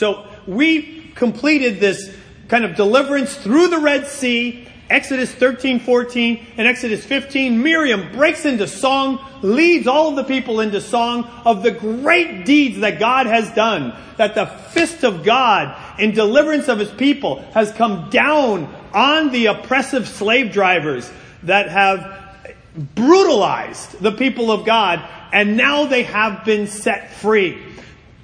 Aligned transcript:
So 0.00 0.26
we 0.46 1.12
completed 1.14 1.78
this 1.78 2.16
kind 2.48 2.64
of 2.64 2.74
deliverance 2.74 3.36
through 3.36 3.68
the 3.68 3.80
Red 3.80 4.06
Sea. 4.06 4.66
Exodus 4.88 5.30
13, 5.30 5.78
14, 5.78 6.46
and 6.56 6.66
Exodus 6.66 7.04
15, 7.04 7.62
Miriam 7.62 8.10
breaks 8.10 8.46
into 8.46 8.66
song, 8.66 9.24
leads 9.42 9.86
all 9.86 10.08
of 10.08 10.16
the 10.16 10.24
people 10.24 10.60
into 10.60 10.80
song 10.80 11.24
of 11.44 11.62
the 11.62 11.70
great 11.70 12.46
deeds 12.46 12.80
that 12.80 12.98
God 12.98 13.26
has 13.26 13.48
done, 13.52 13.94
that 14.16 14.34
the 14.34 14.46
fist 14.46 15.04
of 15.04 15.22
God 15.22 16.00
in 16.00 16.12
deliverance 16.12 16.66
of 16.66 16.78
his 16.78 16.90
people 16.90 17.42
has 17.52 17.70
come 17.70 18.08
down 18.08 18.74
on 18.94 19.30
the 19.30 19.46
oppressive 19.46 20.08
slave 20.08 20.50
drivers 20.50 21.08
that 21.42 21.68
have 21.68 22.56
brutalized 22.94 24.00
the 24.00 24.12
people 24.12 24.50
of 24.50 24.64
God, 24.64 25.06
and 25.32 25.56
now 25.56 25.84
they 25.84 26.04
have 26.04 26.44
been 26.44 26.66
set 26.66 27.12
free. 27.12 27.69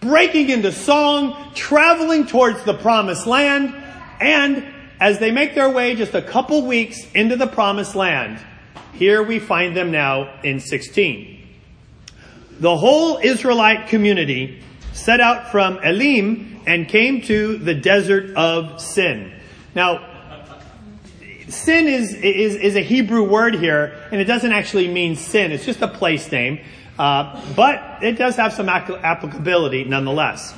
Breaking 0.07 0.51
into 0.51 0.71
song, 0.71 1.51
traveling 1.55 2.29
towards 2.29 2.63
the 2.63 2.75
promised 2.75 3.27
land, 3.27 3.75
and 4.21 4.65
as 5.01 5.19
they 5.19 5.33
make 5.33 5.57
their 5.57 5.69
way 5.69 5.97
just 5.97 6.15
a 6.15 6.23
couple 6.23 6.65
weeks 6.65 7.11
into 7.13 7.35
the 7.35 7.49
promised 7.49 7.97
land, 7.97 8.39
here 8.93 9.21
we 9.21 9.41
find 9.41 9.77
them 9.77 9.91
now 9.91 10.41
in 10.43 10.61
16. 10.61 11.45
The 12.61 12.77
whole 12.77 13.19
Israelite 13.19 13.89
community 13.89 14.63
set 14.93 15.21
out 15.21 15.51
from 15.51 15.79
Elim 15.83 16.63
and 16.69 16.89
came 16.89 17.23
to 17.23 17.59
the 17.59 17.75
desert 17.75 18.37
of 18.37 18.81
Sin. 18.81 19.33
Now, 19.75 20.09
sin 21.49 21.89
is, 21.89 22.15
is, 22.15 22.55
is 22.55 22.77
a 22.77 22.81
Hebrew 22.81 23.25
word 23.25 23.57
here, 23.57 24.09
and 24.13 24.21
it 24.21 24.25
doesn't 24.27 24.53
actually 24.53 24.87
mean 24.87 25.17
sin. 25.17 25.51
It's 25.51 25.67
just 25.67 25.83
a 25.83 25.89
place 25.89 26.31
name. 26.31 26.61
Uh, 26.99 27.43
but 27.55 28.03
it 28.03 28.13
does 28.13 28.37
have 28.37 28.53
some 28.53 28.69
applicability 28.69 29.85
nonetheless. 29.85 30.55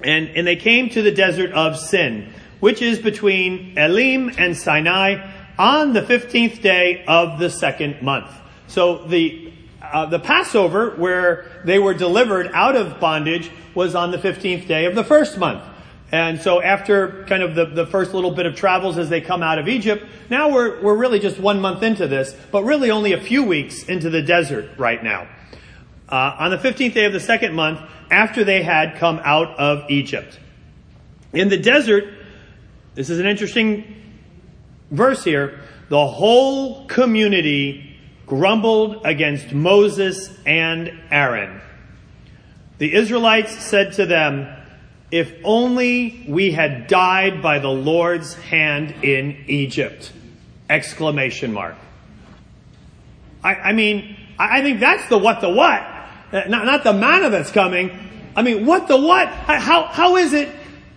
And, 0.00 0.28
and 0.28 0.46
they 0.46 0.56
came 0.56 0.88
to 0.90 1.02
the 1.02 1.10
desert 1.10 1.52
of 1.52 1.76
Sin, 1.76 2.32
which 2.60 2.80
is 2.82 2.98
between 2.98 3.76
Elim 3.76 4.30
and 4.38 4.56
Sinai 4.56 5.28
on 5.58 5.92
the 5.92 6.02
15th 6.02 6.62
day 6.62 7.04
of 7.06 7.40
the 7.40 7.50
second 7.50 8.00
month. 8.02 8.30
So 8.68 9.06
the, 9.06 9.52
uh, 9.82 10.06
the 10.06 10.20
Passover, 10.20 10.90
where 10.90 11.62
they 11.64 11.80
were 11.80 11.94
delivered 11.94 12.50
out 12.54 12.76
of 12.76 13.00
bondage, 13.00 13.50
was 13.74 13.96
on 13.96 14.12
the 14.12 14.18
15th 14.18 14.68
day 14.68 14.84
of 14.84 14.94
the 14.94 15.04
first 15.04 15.38
month. 15.38 15.64
And 16.10 16.40
so 16.40 16.62
after 16.62 17.24
kind 17.24 17.42
of 17.42 17.54
the, 17.54 17.66
the 17.66 17.86
first 17.86 18.14
little 18.14 18.30
bit 18.30 18.46
of 18.46 18.56
travels 18.56 18.96
as 18.96 19.10
they 19.10 19.20
come 19.20 19.42
out 19.42 19.58
of 19.58 19.68
Egypt, 19.68 20.06
now 20.30 20.50
we're, 20.50 20.80
we're 20.80 20.96
really 20.96 21.18
just 21.18 21.38
one 21.38 21.60
month 21.60 21.82
into 21.82 22.08
this, 22.08 22.34
but 22.50 22.64
really 22.64 22.90
only 22.90 23.12
a 23.12 23.20
few 23.20 23.42
weeks 23.42 23.82
into 23.84 24.08
the 24.08 24.22
desert 24.22 24.70
right 24.78 25.02
now. 25.02 25.28
Uh, 26.08 26.36
on 26.38 26.50
the 26.50 26.56
15th 26.56 26.94
day 26.94 27.04
of 27.04 27.12
the 27.12 27.20
second 27.20 27.54
month, 27.54 27.80
after 28.10 28.42
they 28.42 28.62
had 28.62 28.96
come 28.96 29.20
out 29.22 29.58
of 29.58 29.90
Egypt. 29.90 30.38
In 31.34 31.50
the 31.50 31.58
desert, 31.58 32.04
this 32.94 33.10
is 33.10 33.18
an 33.18 33.26
interesting 33.26 33.96
verse 34.90 35.22
here, 35.22 35.60
the 35.90 36.06
whole 36.06 36.86
community 36.86 37.96
grumbled 38.26 39.04
against 39.04 39.52
Moses 39.52 40.30
and 40.46 40.92
Aaron. 41.10 41.60
The 42.78 42.94
Israelites 42.94 43.58
said 43.64 43.94
to 43.94 44.06
them, 44.06 44.54
if 45.10 45.32
only 45.44 46.24
we 46.28 46.52
had 46.52 46.86
died 46.86 47.42
by 47.42 47.58
the 47.58 47.68
Lord's 47.68 48.34
hand 48.34 48.94
in 49.02 49.44
Egypt. 49.46 50.12
Exclamation 50.68 51.52
mark. 51.52 51.76
I, 53.42 53.54
I 53.54 53.72
mean, 53.72 54.16
I, 54.38 54.58
I, 54.58 54.62
think 54.62 54.80
that's 54.80 55.08
the 55.08 55.16
what 55.16 55.40
the 55.40 55.48
what. 55.48 55.80
Uh, 56.30 56.42
not, 56.48 56.66
not 56.66 56.84
the 56.84 56.92
manna 56.92 57.30
that's 57.30 57.50
coming. 57.50 57.90
I 58.36 58.42
mean, 58.42 58.66
what 58.66 58.86
the 58.86 58.96
what? 58.96 59.28
How, 59.28 59.84
how 59.84 60.16
is 60.16 60.34
it 60.34 60.48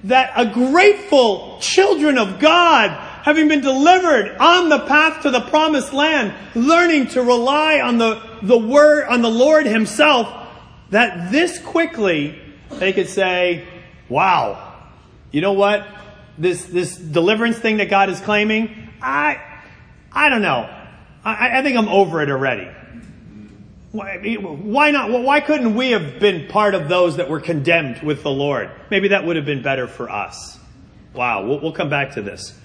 that 0.06 0.34
a 0.36 0.52
grateful 0.52 1.58
children 1.62 2.18
of 2.18 2.40
God, 2.40 2.90
having 3.24 3.48
been 3.48 3.62
delivered 3.62 4.36
on 4.38 4.68
the 4.68 4.80
path 4.80 5.22
to 5.24 5.30
the 5.30 5.42
promised 5.42 5.94
land, 5.94 6.34
learning 6.56 7.08
to 7.10 7.22
rely 7.22 7.80
on 7.80 7.98
the, 7.98 8.22
the 8.42 8.58
word, 8.58 9.08
on 9.08 9.22
the 9.22 9.30
Lord 9.30 9.66
himself, 9.66 10.48
that 10.90 11.32
this 11.32 11.60
quickly 11.60 12.42
they 12.80 12.94
could 12.94 13.10
say, 13.10 13.68
wow, 14.12 14.76
you 15.32 15.42
know 15.42 15.54
what? 15.54 15.88
This, 16.38 16.66
this 16.66 16.96
deliverance 16.96 17.58
thing 17.58 17.78
that 17.78 17.90
God 17.90 18.10
is 18.10 18.20
claiming, 18.20 18.90
I, 19.02 19.42
I 20.12 20.30
don't 20.30 20.42
know. 20.42 20.70
I, 21.24 21.60
I 21.60 21.64
think 21.64 21.78
I'm 21.78 21.88
over 21.88 22.22
it 22.22 22.30
already. 22.30 22.70
Why, 23.92 24.36
why 24.36 24.92
not? 24.92 25.10
Well, 25.10 25.24
why 25.24 25.42
couldn't 25.42 25.76
we 25.76 25.92
have 25.92 26.20
been 26.20 26.48
part 26.48 26.76
of 26.76 26.88
those 26.88 27.18
that 27.18 27.30
were 27.30 27.40
condemned 27.40 28.04
with 28.04 28.24
the 28.24 28.32
Lord? 28.32 28.72
Maybe 28.90 29.10
that 29.10 29.26
would 29.26 29.36
have 29.36 29.46
been 29.46 29.64
better 29.64 29.88
for 29.88 30.10
us. 30.10 30.60
Wow, 31.14 31.46
we'll, 31.46 31.60
we'll 31.60 31.72
come 31.74 31.90
back 31.90 32.14
to 32.14 32.22
this. 32.22 32.58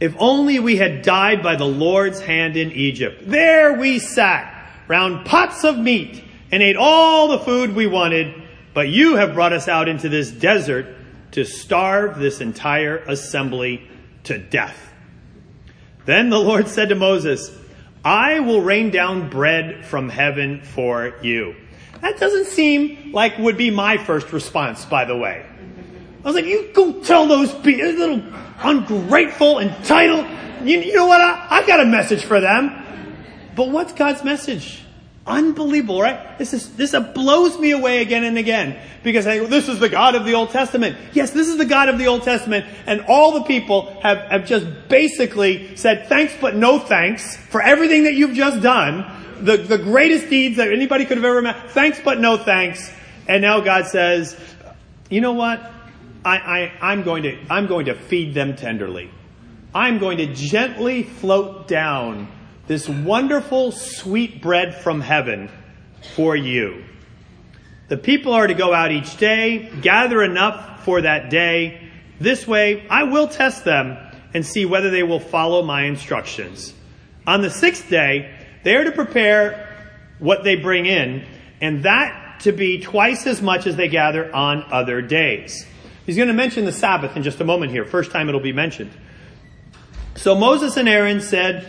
If 0.00 0.14
only 0.18 0.58
we 0.58 0.76
had 0.76 1.02
died 1.02 1.42
by 1.42 1.56
the 1.56 1.64
Lord's 1.64 2.20
hand 2.20 2.56
in 2.56 2.72
Egypt. 2.72 3.22
There 3.26 3.74
we 3.74 3.98
sat 3.98 4.70
round 4.88 5.26
pots 5.26 5.64
of 5.64 5.78
meat 5.78 6.22
and 6.50 6.62
ate 6.62 6.76
all 6.76 7.28
the 7.28 7.38
food 7.38 7.74
we 7.74 7.86
wanted 7.86 8.41
but 8.74 8.88
you 8.88 9.16
have 9.16 9.34
brought 9.34 9.52
us 9.52 9.68
out 9.68 9.88
into 9.88 10.08
this 10.08 10.30
desert 10.30 10.86
to 11.32 11.44
starve 11.44 12.18
this 12.18 12.40
entire 12.40 12.98
assembly 12.98 13.88
to 14.24 14.38
death. 14.38 14.92
Then 16.04 16.30
the 16.30 16.38
Lord 16.38 16.68
said 16.68 16.88
to 16.88 16.94
Moses, 16.94 17.50
I 18.04 18.40
will 18.40 18.60
rain 18.60 18.90
down 18.90 19.30
bread 19.30 19.84
from 19.84 20.08
heaven 20.08 20.62
for 20.62 21.14
you. 21.22 21.54
That 22.00 22.18
doesn't 22.18 22.46
seem 22.46 23.12
like 23.12 23.38
would 23.38 23.56
be 23.56 23.70
my 23.70 23.96
first 23.96 24.32
response, 24.32 24.84
by 24.84 25.04
the 25.04 25.16
way. 25.16 25.46
I 26.24 26.26
was 26.26 26.34
like, 26.34 26.46
you 26.46 26.70
go 26.74 27.00
tell 27.00 27.26
those 27.26 27.54
people, 27.54 27.86
little 27.92 28.22
ungrateful, 28.58 29.60
entitled. 29.60 30.26
You, 30.66 30.80
you 30.80 30.94
know 30.94 31.06
what? 31.06 31.20
I, 31.20 31.46
I've 31.50 31.66
got 31.66 31.80
a 31.80 31.86
message 31.86 32.24
for 32.24 32.40
them. 32.40 32.78
But 33.54 33.70
what's 33.70 33.92
God's 33.92 34.24
message? 34.24 34.81
Unbelievable, 35.24 36.02
right? 36.02 36.36
This 36.36 36.52
is, 36.52 36.74
this 36.74 36.96
blows 37.14 37.56
me 37.56 37.70
away 37.70 38.02
again 38.02 38.24
and 38.24 38.36
again 38.36 38.76
because 39.04 39.24
I, 39.24 39.38
this 39.46 39.68
is 39.68 39.78
the 39.78 39.88
God 39.88 40.16
of 40.16 40.24
the 40.24 40.34
Old 40.34 40.50
Testament. 40.50 40.96
Yes, 41.12 41.30
this 41.30 41.46
is 41.46 41.58
the 41.58 41.64
God 41.64 41.88
of 41.88 41.96
the 41.98 42.08
Old 42.08 42.24
Testament 42.24 42.66
and 42.86 43.02
all 43.06 43.32
the 43.32 43.44
people 43.44 44.00
have, 44.02 44.18
have 44.18 44.46
just 44.46 44.66
basically 44.88 45.76
said 45.76 46.08
thanks 46.08 46.34
but 46.40 46.56
no 46.56 46.80
thanks 46.80 47.36
for 47.36 47.62
everything 47.62 48.04
that 48.04 48.14
you've 48.14 48.34
just 48.34 48.62
done. 48.62 49.04
The, 49.44 49.58
the 49.58 49.78
greatest 49.78 50.28
deeds 50.28 50.56
that 50.56 50.72
anybody 50.72 51.04
could 51.04 51.18
have 51.18 51.24
ever 51.24 51.40
met. 51.40 51.70
Thanks 51.70 52.00
but 52.04 52.18
no 52.18 52.36
thanks. 52.36 52.92
And 53.28 53.42
now 53.42 53.60
God 53.60 53.86
says, 53.86 54.36
you 55.08 55.20
know 55.20 55.34
what? 55.34 55.60
I, 56.24 56.36
I, 56.36 56.72
I'm 56.80 57.04
going 57.04 57.22
to, 57.24 57.38
I'm 57.48 57.68
going 57.68 57.86
to 57.86 57.94
feed 57.94 58.34
them 58.34 58.56
tenderly. 58.56 59.08
I'm 59.72 59.98
going 59.98 60.18
to 60.18 60.26
gently 60.34 61.04
float 61.04 61.68
down 61.68 62.28
this 62.72 62.88
wonderful 62.88 63.70
sweet 63.70 64.40
bread 64.40 64.74
from 64.74 65.02
heaven 65.02 65.50
for 66.16 66.34
you. 66.34 66.82
The 67.88 67.98
people 67.98 68.32
are 68.32 68.46
to 68.46 68.54
go 68.54 68.72
out 68.72 68.90
each 68.92 69.18
day, 69.18 69.70
gather 69.82 70.22
enough 70.22 70.82
for 70.82 71.02
that 71.02 71.28
day. 71.28 71.90
This 72.18 72.48
way, 72.48 72.86
I 72.88 73.02
will 73.02 73.28
test 73.28 73.66
them 73.66 73.98
and 74.32 74.46
see 74.46 74.64
whether 74.64 74.88
they 74.88 75.02
will 75.02 75.20
follow 75.20 75.62
my 75.62 75.82
instructions. 75.82 76.72
On 77.26 77.42
the 77.42 77.50
sixth 77.50 77.90
day, 77.90 78.34
they 78.64 78.74
are 78.74 78.84
to 78.84 78.92
prepare 78.92 79.68
what 80.18 80.42
they 80.42 80.56
bring 80.56 80.86
in, 80.86 81.26
and 81.60 81.82
that 81.82 82.40
to 82.40 82.52
be 82.52 82.80
twice 82.80 83.26
as 83.26 83.42
much 83.42 83.66
as 83.66 83.76
they 83.76 83.88
gather 83.88 84.34
on 84.34 84.64
other 84.72 85.02
days. 85.02 85.66
He's 86.06 86.16
going 86.16 86.28
to 86.28 86.34
mention 86.34 86.64
the 86.64 86.72
Sabbath 86.72 87.18
in 87.18 87.22
just 87.22 87.38
a 87.38 87.44
moment 87.44 87.70
here. 87.70 87.84
First 87.84 88.12
time 88.12 88.30
it'll 88.30 88.40
be 88.40 88.54
mentioned. 88.54 88.92
So 90.14 90.34
Moses 90.34 90.78
and 90.78 90.88
Aaron 90.88 91.20
said 91.20 91.68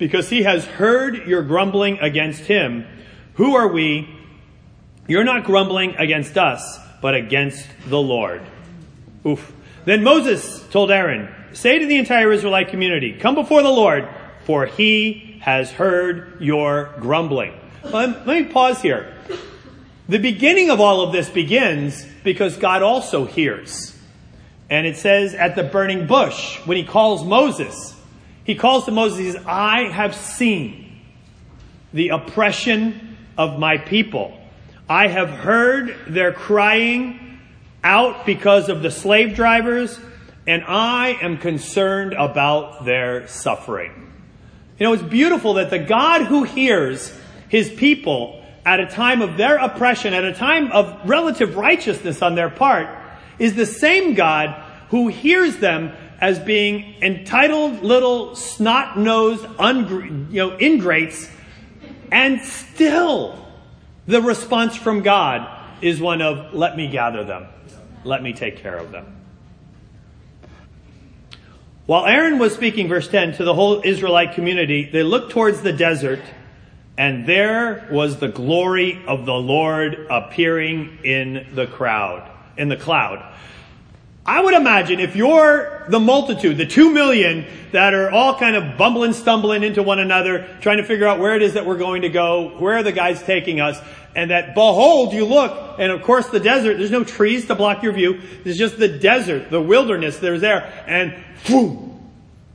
because 0.00 0.30
he 0.30 0.42
has 0.42 0.64
heard 0.64 1.28
your 1.28 1.42
grumbling 1.42 1.98
against 1.98 2.40
him. 2.40 2.86
Who 3.34 3.54
are 3.54 3.68
we? 3.68 4.08
You're 5.06 5.24
not 5.24 5.44
grumbling 5.44 5.94
against 5.96 6.36
us, 6.38 6.80
but 7.02 7.14
against 7.14 7.68
the 7.86 8.00
Lord. 8.00 8.42
Oof. 9.26 9.52
Then 9.84 10.02
Moses 10.02 10.66
told 10.70 10.90
Aaron, 10.90 11.32
say 11.52 11.78
to 11.78 11.86
the 11.86 11.98
entire 11.98 12.32
Israelite 12.32 12.68
community, 12.68 13.12
come 13.12 13.34
before 13.34 13.62
the 13.62 13.70
Lord, 13.70 14.08
for 14.46 14.66
he 14.66 15.38
has 15.42 15.70
heard 15.70 16.40
your 16.40 16.94
grumbling. 16.98 17.52
Let 17.84 18.26
me 18.26 18.44
pause 18.44 18.80
here. 18.80 19.14
The 20.08 20.18
beginning 20.18 20.70
of 20.70 20.80
all 20.80 21.02
of 21.02 21.12
this 21.12 21.28
begins 21.28 22.06
because 22.24 22.56
God 22.56 22.82
also 22.82 23.26
hears. 23.26 23.96
And 24.70 24.86
it 24.86 24.96
says 24.96 25.34
at 25.34 25.56
the 25.56 25.62
burning 25.62 26.06
bush, 26.06 26.56
when 26.66 26.76
he 26.76 26.84
calls 26.84 27.22
Moses, 27.22 27.94
he 28.44 28.54
calls 28.54 28.86
to 28.86 28.90
Moses, 28.90 29.18
he 29.18 29.32
says, 29.32 29.44
I 29.46 29.84
have 29.84 30.14
seen 30.14 31.00
the 31.92 32.08
oppression 32.10 33.16
of 33.36 33.58
my 33.58 33.78
people. 33.78 34.36
I 34.88 35.08
have 35.08 35.30
heard 35.30 35.96
their 36.08 36.32
crying 36.32 37.38
out 37.82 38.26
because 38.26 38.68
of 38.68 38.82
the 38.82 38.90
slave 38.90 39.34
drivers, 39.34 39.98
and 40.46 40.64
I 40.66 41.18
am 41.22 41.38
concerned 41.38 42.12
about 42.12 42.84
their 42.84 43.26
suffering. 43.28 44.12
You 44.78 44.86
know, 44.86 44.92
it's 44.94 45.02
beautiful 45.02 45.54
that 45.54 45.70
the 45.70 45.78
God 45.78 46.22
who 46.22 46.44
hears 46.44 47.16
his 47.48 47.70
people 47.70 48.44
at 48.64 48.80
a 48.80 48.86
time 48.86 49.22
of 49.22 49.36
their 49.36 49.56
oppression, 49.56 50.14
at 50.14 50.24
a 50.24 50.34
time 50.34 50.72
of 50.72 51.08
relative 51.08 51.56
righteousness 51.56 52.22
on 52.22 52.34
their 52.34 52.50
part, 52.50 52.88
is 53.38 53.54
the 53.54 53.66
same 53.66 54.14
God 54.14 54.50
who 54.90 55.08
hears 55.08 55.58
them 55.58 55.92
as 56.20 56.38
being 56.38 56.94
entitled 57.02 57.82
little 57.82 58.36
snot-nosed 58.36 59.46
you 59.60 60.26
know, 60.30 60.56
ingrates, 60.58 61.30
and 62.12 62.40
still 62.42 63.46
the 64.06 64.20
response 64.20 64.76
from 64.76 65.02
God 65.02 65.48
is 65.82 66.00
one 66.00 66.20
of, 66.20 66.52
let 66.52 66.76
me 66.76 66.88
gather 66.88 67.24
them. 67.24 67.46
Let 68.04 68.22
me 68.22 68.32
take 68.32 68.58
care 68.58 68.76
of 68.76 68.90
them. 68.90 69.16
While 71.86 72.06
Aaron 72.06 72.38
was 72.38 72.54
speaking, 72.54 72.88
verse 72.88 73.08
10, 73.08 73.34
to 73.34 73.44
the 73.44 73.54
whole 73.54 73.80
Israelite 73.84 74.34
community, 74.34 74.88
they 74.90 75.02
looked 75.02 75.32
towards 75.32 75.62
the 75.62 75.72
desert, 75.72 76.20
and 76.96 77.26
there 77.26 77.88
was 77.90 78.18
the 78.18 78.28
glory 78.28 79.02
of 79.06 79.26
the 79.26 79.34
Lord 79.34 80.06
appearing 80.10 80.98
in 81.02 81.48
the 81.54 81.66
crowd, 81.66 82.30
in 82.56 82.68
the 82.68 82.76
cloud. 82.76 83.34
I 84.30 84.40
would 84.40 84.54
imagine 84.54 85.00
if 85.00 85.16
you're 85.16 85.84
the 85.88 85.98
multitude, 85.98 86.56
the 86.56 86.64
two 86.64 86.92
million 86.92 87.44
that 87.72 87.94
are 87.94 88.12
all 88.12 88.38
kind 88.38 88.54
of 88.54 88.78
bumbling, 88.78 89.12
stumbling 89.12 89.64
into 89.64 89.82
one 89.82 89.98
another, 89.98 90.46
trying 90.60 90.76
to 90.76 90.84
figure 90.84 91.04
out 91.04 91.18
where 91.18 91.34
it 91.34 91.42
is 91.42 91.54
that 91.54 91.66
we're 91.66 91.78
going 91.78 92.02
to 92.02 92.08
go, 92.08 92.50
where 92.60 92.76
are 92.76 92.84
the 92.84 92.92
guys 92.92 93.20
taking 93.24 93.60
us, 93.60 93.76
and 94.14 94.30
that 94.30 94.54
behold, 94.54 95.12
you 95.12 95.24
look, 95.24 95.80
and 95.80 95.90
of 95.90 96.02
course 96.02 96.28
the 96.28 96.38
desert, 96.38 96.78
there's 96.78 96.92
no 96.92 97.02
trees 97.02 97.48
to 97.48 97.56
block 97.56 97.82
your 97.82 97.92
view, 97.92 98.20
there's 98.44 98.56
just 98.56 98.78
the 98.78 98.86
desert, 98.86 99.50
the 99.50 99.60
wilderness, 99.60 100.18
there's 100.18 100.42
there, 100.42 100.84
and 100.86 101.12
whew, 101.46 102.00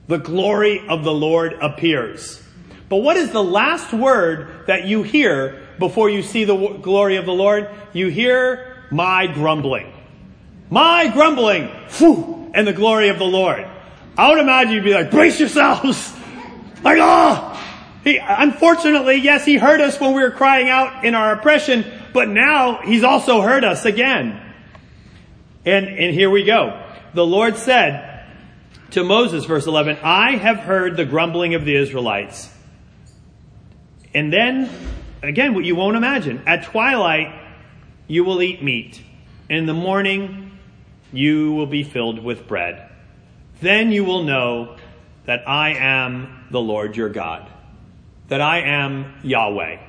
the 0.07 0.18
glory 0.18 0.88
of 0.88 1.04
the 1.04 1.13
Lord 1.13 1.57
appears. 1.62 2.42
But 2.88 2.98
what 3.00 3.18
is 3.18 3.31
the 3.31 3.44
last 3.44 3.92
word 3.92 4.68
that 4.68 4.86
you 4.86 5.04
hear 5.04 5.62
before 5.77 6.10
you 6.10 6.22
see 6.24 6.45
the 6.45 6.56
glory 6.56 7.18
of 7.18 7.25
the 7.25 7.33
Lord? 7.33 7.69
You 7.92 8.07
hear 8.07 8.81
my 8.92 9.27
grumbling. 9.27 9.92
My 10.70 11.10
grumbling, 11.10 11.68
whew, 11.98 12.52
and 12.54 12.68
the 12.68 12.74
glory 12.74 13.10
of 13.10 13.20
the 13.20 13.26
Lord. 13.26 13.66
I 14.18 14.30
would 14.30 14.40
imagine 14.40 14.74
you'd 14.74 14.84
be 14.84 14.94
like, 14.94 15.12
brace 15.12 15.40
yourselves. 15.40 16.14
Like, 16.84 17.00
oh, 17.02 17.56
he, 18.04 18.20
unfortunately, 18.20 19.16
yes, 19.16 19.44
he 19.44 19.58
heard 19.58 19.82
us 19.82 20.00
when 20.00 20.14
we 20.14 20.22
were 20.22 20.30
crying 20.30 20.70
out 20.70 21.04
in 21.04 21.16
our 21.16 21.34
oppression, 21.34 21.84
but 22.14 22.30
now 22.30 22.82
he's 22.84 23.04
also 23.04 23.42
heard 23.42 23.64
us 23.64 23.86
again. 23.86 24.40
And, 25.66 25.88
and 25.88 26.14
here 26.14 26.30
we 26.30 26.44
go. 26.44 26.80
The 27.16 27.26
Lord 27.26 27.58
said 27.58 28.28
to 28.92 29.04
Moses, 29.04 29.46
verse 29.46 29.66
11, 29.66 29.98
I 30.04 30.36
have 30.36 30.58
heard 30.58 30.96
the 30.96 31.06
grumbling 31.06 31.56
of 31.56 31.66
the 31.66 31.76
Israelites. 31.76 32.54
And 34.14 34.32
then, 34.32 34.70
again, 35.24 35.56
what 35.56 35.66
you 35.66 35.76
won't 35.76 35.98
imagine. 35.98 36.44
At 36.46 36.66
twilight, 36.66 37.34
you 38.08 38.24
will 38.24 38.44
eat 38.44 38.64
meat. 38.64 39.02
In 39.50 39.66
the 39.66 39.74
morning, 39.74 40.45
you 41.12 41.54
will 41.54 41.68
be 41.68 41.84
filled 41.84 42.19
with 42.24 42.48
bread. 42.48 42.90
Then 43.62 43.92
you 43.92 44.04
will 44.04 44.24
know 44.24 44.78
that 45.25 45.48
I 45.48 45.72
am 45.72 46.46
the 46.52 46.62
Lord 46.62 46.96
your 46.96 47.10
God, 47.10 47.50
that 48.28 48.42
I 48.42 48.60
am 48.60 49.13
Yahweh. 49.24 49.80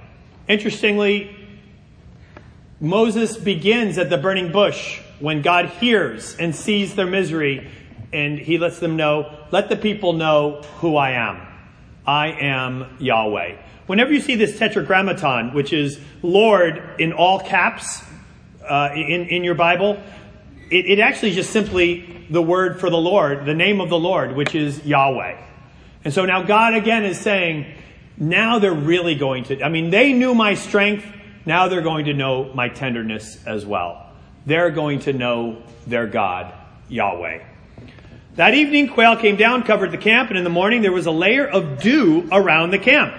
Interestingly, 0.48 1.34
Moses 2.80 3.36
begins 3.36 3.98
at 3.98 4.10
the 4.10 4.18
burning 4.18 4.52
bush 4.52 5.00
when 5.18 5.42
God 5.42 5.66
hears 5.66 6.36
and 6.36 6.54
sees 6.54 6.94
their 6.94 7.06
misery 7.06 7.70
and 8.12 8.38
he 8.38 8.58
lets 8.58 8.78
them 8.78 8.96
know, 8.96 9.34
let 9.50 9.68
the 9.68 9.76
people 9.76 10.12
know 10.12 10.62
who 10.78 10.96
I 10.96 11.12
am. 11.12 11.46
I 12.06 12.28
am 12.28 12.96
Yahweh. 12.98 13.56
Whenever 13.86 14.12
you 14.12 14.20
see 14.20 14.36
this 14.36 14.58
tetragrammaton, 14.58 15.54
which 15.54 15.72
is 15.72 15.98
Lord 16.22 16.82
in 16.98 17.12
all 17.12 17.40
caps 17.40 18.02
uh, 18.64 18.90
in, 18.94 19.26
in 19.28 19.44
your 19.44 19.54
Bible, 19.54 20.00
it, 20.70 20.86
it 20.86 20.98
actually 20.98 21.32
just 21.32 21.50
simply 21.50 22.26
the 22.30 22.42
word 22.42 22.80
for 22.80 22.90
the 22.90 22.98
Lord, 22.98 23.46
the 23.46 23.54
name 23.54 23.80
of 23.80 23.88
the 23.88 23.98
Lord, 23.98 24.34
which 24.34 24.54
is 24.54 24.84
Yahweh. 24.84 25.42
And 26.04 26.14
so 26.14 26.24
now 26.24 26.42
God 26.42 26.74
again 26.74 27.04
is 27.04 27.18
saying, 27.18 27.66
now 28.16 28.58
they're 28.58 28.72
really 28.72 29.14
going 29.14 29.44
to, 29.44 29.62
I 29.62 29.68
mean, 29.68 29.90
they 29.90 30.12
knew 30.12 30.34
my 30.34 30.54
strength. 30.54 31.04
Now 31.44 31.68
they're 31.68 31.82
going 31.82 32.06
to 32.06 32.14
know 32.14 32.52
my 32.54 32.68
tenderness 32.68 33.44
as 33.46 33.66
well. 33.66 34.10
They're 34.46 34.70
going 34.70 35.00
to 35.00 35.12
know 35.12 35.62
their 35.86 36.06
God, 36.06 36.52
Yahweh. 36.88 37.44
That 38.36 38.54
evening, 38.54 38.88
quail 38.88 39.16
came 39.16 39.36
down, 39.36 39.62
covered 39.62 39.92
the 39.92 39.98
camp, 39.98 40.30
and 40.30 40.38
in 40.38 40.44
the 40.44 40.50
morning 40.50 40.82
there 40.82 40.92
was 40.92 41.06
a 41.06 41.10
layer 41.10 41.46
of 41.46 41.80
dew 41.80 42.28
around 42.30 42.70
the 42.70 42.78
camp. 42.78 43.14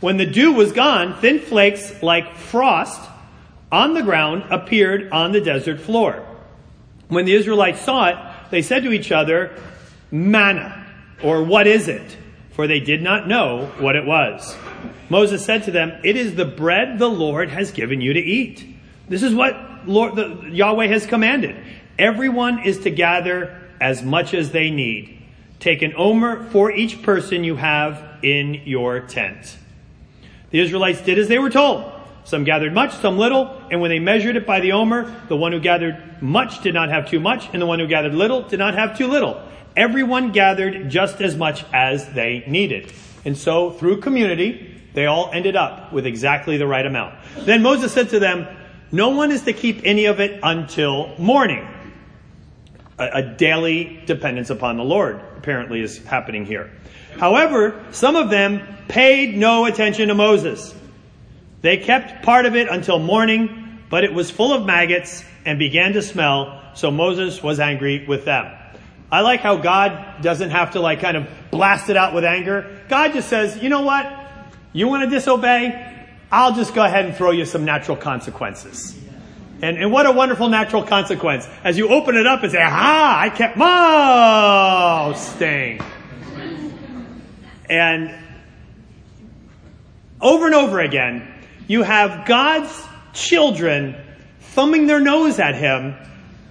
When 0.00 0.16
the 0.16 0.26
dew 0.26 0.52
was 0.52 0.72
gone, 0.72 1.20
thin 1.20 1.40
flakes 1.40 2.02
like 2.02 2.36
frost 2.36 3.00
on 3.72 3.94
the 3.94 4.02
ground 4.02 4.44
appeared 4.50 5.10
on 5.10 5.32
the 5.32 5.40
desert 5.40 5.80
floor. 5.80 6.24
When 7.14 7.24
the 7.24 7.34
Israelites 7.34 7.80
saw 7.80 8.08
it, 8.08 8.16
they 8.50 8.62
said 8.62 8.82
to 8.82 8.92
each 8.92 9.12
other, 9.12 9.56
Manna, 10.10 10.86
or 11.22 11.42
what 11.42 11.66
is 11.66 11.88
it? 11.88 12.16
For 12.52 12.66
they 12.66 12.80
did 12.80 13.02
not 13.02 13.26
know 13.26 13.72
what 13.78 13.96
it 13.96 14.04
was. 14.04 14.56
Moses 15.08 15.44
said 15.44 15.64
to 15.64 15.70
them, 15.70 15.92
It 16.04 16.16
is 16.16 16.34
the 16.34 16.44
bread 16.44 16.98
the 16.98 17.08
Lord 17.08 17.48
has 17.48 17.70
given 17.72 18.00
you 18.00 18.12
to 18.12 18.20
eat. 18.20 18.66
This 19.08 19.22
is 19.22 19.34
what 19.34 19.86
Lord, 19.86 20.16
the, 20.16 20.48
Yahweh 20.50 20.86
has 20.86 21.06
commanded. 21.06 21.56
Everyone 21.98 22.60
is 22.64 22.80
to 22.80 22.90
gather 22.90 23.60
as 23.80 24.02
much 24.02 24.34
as 24.34 24.50
they 24.50 24.70
need. 24.70 25.22
Take 25.60 25.82
an 25.82 25.94
omer 25.96 26.44
for 26.50 26.70
each 26.70 27.02
person 27.02 27.44
you 27.44 27.56
have 27.56 28.02
in 28.22 28.62
your 28.64 29.00
tent. 29.00 29.58
The 30.50 30.60
Israelites 30.60 31.00
did 31.02 31.18
as 31.18 31.28
they 31.28 31.38
were 31.38 31.50
told. 31.50 31.93
Some 32.24 32.44
gathered 32.44 32.72
much, 32.72 32.94
some 32.94 33.18
little, 33.18 33.54
and 33.70 33.80
when 33.80 33.90
they 33.90 33.98
measured 33.98 34.36
it 34.36 34.46
by 34.46 34.60
the 34.60 34.72
omer, 34.72 35.14
the 35.28 35.36
one 35.36 35.52
who 35.52 35.60
gathered 35.60 36.22
much 36.22 36.62
did 36.62 36.72
not 36.72 36.88
have 36.88 37.08
too 37.08 37.20
much, 37.20 37.48
and 37.52 37.60
the 37.60 37.66
one 37.66 37.78
who 37.78 37.86
gathered 37.86 38.14
little 38.14 38.42
did 38.42 38.58
not 38.58 38.74
have 38.74 38.96
too 38.96 39.08
little. 39.08 39.42
Everyone 39.76 40.32
gathered 40.32 40.88
just 40.88 41.20
as 41.20 41.36
much 41.36 41.64
as 41.72 42.08
they 42.10 42.44
needed. 42.46 42.92
And 43.26 43.36
so, 43.36 43.70
through 43.70 44.00
community, 44.00 44.80
they 44.94 45.06
all 45.06 45.30
ended 45.32 45.56
up 45.56 45.92
with 45.92 46.06
exactly 46.06 46.56
the 46.56 46.66
right 46.66 46.86
amount. 46.86 47.16
Then 47.40 47.62
Moses 47.62 47.92
said 47.92 48.10
to 48.10 48.18
them, 48.18 48.46
No 48.90 49.10
one 49.10 49.30
is 49.30 49.42
to 49.42 49.52
keep 49.52 49.82
any 49.84 50.06
of 50.06 50.20
it 50.20 50.40
until 50.42 51.14
morning. 51.18 51.68
A, 52.98 53.08
a 53.14 53.22
daily 53.22 54.02
dependence 54.06 54.50
upon 54.50 54.76
the 54.76 54.84
Lord, 54.84 55.20
apparently, 55.36 55.80
is 55.80 55.98
happening 56.04 56.46
here. 56.46 56.70
However, 57.18 57.84
some 57.90 58.16
of 58.16 58.30
them 58.30 58.62
paid 58.88 59.36
no 59.36 59.66
attention 59.66 60.08
to 60.08 60.14
Moses. 60.14 60.74
They 61.64 61.78
kept 61.78 62.22
part 62.22 62.44
of 62.44 62.54
it 62.56 62.68
until 62.68 62.98
morning, 62.98 63.78
but 63.88 64.04
it 64.04 64.12
was 64.12 64.30
full 64.30 64.52
of 64.52 64.66
maggots 64.66 65.24
and 65.46 65.58
began 65.58 65.94
to 65.94 66.02
smell, 66.02 66.60
so 66.74 66.90
Moses 66.90 67.42
was 67.42 67.58
angry 67.58 68.04
with 68.06 68.26
them. 68.26 68.54
I 69.10 69.22
like 69.22 69.40
how 69.40 69.56
God 69.56 70.20
doesn't 70.20 70.50
have 70.50 70.72
to 70.72 70.80
like 70.80 71.00
kind 71.00 71.16
of 71.16 71.26
blast 71.50 71.88
it 71.88 71.96
out 71.96 72.12
with 72.12 72.22
anger. 72.22 72.82
God 72.90 73.14
just 73.14 73.30
says, 73.30 73.62
you 73.62 73.70
know 73.70 73.80
what? 73.80 74.06
You 74.74 74.88
want 74.88 75.04
to 75.04 75.08
disobey? 75.08 76.10
I'll 76.30 76.54
just 76.54 76.74
go 76.74 76.84
ahead 76.84 77.06
and 77.06 77.16
throw 77.16 77.30
you 77.30 77.46
some 77.46 77.64
natural 77.64 77.96
consequences. 77.96 78.94
And, 79.62 79.78
and 79.78 79.90
what 79.90 80.04
a 80.04 80.12
wonderful 80.12 80.50
natural 80.50 80.82
consequence. 80.82 81.48
As 81.64 81.78
you 81.78 81.88
open 81.88 82.18
it 82.18 82.26
up 82.26 82.42
and 82.42 82.52
say, 82.52 82.60
aha, 82.60 83.20
I 83.22 83.30
kept 83.30 83.56
staying. 85.18 85.80
And 87.70 88.14
over 90.20 90.44
and 90.44 90.54
over 90.54 90.80
again, 90.80 91.30
you 91.66 91.82
have 91.82 92.26
God's 92.26 92.86
children 93.12 93.96
thumbing 94.40 94.86
their 94.86 95.00
nose 95.00 95.38
at 95.38 95.54
him 95.54 95.94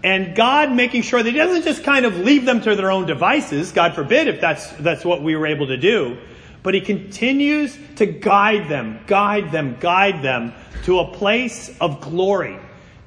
and 0.04 0.36
God 0.36 0.72
making 0.72 1.04
sure 1.04 1.24
that 1.24 1.30
he 1.30 1.38
doesn't 1.38 1.64
just 1.64 1.84
kind 1.84 2.06
of 2.06 2.18
leave 2.18 2.46
them 2.46 2.62
to 2.62 2.76
their 2.76 2.92
own 2.92 3.06
devices, 3.06 3.72
God 3.72 3.96
forbid 3.96 4.28
if 4.28 4.42
that's, 4.42 4.70
that's 4.74 5.06
what 5.06 5.24
we 5.24 5.36
were 5.36 5.48
able 5.48 5.68
to 5.68 5.78
do, 5.78 6.18
but 6.62 6.74
he 6.74 6.82
continues 6.82 7.78
to 7.96 8.06
guide 8.06 8.68
them, 8.68 9.00
guide 9.08 9.52
them, 9.52 9.78
guide 9.80 10.22
them 10.22 10.54
to 10.84 11.00
a 11.00 11.14
place 11.14 11.76
of 11.80 12.02
glory 12.02 12.60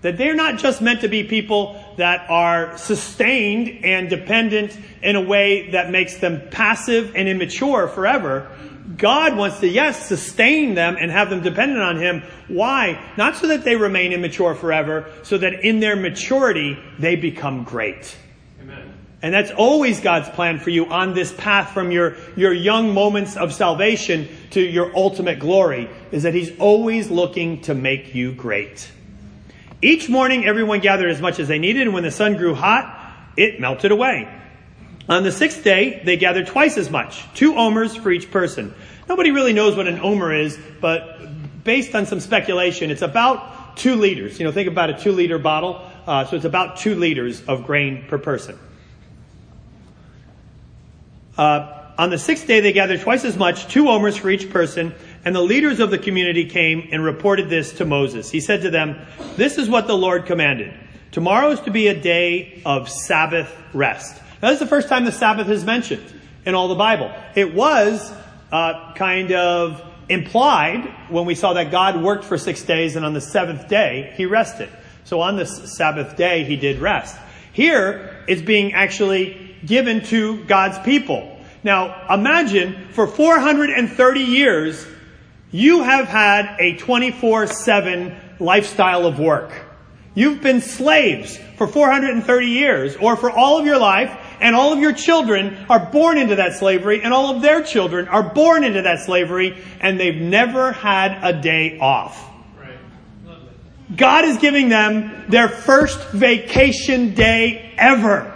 that 0.06 0.18
they're 0.18 0.36
not 0.36 0.56
just 0.56 0.80
meant 0.80 1.00
to 1.00 1.08
be 1.08 1.24
people 1.24 1.82
that 1.96 2.30
are 2.30 2.78
sustained 2.78 3.84
and 3.84 4.08
dependent 4.08 4.78
in 5.02 5.16
a 5.16 5.20
way 5.20 5.70
that 5.70 5.90
makes 5.90 6.18
them 6.18 6.40
passive 6.50 7.16
and 7.16 7.28
immature 7.28 7.88
forever. 7.88 8.48
God 8.96 9.36
wants 9.36 9.60
to, 9.60 9.68
yes, 9.68 10.06
sustain 10.06 10.74
them 10.74 10.96
and 10.98 11.10
have 11.10 11.28
them 11.28 11.42
dependent 11.42 11.80
on 11.80 11.96
Him. 11.96 12.22
Why? 12.48 13.02
Not 13.16 13.36
so 13.36 13.48
that 13.48 13.64
they 13.64 13.74
remain 13.76 14.12
immature 14.12 14.54
forever, 14.54 15.10
so 15.22 15.38
that 15.38 15.64
in 15.64 15.80
their 15.80 15.96
maturity 15.96 16.78
they 16.98 17.16
become 17.16 17.64
great. 17.64 18.16
Amen. 18.60 18.94
And 19.22 19.34
that's 19.34 19.50
always 19.50 20.00
God's 20.00 20.28
plan 20.28 20.60
for 20.60 20.70
you 20.70 20.86
on 20.86 21.14
this 21.14 21.32
path 21.32 21.72
from 21.72 21.90
your, 21.90 22.16
your 22.36 22.52
young 22.52 22.94
moments 22.94 23.36
of 23.36 23.52
salvation 23.52 24.28
to 24.50 24.60
your 24.60 24.96
ultimate 24.96 25.40
glory, 25.40 25.90
is 26.12 26.22
that 26.22 26.34
He's 26.34 26.56
always 26.58 27.10
looking 27.10 27.62
to 27.62 27.74
make 27.74 28.14
you 28.14 28.32
great. 28.32 28.90
Each 29.82 30.08
morning 30.08 30.46
everyone 30.46 30.80
gathered 30.80 31.10
as 31.10 31.20
much 31.20 31.40
as 31.40 31.48
they 31.48 31.58
needed, 31.58 31.82
and 31.82 31.94
when 31.94 32.04
the 32.04 32.10
sun 32.10 32.36
grew 32.36 32.54
hot, 32.54 32.92
it 33.36 33.60
melted 33.60 33.90
away. 33.90 34.32
On 35.08 35.22
the 35.22 35.32
sixth 35.32 35.62
day, 35.62 36.02
they 36.04 36.16
gathered 36.16 36.48
twice 36.48 36.76
as 36.76 36.90
much, 36.90 37.24
two 37.34 37.56
omers 37.56 37.94
for 37.94 38.10
each 38.10 38.30
person. 38.30 38.74
Nobody 39.08 39.30
really 39.30 39.52
knows 39.52 39.76
what 39.76 39.86
an 39.86 40.00
omer 40.00 40.34
is, 40.34 40.58
but 40.80 41.62
based 41.62 41.94
on 41.94 42.06
some 42.06 42.18
speculation, 42.18 42.90
it's 42.90 43.02
about 43.02 43.76
two 43.76 43.94
liters. 43.94 44.38
You 44.38 44.46
know, 44.46 44.52
think 44.52 44.68
about 44.68 44.90
a 44.90 44.98
two 44.98 45.12
liter 45.12 45.38
bottle. 45.38 45.80
Uh, 46.06 46.24
so 46.24 46.36
it's 46.36 46.44
about 46.44 46.78
two 46.78 46.94
liters 46.94 47.44
of 47.44 47.66
grain 47.66 48.04
per 48.08 48.18
person. 48.18 48.58
Uh, 51.36 51.72
on 51.98 52.10
the 52.10 52.18
sixth 52.18 52.46
day, 52.46 52.60
they 52.60 52.72
gathered 52.72 53.00
twice 53.00 53.24
as 53.24 53.36
much, 53.36 53.68
two 53.68 53.88
omers 53.88 54.16
for 54.16 54.30
each 54.30 54.50
person, 54.50 54.94
and 55.24 55.34
the 55.34 55.40
leaders 55.40 55.80
of 55.80 55.90
the 55.90 55.98
community 55.98 56.44
came 56.46 56.88
and 56.92 57.02
reported 57.02 57.48
this 57.48 57.74
to 57.74 57.84
Moses. 57.84 58.30
He 58.30 58.40
said 58.40 58.62
to 58.62 58.70
them, 58.70 58.98
This 59.36 59.58
is 59.58 59.68
what 59.68 59.86
the 59.86 59.96
Lord 59.96 60.26
commanded. 60.26 60.74
Tomorrow 61.12 61.50
is 61.50 61.60
to 61.60 61.70
be 61.70 61.88
a 61.88 61.98
day 61.98 62.62
of 62.64 62.90
Sabbath 62.90 63.54
rest. 63.72 64.20
Now, 64.42 64.50
this 64.50 64.56
is 64.56 64.60
the 64.60 64.66
first 64.66 64.88
time 64.88 65.04
the 65.04 65.12
Sabbath 65.12 65.48
is 65.48 65.64
mentioned 65.64 66.04
in 66.44 66.54
all 66.54 66.68
the 66.68 66.74
Bible. 66.74 67.10
It 67.34 67.54
was 67.54 68.12
uh, 68.52 68.92
kind 68.94 69.32
of 69.32 69.82
implied 70.08 70.94
when 71.08 71.26
we 71.26 71.34
saw 71.34 71.54
that 71.54 71.70
God 71.70 72.02
worked 72.02 72.24
for 72.24 72.38
six 72.38 72.62
days 72.62 72.96
and 72.96 73.04
on 73.04 73.14
the 73.14 73.20
seventh 73.20 73.68
day 73.68 74.12
he 74.16 74.26
rested. 74.26 74.68
So 75.04 75.20
on 75.20 75.36
this 75.36 75.76
Sabbath 75.76 76.16
day 76.16 76.44
he 76.44 76.56
did 76.56 76.80
rest. 76.80 77.16
Here 77.52 78.24
it's 78.28 78.42
being 78.42 78.74
actually 78.74 79.56
given 79.64 80.04
to 80.06 80.44
God's 80.44 80.78
people. 80.80 81.38
Now 81.64 82.14
imagine 82.14 82.88
for 82.92 83.06
430 83.06 84.20
years 84.20 84.86
you 85.50 85.82
have 85.82 86.06
had 86.06 86.56
a 86.60 86.76
24-7 86.76 88.40
lifestyle 88.40 89.06
of 89.06 89.18
work. 89.18 89.52
You've 90.14 90.42
been 90.42 90.60
slaves 90.60 91.38
for 91.56 91.66
430 91.66 92.46
years 92.46 92.96
or 92.96 93.16
for 93.16 93.30
all 93.30 93.58
of 93.58 93.66
your 93.66 93.78
life 93.78 94.16
and 94.40 94.54
all 94.54 94.72
of 94.72 94.78
your 94.78 94.92
children 94.92 95.66
are 95.68 95.90
born 95.90 96.18
into 96.18 96.36
that 96.36 96.54
slavery, 96.54 97.02
and 97.02 97.12
all 97.12 97.34
of 97.34 97.42
their 97.42 97.62
children 97.62 98.08
are 98.08 98.22
born 98.22 98.64
into 98.64 98.82
that 98.82 99.00
slavery, 99.00 99.56
and 99.80 99.98
they've 99.98 100.20
never 100.20 100.72
had 100.72 101.18
a 101.22 101.40
day 101.40 101.78
off. 101.78 102.22
God 103.94 104.24
is 104.24 104.38
giving 104.38 104.68
them 104.68 105.24
their 105.28 105.48
first 105.48 106.10
vacation 106.10 107.14
day 107.14 107.72
ever. 107.78 108.32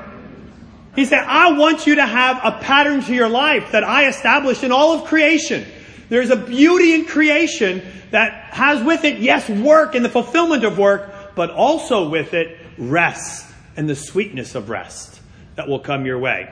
He 0.95 1.05
said, 1.05 1.25
I 1.27 1.53
want 1.59 1.87
you 1.87 1.97
to 1.97 2.07
have 2.07 2.41
a 2.43 2.59
pattern 2.63 3.03
to 3.03 3.15
your 3.15 3.29
life 3.29 3.73
that 3.73 3.85
I 3.85 4.09
established 4.09 4.65
in 4.65 4.73
all 4.73 4.93
of 4.93 5.05
creation. 5.05 5.67
There's 6.09 6.31
a 6.31 6.37
beauty 6.37 6.95
in 6.95 7.05
creation 7.05 7.83
that 8.11 8.53
has 8.55 8.83
with 8.83 9.05
it, 9.05 9.19
yes, 9.19 9.49
work 9.49 9.95
and 9.95 10.05
the 10.05 10.09
fulfillment 10.09 10.65
of 10.65 10.79
work, 10.79 11.35
but 11.35 11.51
also 11.51 12.09
with 12.09 12.35
it, 12.35 12.59
rest 12.77 13.47
and 13.77 13.89
the 13.89 13.95
sweetness 13.95 14.55
of 14.55 14.69
rest 14.69 15.20
that 15.61 15.69
will 15.69 15.79
come 15.79 16.07
your 16.07 16.19
way. 16.19 16.49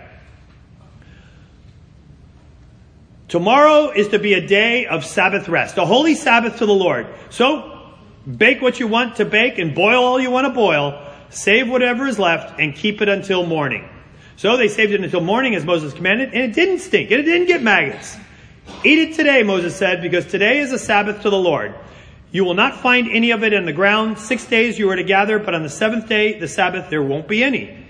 Tomorrow 3.28 3.92
is 3.92 4.08
to 4.08 4.18
be 4.18 4.34
a 4.34 4.46
day 4.46 4.84
of 4.84 5.02
Sabbath 5.02 5.48
rest, 5.48 5.78
a 5.78 5.86
holy 5.86 6.14
Sabbath 6.14 6.58
to 6.58 6.66
the 6.66 6.74
Lord. 6.74 7.06
So, 7.30 7.94
bake 8.36 8.60
what 8.60 8.78
you 8.78 8.86
want 8.86 9.16
to 9.16 9.24
bake 9.24 9.56
and 9.56 9.74
boil 9.74 10.04
all 10.04 10.20
you 10.20 10.30
want 10.30 10.46
to 10.46 10.52
boil, 10.52 11.10
save 11.30 11.70
whatever 11.70 12.06
is 12.06 12.18
left, 12.18 12.60
and 12.60 12.74
keep 12.74 13.00
it 13.00 13.08
until 13.08 13.46
morning. 13.46 13.88
So 14.36 14.58
they 14.58 14.68
saved 14.68 14.92
it 14.92 15.02
until 15.02 15.22
morning 15.22 15.54
as 15.54 15.64
Moses 15.64 15.94
commanded, 15.94 16.34
and 16.34 16.42
it 16.42 16.54
didn't 16.54 16.80
stink, 16.80 17.10
and 17.10 17.20
it 17.20 17.24
didn't 17.24 17.46
get 17.46 17.62
maggots. 17.62 18.14
Eat 18.84 18.98
it 18.98 19.14
today, 19.14 19.42
Moses 19.42 19.74
said, 19.74 20.02
because 20.02 20.26
today 20.26 20.58
is 20.58 20.70
a 20.70 20.78
Sabbath 20.78 21.22
to 21.22 21.30
the 21.30 21.38
Lord. 21.38 21.74
You 22.30 22.44
will 22.44 22.52
not 22.52 22.76
find 22.82 23.08
any 23.08 23.30
of 23.30 23.42
it 23.42 23.54
in 23.54 23.64
the 23.64 23.72
ground. 23.72 24.18
Six 24.18 24.44
days 24.44 24.78
you 24.78 24.90
are 24.90 24.96
to 24.96 25.02
gather, 25.02 25.38
but 25.38 25.54
on 25.54 25.62
the 25.62 25.70
seventh 25.70 26.10
day, 26.10 26.38
the 26.38 26.46
Sabbath, 26.46 26.90
there 26.90 27.02
won't 27.02 27.26
be 27.26 27.42
any. 27.42 27.88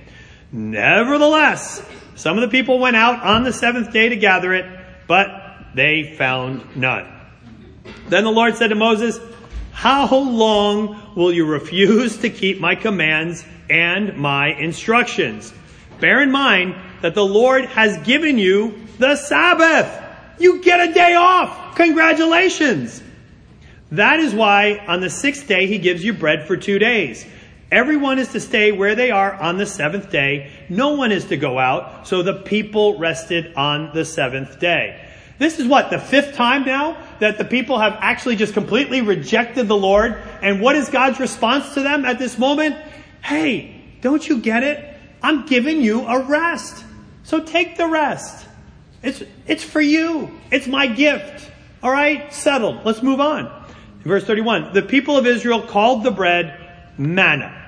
Nevertheless, 0.50 1.82
some 2.14 2.38
of 2.38 2.42
the 2.42 2.48
people 2.48 2.78
went 2.78 2.96
out 2.96 3.22
on 3.22 3.44
the 3.44 3.52
seventh 3.52 3.92
day 3.92 4.08
to 4.08 4.16
gather 4.16 4.54
it, 4.54 4.66
but 5.06 5.28
they 5.74 6.14
found 6.16 6.76
none. 6.76 7.06
Then 8.08 8.24
the 8.24 8.30
Lord 8.30 8.56
said 8.56 8.68
to 8.68 8.74
Moses, 8.74 9.18
How 9.72 10.14
long 10.14 11.14
will 11.14 11.32
you 11.32 11.46
refuse 11.46 12.16
to 12.18 12.30
keep 12.30 12.60
my 12.60 12.74
commands 12.74 13.44
and 13.68 14.16
my 14.16 14.48
instructions? 14.48 15.52
Bear 16.00 16.22
in 16.22 16.30
mind 16.30 16.74
that 17.02 17.14
the 17.14 17.24
Lord 17.24 17.66
has 17.66 17.98
given 17.98 18.38
you 18.38 18.78
the 18.98 19.16
Sabbath. 19.16 20.04
You 20.38 20.62
get 20.62 20.88
a 20.88 20.92
day 20.92 21.14
off. 21.14 21.76
Congratulations. 21.76 23.02
That 23.90 24.20
is 24.20 24.34
why 24.34 24.84
on 24.86 25.00
the 25.00 25.10
sixth 25.10 25.48
day 25.48 25.66
he 25.66 25.78
gives 25.78 26.04
you 26.04 26.12
bread 26.12 26.46
for 26.46 26.56
two 26.56 26.78
days. 26.78 27.26
Everyone 27.70 28.18
is 28.18 28.28
to 28.28 28.40
stay 28.40 28.72
where 28.72 28.94
they 28.94 29.10
are 29.10 29.34
on 29.34 29.58
the 29.58 29.66
seventh 29.66 30.10
day. 30.10 30.50
No 30.70 30.94
one 30.94 31.12
is 31.12 31.26
to 31.26 31.36
go 31.36 31.58
out. 31.58 32.08
So 32.08 32.22
the 32.22 32.34
people 32.34 32.98
rested 32.98 33.54
on 33.54 33.90
the 33.94 34.04
seventh 34.04 34.58
day. 34.58 35.04
This 35.38 35.60
is 35.60 35.66
what, 35.66 35.90
the 35.90 35.98
fifth 35.98 36.34
time 36.34 36.64
now 36.64 36.96
that 37.20 37.38
the 37.38 37.44
people 37.44 37.78
have 37.78 37.96
actually 38.00 38.36
just 38.36 38.54
completely 38.54 39.02
rejected 39.02 39.68
the 39.68 39.76
Lord. 39.76 40.20
And 40.42 40.60
what 40.60 40.76
is 40.76 40.88
God's 40.88 41.20
response 41.20 41.74
to 41.74 41.82
them 41.82 42.04
at 42.04 42.18
this 42.18 42.38
moment? 42.38 42.76
Hey, 43.22 43.80
don't 44.00 44.26
you 44.26 44.40
get 44.40 44.62
it? 44.62 44.96
I'm 45.22 45.46
giving 45.46 45.82
you 45.82 46.06
a 46.06 46.24
rest. 46.24 46.84
So 47.22 47.40
take 47.40 47.76
the 47.76 47.86
rest. 47.86 48.46
It's, 49.02 49.22
it's 49.46 49.62
for 49.62 49.80
you. 49.80 50.30
It's 50.50 50.66
my 50.66 50.86
gift. 50.86 51.50
All 51.82 51.90
right, 51.90 52.32
settled. 52.32 52.84
Let's 52.84 53.02
move 53.02 53.20
on. 53.20 53.52
Verse 54.00 54.24
31. 54.24 54.72
The 54.72 54.82
people 54.82 55.16
of 55.16 55.26
Israel 55.26 55.62
called 55.62 56.02
the 56.02 56.10
bread 56.10 56.67
manna. 56.98 57.66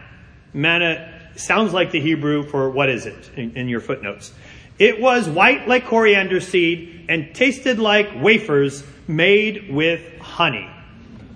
Manna 0.52 1.20
sounds 1.36 1.72
like 1.72 1.92
the 1.92 2.00
Hebrew 2.00 2.42
for 2.42 2.68
what 2.70 2.88
is 2.88 3.06
it 3.06 3.30
in, 3.36 3.56
in 3.56 3.68
your 3.68 3.80
footnotes. 3.80 4.32
It 4.78 5.00
was 5.00 5.28
white 5.28 5.68
like 5.68 5.86
coriander 5.86 6.40
seed 6.40 7.06
and 7.08 7.34
tasted 7.34 7.78
like 7.78 8.10
wafers 8.16 8.82
made 9.06 9.70
with 9.70 10.18
honey. 10.18 10.68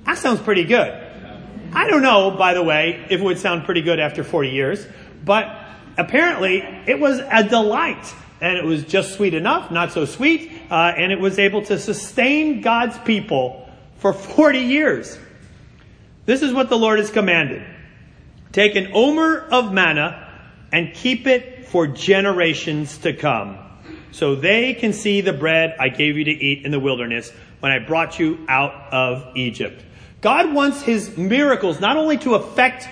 That 0.05 0.19
sounds 0.19 0.41
pretty 0.41 0.65
good. 0.65 1.01
I 1.73 1.89
don't 1.89 2.03
know, 2.03 2.31
by 2.31 2.55
the 2.55 2.63
way, 2.63 3.05
if 3.11 3.21
it 3.21 3.25
would 3.25 3.39
sound 3.39 3.65
pretty 3.65 3.83
good 3.83 3.99
after 3.99 4.23
40 4.23 4.51
years, 4.51 4.87
but 5.25 5.47
apparently 5.97 6.59
it 6.87 6.99
was 6.99 7.19
a 7.19 7.43
delight. 7.43 8.15
And 8.41 8.57
it 8.57 8.65
was 8.65 8.85
just 8.85 9.15
sweet 9.15 9.35
enough, 9.35 9.71
not 9.71 9.93
so 9.93 10.05
sweet, 10.05 10.53
uh, 10.71 10.93
and 10.97 11.13
it 11.13 11.19
was 11.19 11.39
able 11.39 11.63
to 11.63 11.79
sustain 11.79 12.61
God's 12.61 12.99
people 12.99 13.69
for 13.99 14.13
40 14.13 14.59
years. 14.61 15.19
This 16.27 16.43
is 16.43 16.53
what 16.53 16.69
the 16.69 16.79
Lord 16.79 16.99
has 16.99 17.11
commanded. 17.11 17.65
Take 18.55 18.77
an 18.77 18.93
omer 18.95 19.49
of 19.51 19.73
manna 19.73 20.31
and 20.71 20.95
keep 20.95 21.27
it 21.27 21.67
for 21.67 21.89
generations 21.89 22.99
to 22.99 23.13
come, 23.13 23.59
so 24.13 24.37
they 24.37 24.75
can 24.75 24.93
see 24.93 25.23
the 25.23 25.33
bread 25.33 25.75
I 25.81 25.89
gave 25.89 26.17
you 26.17 26.23
to 26.23 26.31
eat 26.31 26.65
in 26.65 26.71
the 26.71 26.79
wilderness 26.79 27.33
when 27.59 27.73
I 27.73 27.81
brought 27.81 28.21
you 28.21 28.47
out 28.49 28.93
of 28.93 29.37
Egypt. 29.37 29.83
God 30.21 30.55
wants 30.55 30.83
his 30.83 31.19
miracles 31.19 31.81
not 31.81 31.97
only 31.97 32.17
to 32.19 32.37
affect 32.37 32.89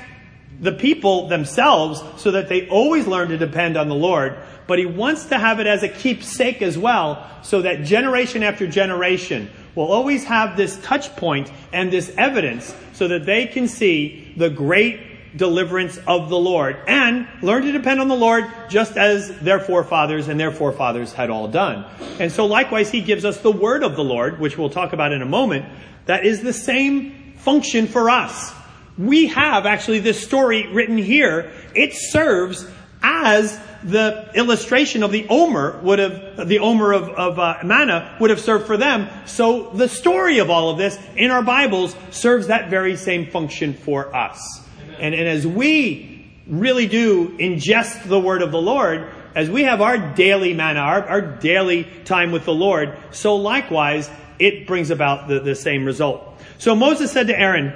the 0.58 0.72
people 0.72 1.28
themselves 1.28 2.02
so 2.20 2.32
that 2.32 2.48
they 2.48 2.68
always 2.68 3.06
learn 3.06 3.28
to 3.28 3.38
depend 3.38 3.76
on 3.76 3.88
the 3.88 3.94
Lord, 3.94 4.36
but 4.66 4.80
he 4.80 4.86
wants 4.86 5.26
to 5.26 5.38
have 5.38 5.60
it 5.60 5.68
as 5.68 5.84
a 5.84 5.88
keepsake 5.88 6.60
as 6.60 6.76
well 6.76 7.24
so 7.44 7.62
that 7.62 7.84
generation 7.84 8.42
after 8.42 8.66
generation 8.66 9.48
will 9.76 9.92
always 9.92 10.24
have 10.24 10.56
this 10.56 10.76
touch 10.82 11.14
point 11.14 11.52
and 11.72 11.92
this 11.92 12.12
evidence 12.18 12.74
so 12.94 13.06
that 13.06 13.26
they 13.26 13.46
can 13.46 13.68
see 13.68 14.34
the 14.36 14.50
great 14.50 15.11
deliverance 15.36 15.98
of 16.06 16.28
the 16.28 16.38
Lord 16.38 16.76
and 16.86 17.26
learn 17.42 17.62
to 17.62 17.72
depend 17.72 18.00
on 18.00 18.08
the 18.08 18.16
Lord 18.16 18.44
just 18.68 18.96
as 18.96 19.38
their 19.40 19.60
forefathers 19.60 20.28
and 20.28 20.38
their 20.38 20.52
forefathers 20.52 21.12
had 21.12 21.30
all 21.30 21.48
done. 21.48 21.84
And 22.18 22.30
so 22.30 22.46
likewise, 22.46 22.90
he 22.90 23.00
gives 23.00 23.24
us 23.24 23.38
the 23.40 23.52
word 23.52 23.82
of 23.82 23.96
the 23.96 24.04
Lord, 24.04 24.38
which 24.38 24.58
we'll 24.58 24.70
talk 24.70 24.92
about 24.92 25.12
in 25.12 25.22
a 25.22 25.26
moment, 25.26 25.66
that 26.06 26.26
is 26.26 26.42
the 26.42 26.52
same 26.52 27.34
function 27.38 27.86
for 27.86 28.10
us. 28.10 28.52
We 28.98 29.28
have 29.28 29.64
actually 29.66 30.00
this 30.00 30.22
story 30.22 30.66
written 30.66 30.98
here. 30.98 31.52
It 31.74 31.94
serves 31.94 32.66
as 33.02 33.58
the 33.82 34.30
illustration 34.34 35.02
of 35.02 35.10
the 35.10 35.26
Omer 35.28 35.80
would 35.82 35.98
have, 35.98 36.48
the 36.48 36.60
Omer 36.60 36.92
of, 36.92 37.08
of 37.08 37.38
uh, 37.38 37.58
manna 37.64 38.16
would 38.20 38.30
have 38.30 38.40
served 38.40 38.66
for 38.66 38.76
them. 38.76 39.08
So 39.26 39.70
the 39.70 39.88
story 39.88 40.38
of 40.38 40.50
all 40.50 40.70
of 40.70 40.78
this 40.78 40.98
in 41.16 41.30
our 41.30 41.42
Bibles 41.42 41.96
serves 42.10 42.46
that 42.46 42.70
very 42.70 42.96
same 42.96 43.30
function 43.30 43.74
for 43.74 44.14
us. 44.14 44.61
And, 44.98 45.14
and 45.14 45.28
as 45.28 45.46
we 45.46 46.30
really 46.46 46.86
do 46.86 47.36
ingest 47.38 48.08
the 48.08 48.20
word 48.20 48.42
of 48.42 48.52
the 48.52 48.60
Lord, 48.60 49.08
as 49.34 49.48
we 49.48 49.64
have 49.64 49.80
our 49.80 49.96
daily 50.14 50.52
manna, 50.54 50.80
our, 50.80 51.08
our 51.08 51.20
daily 51.20 51.84
time 52.04 52.32
with 52.32 52.44
the 52.44 52.54
Lord, 52.54 52.96
so 53.10 53.36
likewise 53.36 54.10
it 54.38 54.66
brings 54.66 54.90
about 54.90 55.28
the, 55.28 55.40
the 55.40 55.54
same 55.54 55.84
result. 55.84 56.40
So 56.58 56.74
Moses 56.74 57.10
said 57.10 57.28
to 57.28 57.38
Aaron, 57.38 57.72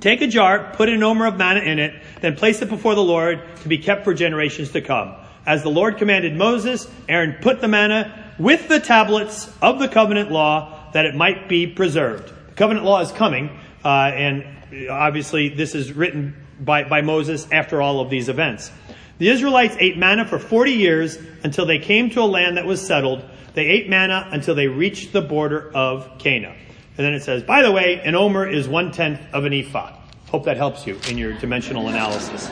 Take 0.00 0.22
a 0.22 0.26
jar, 0.26 0.72
put 0.74 0.88
an 0.88 1.02
omer 1.02 1.26
of 1.26 1.36
manna 1.36 1.60
in 1.60 1.78
it, 1.78 1.94
then 2.20 2.34
place 2.34 2.60
it 2.62 2.68
before 2.68 2.96
the 2.96 3.02
Lord 3.02 3.40
to 3.62 3.68
be 3.68 3.78
kept 3.78 4.04
for 4.04 4.12
generations 4.12 4.72
to 4.72 4.80
come. 4.80 5.14
As 5.46 5.62
the 5.62 5.70
Lord 5.70 5.98
commanded 5.98 6.34
Moses, 6.34 6.88
Aaron 7.08 7.36
put 7.40 7.60
the 7.60 7.68
manna 7.68 8.32
with 8.38 8.68
the 8.68 8.80
tablets 8.80 9.50
of 9.62 9.78
the 9.78 9.88
covenant 9.88 10.32
law 10.32 10.90
that 10.92 11.04
it 11.04 11.14
might 11.14 11.48
be 11.48 11.66
preserved. 11.66 12.32
The 12.48 12.54
covenant 12.54 12.84
law 12.84 13.00
is 13.00 13.12
coming, 13.12 13.50
uh, 13.84 13.88
and 13.88 14.44
obviously 14.90 15.48
this 15.48 15.74
is 15.74 15.92
written 15.92 16.36
by, 16.60 16.84
by 16.84 17.02
Moses 17.02 17.46
after 17.50 17.82
all 17.82 18.00
of 18.00 18.10
these 18.10 18.28
events. 18.28 18.70
The 19.18 19.28
Israelites 19.28 19.76
ate 19.78 19.96
manna 19.96 20.26
for 20.26 20.38
40 20.38 20.72
years 20.72 21.18
until 21.42 21.66
they 21.66 21.78
came 21.78 22.10
to 22.10 22.20
a 22.20 22.26
land 22.26 22.56
that 22.56 22.66
was 22.66 22.84
settled. 22.84 23.24
They 23.54 23.66
ate 23.66 23.88
manna 23.88 24.28
until 24.32 24.54
they 24.54 24.66
reached 24.66 25.12
the 25.12 25.20
border 25.20 25.70
of 25.74 26.18
Canaan. 26.18 26.56
And 26.96 27.06
then 27.06 27.14
it 27.14 27.22
says, 27.22 27.42
by 27.42 27.62
the 27.62 27.72
way, 27.72 28.00
an 28.04 28.14
omer 28.14 28.48
is 28.48 28.68
one 28.68 28.92
tenth 28.92 29.20
of 29.32 29.44
an 29.44 29.52
ephah. 29.52 29.96
Hope 30.28 30.44
that 30.44 30.56
helps 30.56 30.86
you 30.86 30.98
in 31.08 31.18
your 31.18 31.32
dimensional 31.34 31.88
analysis. 31.88 32.50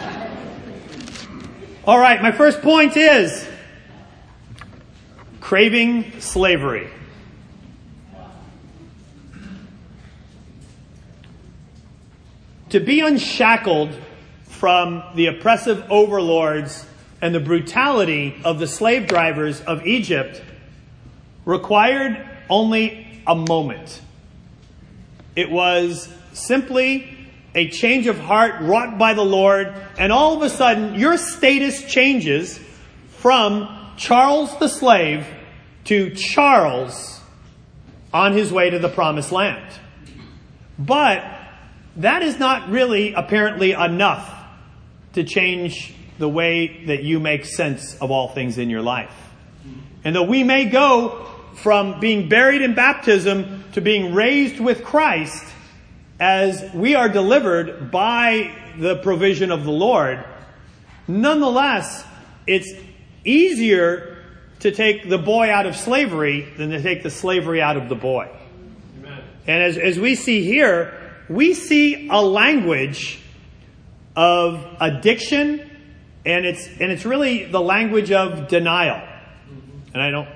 All 1.85 1.99
right, 1.99 2.23
my 2.23 2.31
first 2.31 2.63
point 2.63 2.97
is 2.97 3.49
craving 5.41 6.21
slavery. 6.21 6.89
To 12.73 12.81
be 12.81 13.01
unshackled 13.01 13.95
from 14.45 15.03
the 15.15 15.27
oppressive 15.27 15.85
overlords 15.91 16.87
and 17.21 17.35
the 17.35 17.41
brutality 17.41 18.41
of 18.47 18.59
the 18.59 18.67
slave 18.67 19.07
drivers 19.07 19.61
of 19.61 19.87
Egypt 19.87 20.41
required 21.45 22.27
only 22.49 23.21
a 23.27 23.35
moment. 23.35 24.01
It 25.37 25.51
was 25.51 26.09
simply 26.33 27.15
a 27.55 27.69
change 27.69 28.07
of 28.07 28.19
heart 28.19 28.63
wrought 28.63 28.97
by 28.97 29.13
the 29.13 29.23
Lord, 29.23 29.75
and 29.99 30.11
all 30.11 30.35
of 30.35 30.41
a 30.41 30.49
sudden 30.49 30.95
your 30.95 31.19
status 31.19 31.85
changes 31.85 32.59
from 33.19 33.69
Charles 33.99 34.59
the 34.59 34.69
slave 34.69 35.27
to 35.85 36.15
Charles 36.15 37.21
on 38.15 38.33
his 38.33 38.51
way 38.51 38.71
to 38.71 38.79
the 38.79 38.89
promised 38.89 39.31
land. 39.31 39.71
But 40.79 41.32
that 41.97 42.23
is 42.23 42.39
not 42.39 42.71
really 42.71 43.13
apparently 43.13 43.73
enough 43.73 44.33
to 45.15 45.25
change 45.25 45.95
the 46.19 46.29
way 46.29 46.85
that 46.87 47.03
you 47.03 47.21
make 47.21 47.45
sense 47.45 47.97
of 48.01 48.11
all 48.11 48.29
things 48.29 48.59
in 48.59 48.71
your 48.71 48.83
life. 48.83 49.13
And 50.05 50.17
though 50.17 50.23
we 50.23 50.43
may 50.43 50.67
go 50.67 51.27
from 51.57 52.01
being 52.01 52.29
buried 52.29 52.63
in 52.63 52.75
baptism 52.75 53.65
to 53.73 53.81
being 53.81 54.15
raised 54.15 54.59
with 54.59 54.85
Christ 54.85 55.45
as 56.19 56.73
we 56.75 56.95
are 56.95 57.09
delivered 57.09 57.91
by 57.91 58.55
the 58.79 58.97
provision 58.97 59.51
of 59.51 59.65
the 59.65 59.71
Lord, 59.71 60.25
nonetheless, 61.07 62.05
it's 62.47 62.73
easier 63.25 64.25
to 64.61 64.71
take 64.71 65.09
the 65.09 65.19
boy 65.19 65.51
out 65.51 65.67
of 65.67 65.77
slavery 65.77 66.49
than 66.57 66.71
to 66.71 66.81
take 66.81 67.03
the 67.03 67.11
slavery 67.11 67.61
out 67.61 67.77
of 67.77 67.89
the 67.89 67.95
boy. 67.95 68.31
Amen. 68.99 69.23
And 69.47 69.63
as, 69.63 69.77
as 69.77 69.99
we 69.99 70.15
see 70.15 70.45
here, 70.45 71.02
we 71.29 71.55
see 71.55 72.09
a 72.09 72.23
language 72.23 73.21
of 74.17 74.65
addiction 74.81 75.69
and 76.25 76.45
it's, 76.45 76.67
and 76.67 76.93
it's 76.93 77.05
really 77.05 77.45
the 77.45 77.61
language 77.61 78.13
of 78.13 78.49
denial. 78.49 79.03
And 79.93 80.03
I 80.03 80.11
don't 80.11 80.29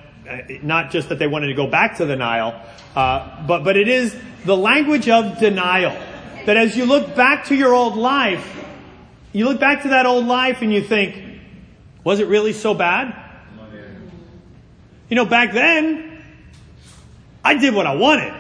not 0.63 0.91
just 0.91 1.09
that 1.09 1.19
they 1.19 1.27
wanted 1.27 1.49
to 1.49 1.55
go 1.55 1.67
back 1.67 1.99
to 1.99 2.05
the 2.05 2.17
Nile, 2.17 2.61
uh, 2.95 3.47
but, 3.47 3.65
but 3.65 3.77
it 3.77 3.89
is 3.89 4.17
the 4.45 4.57
language 4.57 5.09
of 5.09 5.39
denial. 5.39 5.97
That 6.47 6.57
as 6.57 6.77
you 6.77 6.85
look 6.85 7.15
back 7.15 7.47
to 7.47 7.55
your 7.55 7.75
old 7.75 7.97
life, 7.97 8.53
you 9.33 9.45
look 9.45 9.61
back 9.61 9.83
to 9.83 9.89
that 9.89 10.07
old 10.07 10.27
life 10.27 10.63
and 10.63 10.73
you 10.73 10.83
think, 10.83 11.41
was 12.05 12.21
it 12.21 12.29
really 12.29 12.53
so 12.53 12.75
bad? 12.75 13.23
You 15.09 15.17
know, 15.17 15.25
back 15.25 15.53
then, 15.53 16.23
I 17.45 17.55
did 17.55 17.75
what 17.75 17.87
I 17.87 17.95
wanted. 17.95 18.35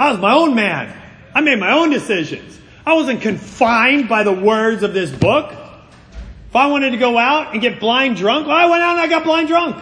I 0.00 0.10
was 0.10 0.18
my 0.18 0.32
own 0.32 0.54
man. 0.54 0.96
I 1.34 1.42
made 1.42 1.58
my 1.58 1.72
own 1.72 1.90
decisions. 1.90 2.58
I 2.86 2.94
wasn't 2.94 3.20
confined 3.20 4.08
by 4.08 4.22
the 4.22 4.32
words 4.32 4.82
of 4.82 4.94
this 4.94 5.10
book. 5.10 5.52
If 5.52 6.56
I 6.56 6.68
wanted 6.68 6.92
to 6.92 6.96
go 6.96 7.18
out 7.18 7.52
and 7.52 7.60
get 7.60 7.78
blind 7.78 8.16
drunk, 8.16 8.46
well, 8.46 8.56
I 8.56 8.64
went 8.64 8.82
out 8.82 8.92
and 8.92 9.00
I 9.00 9.08
got 9.08 9.24
blind 9.24 9.48
drunk. 9.48 9.76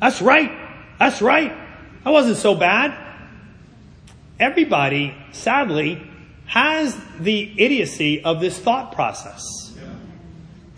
That's 0.00 0.22
right. 0.22 0.50
That's 0.98 1.20
right. 1.20 1.52
That 2.04 2.10
wasn't 2.10 2.38
so 2.38 2.54
bad. 2.54 2.96
Everybody, 4.40 5.14
sadly, 5.32 6.02
has 6.46 6.98
the 7.20 7.52
idiocy 7.62 8.24
of 8.24 8.40
this 8.40 8.58
thought 8.58 8.92
process. 8.92 9.44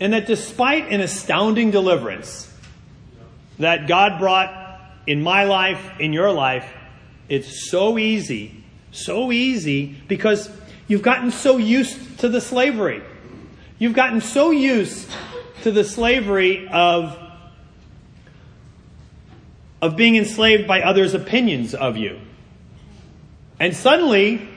And 0.01 0.11
that 0.11 0.27
despite 0.27 0.91
an 0.91 0.99
astounding 0.99 1.71
deliverance 1.71 2.53
that 3.59 3.87
God 3.87 4.19
brought 4.19 4.81
in 5.07 5.23
my 5.23 5.45
life, 5.45 6.01
in 6.01 6.11
your 6.11 6.33
life, 6.33 6.69
it's 7.31 7.69
so 7.69 7.97
easy, 7.97 8.61
so 8.91 9.31
easy 9.31 9.95
because 10.09 10.49
you've 10.89 11.01
gotten 11.01 11.31
so 11.31 11.55
used 11.55 12.19
to 12.19 12.27
the 12.27 12.41
slavery. 12.41 13.01
You've 13.79 13.93
gotten 13.93 14.19
so 14.19 14.51
used 14.51 15.09
to 15.63 15.71
the 15.71 15.85
slavery 15.85 16.67
of 16.67 17.17
of 19.81 19.95
being 19.95 20.17
enslaved 20.17 20.67
by 20.67 20.81
others' 20.81 21.13
opinions 21.13 21.73
of 21.73 21.95
you. 21.95 22.19
And 23.61 23.73
suddenly, 23.73 24.47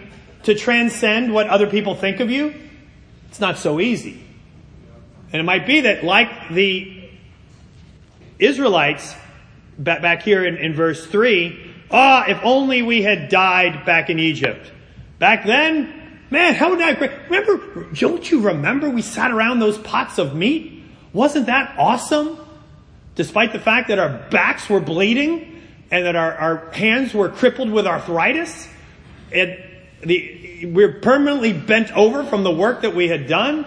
to 0.42 0.56
transcend 0.56 1.32
what 1.32 1.46
other 1.46 1.68
people 1.68 1.94
think 1.94 2.18
of 2.18 2.28
you, 2.28 2.54
it's 3.28 3.40
not 3.40 3.56
so 3.56 3.78
easy. 3.78 4.20
And 5.32 5.38
it 5.38 5.44
might 5.44 5.64
be 5.64 5.82
that, 5.82 6.02
like 6.02 6.50
the 6.50 7.08
Israelites, 8.40 9.14
back 9.78 10.22
here 10.22 10.44
in, 10.44 10.56
in 10.56 10.74
verse 10.74 11.06
3, 11.06 11.63
ah, 11.94 12.24
if 12.28 12.38
only 12.42 12.82
we 12.82 13.02
had 13.02 13.28
died 13.28 13.86
back 13.86 14.10
in 14.10 14.18
Egypt. 14.18 14.70
Back 15.18 15.46
then, 15.46 16.20
man, 16.30 16.54
how 16.54 16.70
would 16.70 16.80
that? 16.80 17.00
Remember, 17.30 17.84
don't 17.94 18.30
you 18.30 18.40
remember 18.40 18.90
we 18.90 19.02
sat 19.02 19.30
around 19.30 19.60
those 19.60 19.78
pots 19.78 20.18
of 20.18 20.34
meat? 20.34 20.82
Wasn't 21.12 21.46
that 21.46 21.76
awesome? 21.78 22.38
despite 23.14 23.52
the 23.52 23.58
fact 23.58 23.88
that 23.88 23.98
our 23.98 24.08
backs 24.30 24.68
were 24.68 24.80
bleeding 24.80 25.62
and 25.90 26.06
that 26.06 26.16
our, 26.16 26.34
our 26.34 26.70
hands 26.70 27.14
were 27.14 27.28
crippled 27.28 27.70
with 27.70 27.86
arthritis, 27.86 28.68
and 29.32 29.56
the, 30.02 30.66
we're 30.72 31.00
permanently 31.00 31.52
bent 31.52 31.92
over 31.92 32.24
from 32.24 32.42
the 32.42 32.50
work 32.50 32.82
that 32.82 32.94
we 32.94 33.08
had 33.08 33.28
done, 33.28 33.66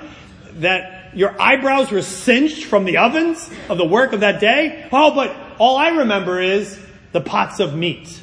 that 0.55 1.15
your 1.15 1.39
eyebrows 1.41 1.89
were 1.91 2.01
singed 2.01 2.65
from 2.65 2.85
the 2.85 2.97
ovens 2.97 3.49
of 3.69 3.77
the 3.77 3.85
work 3.85 4.13
of 4.13 4.21
that 4.21 4.41
day. 4.41 4.87
Oh, 4.91 5.13
but 5.15 5.35
all 5.57 5.77
I 5.77 5.89
remember 5.89 6.41
is 6.41 6.77
the 7.11 7.21
pots 7.21 7.59
of 7.59 7.75
meat 7.75 8.19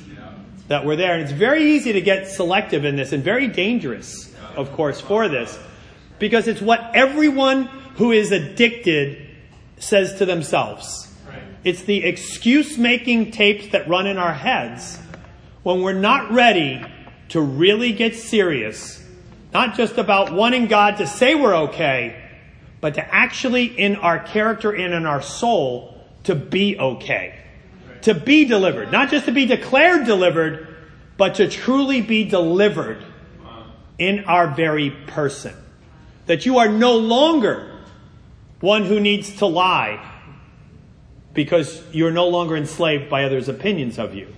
that 0.69 0.85
were 0.85 0.97
there. 0.97 1.15
And 1.15 1.23
it's 1.23 1.33
very 1.33 1.73
easy 1.73 1.93
to 1.93 2.01
get 2.01 2.29
selective 2.29 2.85
in 2.85 2.97
this 2.97 3.13
and 3.13 3.23
very 3.23 3.49
dangerous, 3.49 4.35
of 4.57 4.73
course, 4.73 5.01
for 5.01 5.29
this 5.29 5.59
because 6.19 6.49
it's 6.49 6.61
what 6.61 6.91
everyone 6.95 7.65
who 7.97 8.13
is 8.13 8.33
addicted 8.33 9.29
says 9.79 10.15
to 10.17 10.27
themselves. 10.27 11.11
It's 11.65 11.83
the 11.83 12.05
excuse 12.05 12.77
making 12.77 13.31
tapes 13.31 13.69
that 13.69 13.89
run 13.89 14.07
in 14.07 14.19
our 14.19 14.35
heads 14.35 14.99
when 15.63 15.83
we're 15.83 15.93
not 15.95 16.31
ready 16.31 16.85
to 17.31 17.41
really 17.41 17.93
get 17.93 18.15
serious, 18.15 19.03
not 19.53 19.77
just 19.77 19.97
about 19.97 20.33
wanting 20.33 20.67
God 20.67 20.99
to 20.99 21.07
say 21.07 21.35
we're 21.35 21.57
okay, 21.69 22.23
but 22.81 22.95
to 22.95 23.15
actually 23.15 23.65
in 23.65 23.97
our 23.97 24.19
character 24.19 24.73
and 24.73 24.93
in 24.93 25.07
our 25.07 25.23
soul 25.23 25.99
to 26.25 26.35
be 26.35 26.79
okay. 26.79 27.39
To 28.05 28.15
be 28.15 28.45
delivered. 28.45 28.93
Not 28.93 29.11
just 29.11 29.27
to 29.27 29.33
be 29.33 29.47
declared 29.47 30.07
delivered, 30.07 30.77
but 31.17 31.37
to 31.37 31.49
truly 31.49 32.01
be 32.01 32.25
delivered 32.25 33.05
in 33.99 34.25
our 34.25 34.49
very 34.49 34.91
person. 34.91 35.55
That 36.27 36.47
you 36.47 36.59
are 36.59 36.69
no 36.69 36.97
longer 36.97 37.71
one 38.61 38.85
who 38.85 39.01
needs 39.01 39.37
to 39.37 39.47
lie 39.47 40.13
because 41.35 41.83
you're 41.93 42.11
no 42.11 42.29
longer 42.29 42.57
enslaved 42.57 43.11
by 43.11 43.25
others' 43.25 43.49
opinions 43.49 43.99
of 43.99 44.15
you. 44.15 44.29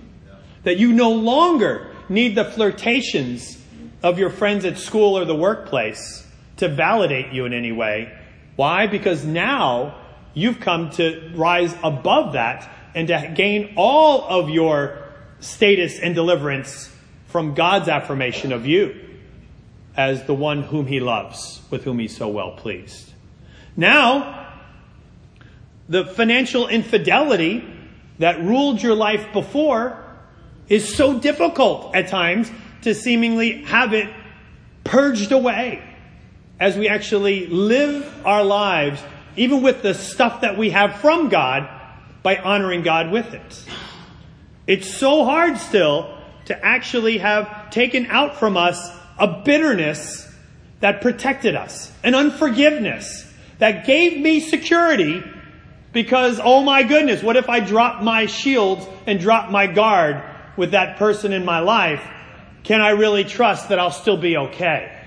That 0.63 0.77
you 0.77 0.91
no 0.91 1.11
longer 1.11 1.93
need 2.09 2.35
the 2.35 2.45
flirtations 2.45 3.57
of 4.03 4.19
your 4.19 4.29
friends 4.29 4.65
at 4.65 4.77
school 4.77 5.17
or 5.17 5.25
the 5.25 5.35
workplace 5.35 6.25
to 6.57 6.67
validate 6.67 7.33
you 7.33 7.45
in 7.45 7.53
any 7.53 7.71
way. 7.71 8.11
Why? 8.55 8.87
Because 8.87 9.23
now 9.23 9.95
you've 10.33 10.59
come 10.59 10.89
to 10.91 11.31
rise 11.35 11.75
above 11.83 12.33
that 12.33 12.69
and 12.95 13.07
to 13.07 13.31
gain 13.35 13.73
all 13.75 14.23
of 14.23 14.49
your 14.49 15.03
status 15.39 15.99
and 15.99 16.15
deliverance 16.15 16.91
from 17.27 17.53
God's 17.53 17.87
affirmation 17.87 18.51
of 18.51 18.65
you. 18.65 19.03
as 19.97 20.23
the 20.25 20.33
one 20.33 20.61
whom 20.61 20.85
he 20.85 20.99
loves, 20.99 21.59
with 21.71 21.83
whom 21.83 21.97
he's 21.97 22.15
so 22.15 22.27
well 22.27 22.51
pleased. 22.51 23.11
Now, 23.75 24.53
the 25.89 26.05
financial 26.05 26.67
infidelity 26.67 27.65
that 28.19 28.39
ruled 28.41 28.81
your 28.81 28.93
life 28.93 29.33
before 29.33 30.03
is 30.69 30.95
so 30.95 31.19
difficult 31.19 31.95
at 31.95 32.09
times 32.09 32.51
to 32.83 32.93
seemingly 32.93 33.63
have 33.63 33.93
it 33.93 34.07
purged 34.83 35.31
away 35.31 35.83
as 36.59 36.77
we 36.77 36.87
actually 36.87 37.47
live 37.47 38.25
our 38.25 38.43
lives, 38.43 39.01
even 39.35 39.61
with 39.61 39.81
the 39.81 39.93
stuff 39.93 40.41
that 40.41 40.57
we 40.57 40.69
have 40.71 40.99
from 40.99 41.29
God, 41.29 41.69
by 42.27 42.35
honoring 42.35 42.81
God 42.81 43.09
with 43.09 43.33
it. 43.33 43.63
It's 44.67 44.93
so 44.93 45.23
hard 45.23 45.57
still 45.59 46.13
to 46.47 46.65
actually 46.65 47.19
have 47.19 47.69
taken 47.69 48.07
out 48.07 48.35
from 48.35 48.57
us 48.57 48.85
a 49.17 49.43
bitterness 49.45 50.29
that 50.81 50.99
protected 50.99 51.55
us, 51.55 51.89
an 52.03 52.15
unforgiveness 52.15 53.25
that 53.59 53.85
gave 53.85 54.19
me 54.19 54.41
security 54.41 55.23
because, 55.93 56.41
oh 56.43 56.63
my 56.63 56.83
goodness, 56.83 57.23
what 57.23 57.37
if 57.37 57.47
I 57.47 57.61
drop 57.61 58.03
my 58.03 58.25
shields 58.25 58.85
and 59.05 59.21
drop 59.21 59.49
my 59.49 59.65
guard 59.65 60.21
with 60.57 60.71
that 60.71 60.97
person 60.97 61.31
in 61.31 61.45
my 61.45 61.59
life? 61.59 62.05
Can 62.63 62.81
I 62.81 62.89
really 62.89 63.23
trust 63.23 63.69
that 63.69 63.79
I'll 63.79 63.89
still 63.89 64.17
be 64.17 64.35
okay? 64.35 65.01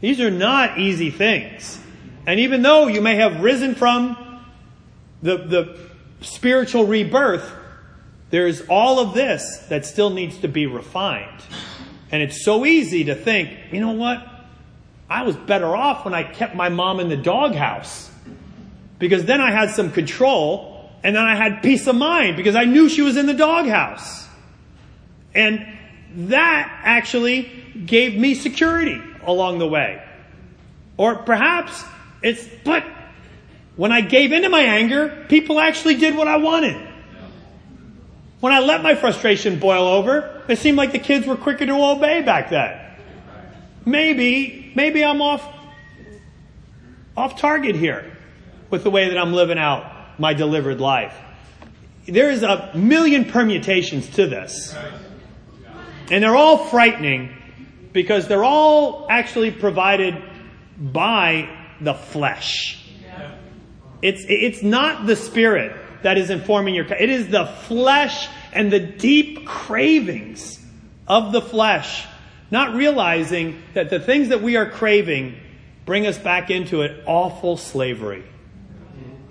These 0.00 0.18
are 0.22 0.30
not 0.30 0.78
easy 0.78 1.10
things. 1.10 1.78
And 2.26 2.40
even 2.40 2.62
though 2.62 2.86
you 2.86 3.02
may 3.02 3.16
have 3.16 3.42
risen 3.42 3.74
from 3.74 4.16
the, 5.20 5.36
the 5.36 5.91
spiritual 6.22 6.86
rebirth, 6.86 7.50
there's 8.30 8.62
all 8.62 8.98
of 8.98 9.14
this 9.14 9.58
that 9.68 9.84
still 9.84 10.10
needs 10.10 10.38
to 10.38 10.48
be 10.48 10.66
refined. 10.66 11.42
And 12.10 12.22
it's 12.22 12.44
so 12.44 12.64
easy 12.64 13.04
to 13.04 13.14
think, 13.14 13.50
you 13.72 13.80
know 13.80 13.92
what? 13.92 14.26
I 15.08 15.22
was 15.22 15.36
better 15.36 15.76
off 15.76 16.04
when 16.04 16.14
I 16.14 16.22
kept 16.22 16.54
my 16.54 16.68
mom 16.68 17.00
in 17.00 17.08
the 17.08 17.16
doghouse. 17.16 18.10
Because 18.98 19.24
then 19.24 19.40
I 19.40 19.50
had 19.50 19.70
some 19.70 19.90
control 19.90 20.90
and 21.04 21.16
then 21.16 21.24
I 21.24 21.34
had 21.34 21.62
peace 21.62 21.86
of 21.86 21.96
mind 21.96 22.36
because 22.36 22.54
I 22.54 22.64
knew 22.64 22.88
she 22.88 23.02
was 23.02 23.16
in 23.16 23.26
the 23.26 23.34
doghouse. 23.34 24.26
And 25.34 25.66
that 26.28 26.80
actually 26.84 27.50
gave 27.84 28.14
me 28.14 28.34
security 28.34 29.00
along 29.24 29.58
the 29.58 29.66
way. 29.66 30.02
Or 30.96 31.16
perhaps 31.16 31.84
it's, 32.22 32.46
but 32.64 32.84
when 33.76 33.92
I 33.92 34.00
gave 34.02 34.32
into 34.32 34.48
my 34.48 34.60
anger, 34.60 35.24
people 35.28 35.58
actually 35.58 35.96
did 35.96 36.16
what 36.16 36.28
I 36.28 36.36
wanted. 36.36 36.88
When 38.40 38.52
I 38.52 38.58
let 38.58 38.82
my 38.82 38.94
frustration 38.94 39.58
boil 39.58 39.86
over, 39.86 40.42
it 40.48 40.58
seemed 40.58 40.76
like 40.76 40.92
the 40.92 40.98
kids 40.98 41.26
were 41.26 41.36
quicker 41.36 41.64
to 41.64 41.72
obey 41.72 42.22
back 42.22 42.50
then. 42.50 42.78
Maybe, 43.84 44.72
maybe 44.74 45.04
I'm 45.04 45.22
off, 45.22 45.46
off 47.16 47.38
target 47.38 47.76
here 47.76 48.16
with 48.68 48.82
the 48.82 48.90
way 48.90 49.08
that 49.08 49.18
I'm 49.18 49.32
living 49.32 49.58
out 49.58 50.18
my 50.18 50.34
delivered 50.34 50.80
life. 50.80 51.14
There 52.06 52.30
is 52.30 52.42
a 52.42 52.72
million 52.74 53.26
permutations 53.26 54.08
to 54.16 54.26
this. 54.26 54.74
And 56.10 56.22
they're 56.22 56.36
all 56.36 56.66
frightening 56.66 57.30
because 57.92 58.26
they're 58.26 58.44
all 58.44 59.06
actually 59.08 59.50
provided 59.50 60.20
by 60.76 61.48
the 61.80 61.94
flesh. 61.94 62.81
It's, 64.02 64.24
it's 64.28 64.62
not 64.62 65.06
the 65.06 65.14
spirit 65.14 65.76
that 66.02 66.18
is 66.18 66.30
informing 66.30 66.74
your, 66.74 66.84
it 66.86 67.08
is 67.08 67.28
the 67.28 67.46
flesh 67.46 68.28
and 68.52 68.72
the 68.72 68.80
deep 68.80 69.46
cravings 69.46 70.58
of 71.06 71.32
the 71.32 71.40
flesh. 71.40 72.04
Not 72.50 72.74
realizing 72.74 73.62
that 73.74 73.88
the 73.88 74.00
things 74.00 74.28
that 74.28 74.42
we 74.42 74.56
are 74.56 74.68
craving 74.68 75.36
bring 75.86 76.06
us 76.06 76.18
back 76.18 76.50
into 76.50 76.82
an 76.82 77.00
awful 77.06 77.56
slavery. 77.56 78.24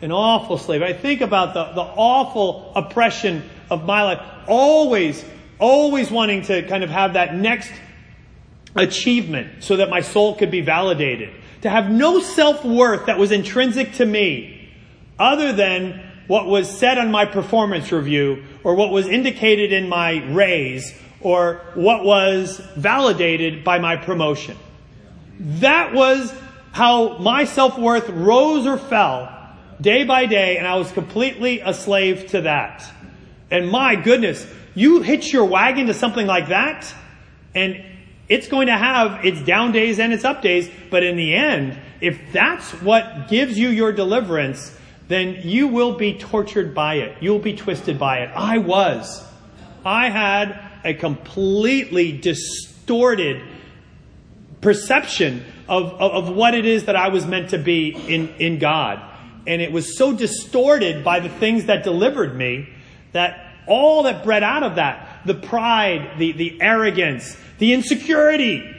An 0.02 0.12
awful 0.12 0.58
slavery. 0.58 0.88
I 0.88 0.94
think 0.94 1.22
about 1.22 1.54
the, 1.54 1.64
the 1.74 1.82
awful 1.82 2.72
oppression 2.76 3.48
of 3.70 3.86
my 3.86 4.04
life. 4.04 4.20
Always, 4.48 5.24
always 5.60 6.10
wanting 6.10 6.42
to 6.44 6.64
kind 6.64 6.84
of 6.84 6.90
have 6.90 7.14
that 7.14 7.36
next 7.36 7.72
achievement 8.76 9.64
so 9.64 9.78
that 9.78 9.90
my 9.90 10.02
soul 10.02 10.36
could 10.36 10.50
be 10.50 10.62
validated. 10.62 11.30
To 11.62 11.70
have 11.70 11.92
no 11.92 12.20
self-worth 12.20 13.06
that 13.06 13.20
was 13.20 13.32
intrinsic 13.32 13.94
to 13.96 14.06
me 14.06 14.61
other 15.22 15.54
than 15.54 16.04
what 16.28 16.48
was 16.48 16.70
said 16.70 16.98
on 16.98 17.12
my 17.12 17.26
performance 17.26 17.92
review 17.92 18.44
or 18.64 18.76
what 18.76 18.92
was 18.92 19.08
indicated 19.08 19.72
in 19.72 19.88
my 19.88 20.24
raise 20.32 20.94
or 21.22 21.62
what 21.76 22.04
was 22.04 22.60
validated 22.76 23.64
by 23.64 23.80
my 23.80 23.96
promotion. 23.96 24.58
That 25.40 25.94
was 25.94 26.34
how 26.72 27.18
my 27.18 27.46
self-worth 27.46 28.10
rose 28.10 28.66
or 28.66 28.78
fell 28.78 29.38
day 29.80 30.04
by 30.04 30.26
day 30.26 30.58
and 30.58 30.66
I 30.66 30.76
was 30.76 30.92
completely 30.92 31.60
a 31.60 31.74
slave 31.74 32.28
to 32.28 32.42
that. 32.42 32.84
And 33.52 33.70
my 33.70 33.96
goodness, 33.96 34.48
you 34.74 35.02
hitch 35.02 35.34
your 35.34 35.46
wagon 35.46 35.88
to 35.88 35.94
something 35.94 36.26
like 36.26 36.48
that 36.48 36.94
and 37.54 37.84
it's 38.30 38.48
going 38.48 38.68
to 38.68 38.78
have 38.78 39.26
its 39.26 39.42
down 39.42 39.74
days 39.74 40.00
and 40.00 40.14
its 40.14 40.24
up 40.24 40.42
days, 40.42 40.70
but 40.90 41.04
in 41.04 41.18
the 41.18 41.36
end, 41.36 41.78
if 42.00 42.18
that's 42.32 42.72
what 42.82 43.28
gives 43.28 43.60
you 43.60 43.68
your 43.68 43.92
deliverance, 43.92 44.74
then 45.12 45.40
you 45.44 45.68
will 45.68 45.94
be 45.94 46.18
tortured 46.18 46.74
by 46.74 46.96
it. 46.96 47.18
You'll 47.22 47.40
be 47.40 47.56
twisted 47.56 47.98
by 47.98 48.20
it. 48.20 48.32
I 48.36 48.60
was. 48.60 49.24
I 49.84 50.10
had 50.10 50.60
a 50.84 50.94
completely 50.94 52.12
distorted 52.18 53.42
perception 54.62 55.44
of, 55.68 55.94
of, 55.94 56.30
of, 56.30 56.36
what 56.36 56.54
it 56.54 56.66
is 56.66 56.86
that 56.86 56.96
I 56.96 57.10
was 57.10 57.26
meant 57.26 57.50
to 57.52 57.58
be 57.58 57.90
in, 57.90 58.30
in 58.36 58.60
God. 58.60 59.02
And 59.48 59.62
it 59.62 59.72
was 59.72 59.98
so 59.98 60.16
distorted 60.16 61.04
by 61.04 61.20
the 61.20 61.30
things 61.30 61.66
that 61.66 61.84
delivered 61.84 62.36
me 62.36 62.70
that 63.12 63.48
all 63.66 64.04
that 64.04 64.24
bred 64.24 64.44
out 64.44 64.64
of 64.64 64.76
that, 64.76 65.22
the 65.26 65.34
pride, 65.34 66.20
the, 66.20 66.32
the 66.34 66.62
arrogance, 66.62 67.36
the 67.58 67.74
insecurity, 67.74 68.76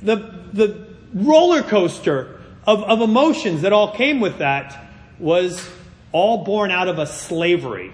the, 0.00 0.16
the 0.52 0.86
roller 1.12 1.62
coaster 1.62 2.40
of, 2.66 2.82
of 2.82 3.00
emotions 3.00 3.62
that 3.62 3.72
all 3.72 3.94
came 3.94 4.20
with 4.20 4.38
that 4.38 4.90
was 5.18 5.68
all 6.16 6.44
born 6.44 6.70
out 6.70 6.88
of 6.88 6.98
a 6.98 7.06
slavery 7.06 7.92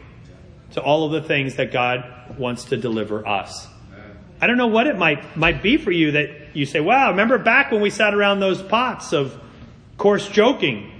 to 0.70 0.80
all 0.80 1.04
of 1.04 1.10
the 1.10 1.26
things 1.26 1.56
that 1.56 1.72
God 1.72 2.38
wants 2.38 2.66
to 2.66 2.76
deliver 2.76 3.26
us. 3.26 3.66
I 4.40 4.46
don't 4.46 4.56
know 4.56 4.68
what 4.68 4.86
it 4.86 4.96
might, 4.96 5.36
might 5.36 5.60
be 5.60 5.76
for 5.76 5.90
you 5.90 6.12
that 6.12 6.54
you 6.54 6.64
say, 6.64 6.78
wow, 6.78 7.10
remember 7.10 7.36
back 7.36 7.72
when 7.72 7.80
we 7.80 7.90
sat 7.90 8.14
around 8.14 8.38
those 8.38 8.62
pots 8.62 9.12
of 9.12 9.36
coarse 9.98 10.28
joking, 10.28 10.92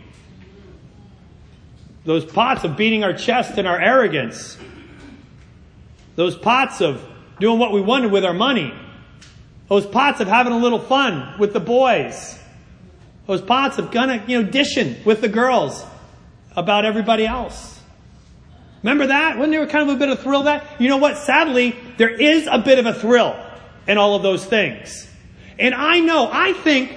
those 2.04 2.24
pots 2.24 2.64
of 2.64 2.76
beating 2.76 3.04
our 3.04 3.12
chest 3.12 3.56
and 3.56 3.68
our 3.68 3.80
arrogance, 3.80 4.58
those 6.16 6.36
pots 6.36 6.80
of 6.80 7.08
doing 7.38 7.60
what 7.60 7.72
we 7.72 7.80
wanted 7.80 8.10
with 8.10 8.24
our 8.24 8.34
money, 8.34 8.74
those 9.68 9.86
pots 9.86 10.18
of 10.18 10.26
having 10.26 10.52
a 10.52 10.58
little 10.58 10.80
fun 10.80 11.38
with 11.38 11.52
the 11.52 11.60
boys. 11.60 12.36
Those 13.28 13.40
pots 13.40 13.78
of 13.78 13.92
gonna, 13.92 14.24
you 14.26 14.42
know, 14.42 14.50
dishing 14.50 14.96
with 15.04 15.20
the 15.20 15.28
girls 15.28 15.86
about 16.56 16.84
everybody 16.84 17.26
else. 17.26 17.80
Remember 18.82 19.06
that? 19.08 19.38
Wasn't 19.38 19.52
there 19.52 19.66
kind 19.66 19.88
of 19.88 19.96
a 19.96 19.98
bit 19.98 20.08
of 20.08 20.20
thrill 20.20 20.44
that? 20.44 20.80
You 20.80 20.88
know 20.88 20.96
what? 20.96 21.16
Sadly, 21.16 21.76
there 21.98 22.10
is 22.10 22.48
a 22.50 22.58
bit 22.58 22.78
of 22.78 22.86
a 22.86 22.94
thrill 22.94 23.36
in 23.86 23.96
all 23.96 24.16
of 24.16 24.22
those 24.22 24.44
things. 24.44 25.08
And 25.58 25.74
I 25.74 26.00
know, 26.00 26.28
I 26.30 26.52
think 26.52 26.92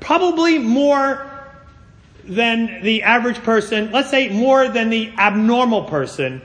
probably 0.00 0.58
more 0.58 1.30
than 2.24 2.82
the 2.82 3.04
average 3.04 3.38
person, 3.38 3.92
let's 3.92 4.10
say 4.10 4.28
more 4.28 4.68
than 4.68 4.90
the 4.90 5.12
abnormal 5.16 5.84
person, 5.84 6.42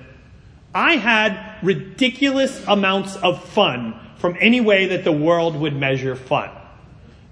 I 0.73 0.95
had 0.95 1.57
ridiculous 1.61 2.65
amounts 2.67 3.15
of 3.17 3.43
fun 3.49 3.99
from 4.17 4.37
any 4.39 4.61
way 4.61 4.87
that 4.87 5.03
the 5.03 5.11
world 5.11 5.55
would 5.55 5.75
measure 5.75 6.15
fun. 6.15 6.49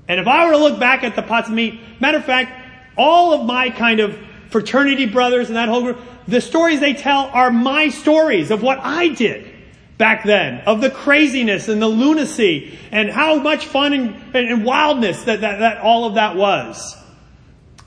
And 0.08 0.20
if 0.20 0.28
I 0.28 0.46
were 0.46 0.54
to 0.54 0.58
look 0.58 0.80
back 0.80 1.04
at 1.04 1.16
the 1.16 1.22
pots 1.22 1.48
of 1.48 1.54
meat, 1.54 1.80
matter 2.02 2.18
of 2.18 2.26
fact, 2.26 2.52
all 2.98 3.34
of 3.34 3.46
my 3.46 3.70
kind 3.70 4.00
of 4.00 4.18
fraternity 4.50 5.06
brothers 5.06 5.48
and 5.48 5.56
that 5.56 5.70
whole 5.70 5.82
group, 5.82 6.00
the 6.28 6.42
stories 6.42 6.80
they 6.80 6.94
tell 6.94 7.26
are 7.28 7.52
my 7.52 7.90
stories 7.90 8.52
of 8.52 8.62
what 8.62 8.80
I 8.80 9.10
did 9.10 9.52
back 9.98 10.24
then, 10.24 10.62
of 10.62 10.82
the 10.82 10.90
craziness 10.90 11.68
and 11.68 11.82
the 11.82 11.88
lunacy 11.88 12.78
and 12.92 13.10
how 13.10 13.36
much 13.36 13.66
fun 13.66 13.94
and, 13.94 14.16
and, 14.34 14.48
and 14.48 14.66
wildness 14.66 15.24
that, 15.24 15.42
that, 15.42 15.60
that 15.60 15.78
all 15.80 16.06
of 16.06 16.16
that 16.16 16.36
was. 16.36 16.96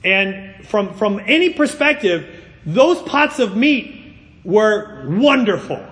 And 0.03 0.65
from, 0.67 0.93
from 0.93 1.19
any 1.25 1.51
perspective, 1.51 2.27
those 2.65 3.01
pots 3.01 3.39
of 3.39 3.57
meat 3.57 4.15
were 4.43 5.05
wonderful. 5.07 5.83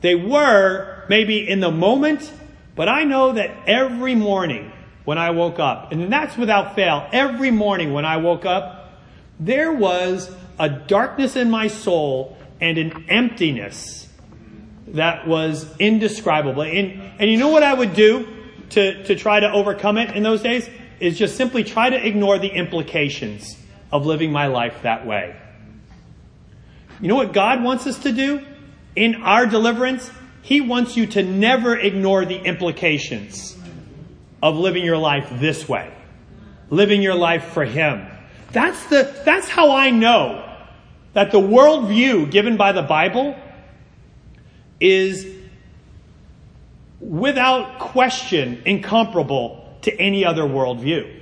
They 0.00 0.14
were 0.14 1.04
maybe 1.08 1.48
in 1.48 1.60
the 1.60 1.70
moment, 1.70 2.32
but 2.74 2.88
I 2.88 3.04
know 3.04 3.32
that 3.32 3.50
every 3.66 4.14
morning 4.14 4.72
when 5.04 5.18
I 5.18 5.30
woke 5.30 5.58
up, 5.58 5.92
and 5.92 6.12
that's 6.12 6.36
without 6.36 6.74
fail, 6.74 7.08
every 7.12 7.50
morning 7.50 7.92
when 7.92 8.04
I 8.04 8.18
woke 8.18 8.44
up, 8.44 8.77
there 9.40 9.72
was 9.72 10.34
a 10.58 10.68
darkness 10.68 11.36
in 11.36 11.50
my 11.50 11.68
soul 11.68 12.36
and 12.60 12.78
an 12.78 13.06
emptiness 13.08 14.08
that 14.88 15.28
was 15.28 15.66
indescribable. 15.78 16.62
And, 16.62 17.00
and 17.20 17.30
you 17.30 17.36
know 17.36 17.48
what 17.48 17.62
I 17.62 17.74
would 17.74 17.94
do? 17.94 18.38
to, 18.70 19.02
to 19.04 19.14
try 19.16 19.40
to 19.40 19.50
overcome 19.50 19.98
it 19.98 20.14
in 20.14 20.22
those 20.22 20.42
days 20.42 20.68
is 21.00 21.18
just 21.18 21.36
simply 21.36 21.64
try 21.64 21.90
to 21.90 22.06
ignore 22.06 22.38
the 22.38 22.48
implications 22.48 23.56
of 23.92 24.04
living 24.04 24.32
my 24.32 24.46
life 24.46 24.82
that 24.82 25.06
way. 25.06 25.36
You 27.00 27.08
know 27.08 27.14
what 27.14 27.32
God 27.32 27.62
wants 27.62 27.86
us 27.86 27.98
to 28.00 28.12
do 28.12 28.44
in 28.96 29.22
our 29.22 29.46
deliverance? 29.46 30.10
He 30.42 30.60
wants 30.60 30.96
you 30.96 31.06
to 31.08 31.22
never 31.22 31.76
ignore 31.76 32.24
the 32.24 32.36
implications 32.36 33.56
of 34.42 34.56
living 34.56 34.84
your 34.84 34.98
life 34.98 35.28
this 35.34 35.68
way. 35.68 35.94
Living 36.70 37.00
your 37.00 37.14
life 37.14 37.44
for 37.52 37.64
Him. 37.64 38.06
That's 38.52 38.86
the, 38.86 39.20
that's 39.24 39.48
how 39.48 39.72
I 39.72 39.90
know 39.90 40.44
that 41.12 41.32
the 41.32 41.40
worldview 41.40 42.30
given 42.30 42.56
by 42.56 42.72
the 42.72 42.82
Bible 42.82 43.36
is 44.80 45.26
without 47.00 47.78
question 47.78 48.62
incomparable 48.64 49.76
to 49.82 49.94
any 50.00 50.24
other 50.24 50.42
worldview. 50.42 51.14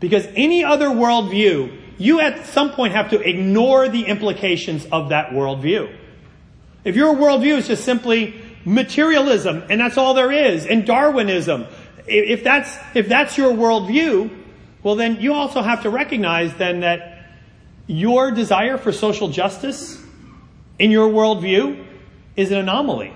Because 0.00 0.26
any 0.34 0.64
other 0.64 0.88
worldview, 0.88 1.78
you 1.98 2.20
at 2.20 2.46
some 2.46 2.72
point 2.72 2.94
have 2.94 3.10
to 3.10 3.20
ignore 3.20 3.88
the 3.88 4.04
implications 4.06 4.86
of 4.86 5.10
that 5.10 5.30
worldview. 5.30 5.94
If 6.84 6.96
your 6.96 7.14
worldview 7.14 7.58
is 7.58 7.68
just 7.68 7.84
simply 7.84 8.34
materialism 8.64 9.64
and 9.68 9.80
that's 9.80 9.96
all 9.96 10.14
there 10.14 10.32
is, 10.32 10.66
and 10.66 10.84
Darwinism, 10.84 11.66
if 12.06 12.42
that's, 12.42 12.76
if 12.94 13.08
that's 13.08 13.38
your 13.38 13.52
worldview, 13.52 14.41
well 14.82 14.96
then 14.96 15.20
you 15.20 15.32
also 15.32 15.62
have 15.62 15.82
to 15.82 15.90
recognize 15.90 16.54
then 16.54 16.80
that 16.80 17.12
your 17.86 18.30
desire 18.30 18.78
for 18.78 18.92
social 18.92 19.28
justice 19.28 20.02
in 20.78 20.90
your 20.90 21.08
worldview 21.08 21.84
is 22.36 22.50
an 22.50 22.58
anomaly. 22.58 23.12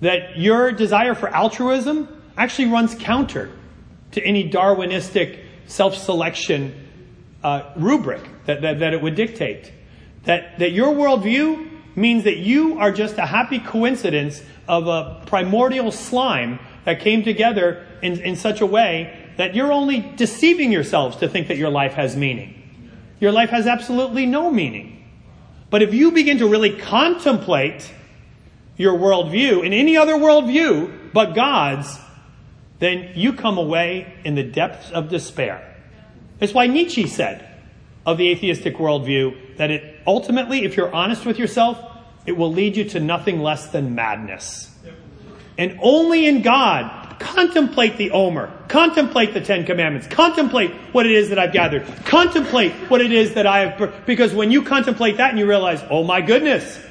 That 0.00 0.38
your 0.38 0.72
desire 0.72 1.14
for 1.14 1.28
altruism 1.28 2.08
actually 2.36 2.68
runs 2.68 2.94
counter 2.94 3.50
to 4.12 4.22
any 4.22 4.48
Darwinistic 4.48 5.44
self-selection 5.66 6.88
uh, 7.42 7.72
rubric 7.76 8.22
that, 8.46 8.62
that, 8.62 8.78
that 8.80 8.92
it 8.92 9.02
would 9.02 9.14
dictate. 9.14 9.72
That, 10.24 10.58
that 10.58 10.72
your 10.72 10.94
worldview 10.94 11.68
means 11.96 12.24
that 12.24 12.38
you 12.38 12.78
are 12.78 12.92
just 12.92 13.18
a 13.18 13.26
happy 13.26 13.58
coincidence 13.58 14.42
of 14.68 14.86
a 14.86 15.22
primordial 15.26 15.90
slime 15.90 16.58
that 16.84 17.00
came 17.00 17.22
together 17.22 17.86
in, 18.02 18.20
in 18.20 18.36
such 18.36 18.60
a 18.60 18.66
way 18.66 19.19
that 19.40 19.54
you're 19.54 19.72
only 19.72 20.00
deceiving 20.16 20.70
yourselves 20.70 21.16
to 21.16 21.26
think 21.26 21.48
that 21.48 21.56
your 21.56 21.70
life 21.70 21.94
has 21.94 22.14
meaning. 22.14 22.52
Your 23.20 23.32
life 23.32 23.48
has 23.48 23.66
absolutely 23.66 24.26
no 24.26 24.50
meaning. 24.50 25.02
But 25.70 25.80
if 25.80 25.94
you 25.94 26.12
begin 26.12 26.36
to 26.38 26.46
really 26.46 26.76
contemplate 26.76 27.90
your 28.76 28.98
worldview 28.98 29.64
in 29.64 29.72
any 29.72 29.96
other 29.96 30.12
worldview 30.12 31.14
but 31.14 31.34
God's, 31.34 31.98
then 32.80 33.12
you 33.14 33.32
come 33.32 33.56
away 33.56 34.12
in 34.26 34.34
the 34.34 34.42
depths 34.42 34.90
of 34.90 35.08
despair. 35.08 35.74
That's 36.38 36.52
why 36.52 36.66
Nietzsche 36.66 37.06
said 37.06 37.48
of 38.04 38.18
the 38.18 38.28
atheistic 38.28 38.76
worldview 38.76 39.56
that 39.56 39.70
it 39.70 40.00
ultimately, 40.06 40.66
if 40.66 40.76
you're 40.76 40.94
honest 40.94 41.24
with 41.24 41.38
yourself, 41.38 41.82
it 42.26 42.32
will 42.32 42.52
lead 42.52 42.76
you 42.76 42.84
to 42.90 43.00
nothing 43.00 43.40
less 43.40 43.68
than 43.68 43.94
madness. 43.94 44.70
And 45.56 45.78
only 45.80 46.26
in 46.26 46.42
God, 46.42 46.99
contemplate 47.20 47.98
the 47.98 48.10
Omer, 48.10 48.52
contemplate 48.66 49.34
the 49.34 49.40
Ten 49.40 49.64
Commandments, 49.64 50.08
contemplate 50.08 50.72
what 50.92 51.06
it 51.06 51.12
is 51.12 51.28
that 51.28 51.38
I've 51.38 51.52
gathered, 51.52 51.86
contemplate 52.04 52.72
what 52.90 53.00
it 53.00 53.12
is 53.12 53.34
that 53.34 53.46
I 53.46 53.66
have, 53.66 54.06
because 54.06 54.34
when 54.34 54.50
you 54.50 54.62
contemplate 54.62 55.18
that 55.18 55.30
and 55.30 55.38
you 55.38 55.46
realize, 55.46 55.80
oh 55.90 56.02
my 56.02 56.22
goodness, 56.22 56.82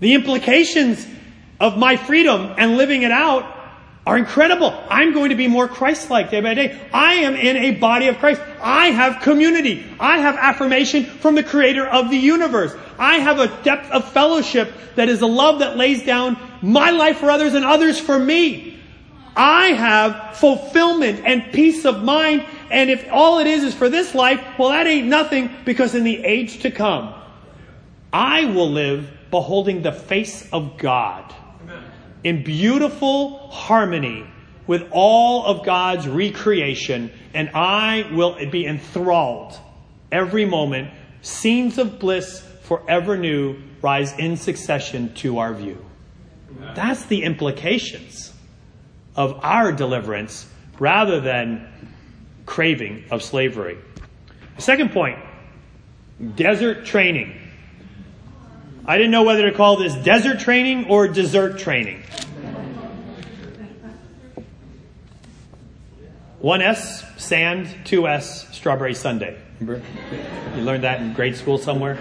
the 0.00 0.14
implications 0.14 1.06
of 1.60 1.78
my 1.78 1.96
freedom 1.96 2.52
and 2.58 2.76
living 2.76 3.02
it 3.02 3.12
out 3.12 3.60
are 4.04 4.18
incredible. 4.18 4.76
I'm 4.90 5.12
going 5.12 5.30
to 5.30 5.36
be 5.36 5.46
more 5.46 5.68
Christ-like 5.68 6.32
day 6.32 6.40
by 6.40 6.54
day. 6.54 6.80
I 6.92 7.14
am 7.14 7.36
in 7.36 7.56
a 7.56 7.70
body 7.76 8.08
of 8.08 8.18
Christ. 8.18 8.42
I 8.60 8.86
have 8.88 9.22
community. 9.22 9.86
I 10.00 10.18
have 10.18 10.34
affirmation 10.34 11.04
from 11.04 11.36
the 11.36 11.44
creator 11.44 11.86
of 11.86 12.10
the 12.10 12.16
universe. 12.16 12.74
I 12.98 13.18
have 13.18 13.38
a 13.38 13.46
depth 13.62 13.92
of 13.92 14.10
fellowship 14.10 14.72
that 14.96 15.08
is 15.08 15.20
a 15.20 15.26
love 15.26 15.60
that 15.60 15.76
lays 15.76 16.04
down 16.04 16.36
my 16.62 16.90
life 16.90 17.18
for 17.18 17.30
others 17.30 17.54
and 17.54 17.64
others 17.64 17.98
for 17.98 18.18
me. 18.18 18.78
I 19.36 19.68
have 19.68 20.36
fulfillment 20.36 21.22
and 21.24 21.52
peace 21.52 21.84
of 21.84 22.02
mind. 22.02 22.46
And 22.70 22.90
if 22.90 23.06
all 23.10 23.38
it 23.38 23.46
is 23.46 23.64
is 23.64 23.74
for 23.74 23.88
this 23.88 24.14
life, 24.14 24.40
well, 24.58 24.70
that 24.70 24.86
ain't 24.86 25.08
nothing 25.08 25.50
because 25.64 25.94
in 25.94 26.04
the 26.04 26.24
age 26.24 26.60
to 26.60 26.70
come, 26.70 27.14
I 28.12 28.46
will 28.46 28.70
live 28.70 29.10
beholding 29.30 29.82
the 29.82 29.92
face 29.92 30.48
of 30.52 30.78
God 30.78 31.34
in 32.22 32.44
beautiful 32.44 33.48
harmony 33.48 34.26
with 34.66 34.86
all 34.92 35.44
of 35.44 35.64
God's 35.64 36.06
recreation, 36.06 37.10
and 37.34 37.50
I 37.50 38.08
will 38.12 38.36
be 38.50 38.66
enthralled 38.66 39.58
every 40.12 40.44
moment. 40.44 40.90
Scenes 41.22 41.78
of 41.78 41.98
bliss 41.98 42.40
forever 42.62 43.16
new 43.16 43.60
rise 43.80 44.16
in 44.18 44.36
succession 44.36 45.12
to 45.14 45.38
our 45.38 45.52
view. 45.52 45.84
That's 46.74 47.04
the 47.06 47.22
implications 47.22 48.32
of 49.16 49.40
our 49.42 49.72
deliverance 49.72 50.46
rather 50.78 51.20
than 51.20 51.68
craving 52.46 53.04
of 53.10 53.22
slavery. 53.22 53.78
Second 54.58 54.92
point 54.92 55.18
desert 56.36 56.84
training. 56.84 57.38
I 58.84 58.96
didn't 58.96 59.12
know 59.12 59.22
whether 59.22 59.48
to 59.50 59.56
call 59.56 59.76
this 59.76 59.94
desert 59.94 60.40
training 60.40 60.86
or 60.88 61.08
dessert 61.08 61.58
training. 61.58 62.02
One 66.40 66.60
S, 66.60 67.04
sand, 67.22 67.68
two 67.84 68.08
S, 68.08 68.48
strawberry 68.52 68.94
sundae. 68.94 69.36
Remember? 69.60 69.86
You 70.56 70.62
learned 70.62 70.82
that 70.82 71.00
in 71.00 71.12
grade 71.12 71.36
school 71.36 71.58
somewhere? 71.58 71.98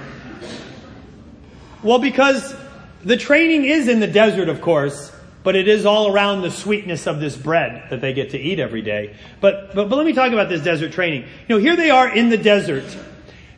Well, 1.84 2.00
because 2.00 2.56
the 3.04 3.18
training 3.18 3.66
is 3.66 3.88
in 3.88 4.00
the 4.00 4.08
desert, 4.08 4.50
of 4.50 4.62
course, 4.62 5.12
but 5.44 5.56
it 5.56 5.68
is 5.68 5.86
all 5.86 6.14
around 6.14 6.42
the 6.42 6.52
sweetness 6.52 7.08
of 7.08 7.20
this 7.20 7.36
bread 7.36 7.90
that 7.90 8.02
they 8.02 8.14
get 8.14 8.32
to 8.32 8.40
eat 8.40 8.60
every 8.60 8.82
day. 8.82 9.16
But, 9.40 9.74
but, 9.74 9.90
but 9.90 9.96
let 9.96 10.06
me 10.06 10.14
talk 10.14 10.32
about 10.32 10.50
this 10.50 10.62
desert 10.62 10.92
training. 10.92 11.24
You 11.48 11.56
know, 11.56 11.58
here 11.58 11.76
they 11.76 11.90
are 11.90 12.14
in 12.14 12.30
the 12.30 12.38
desert. 12.38 12.86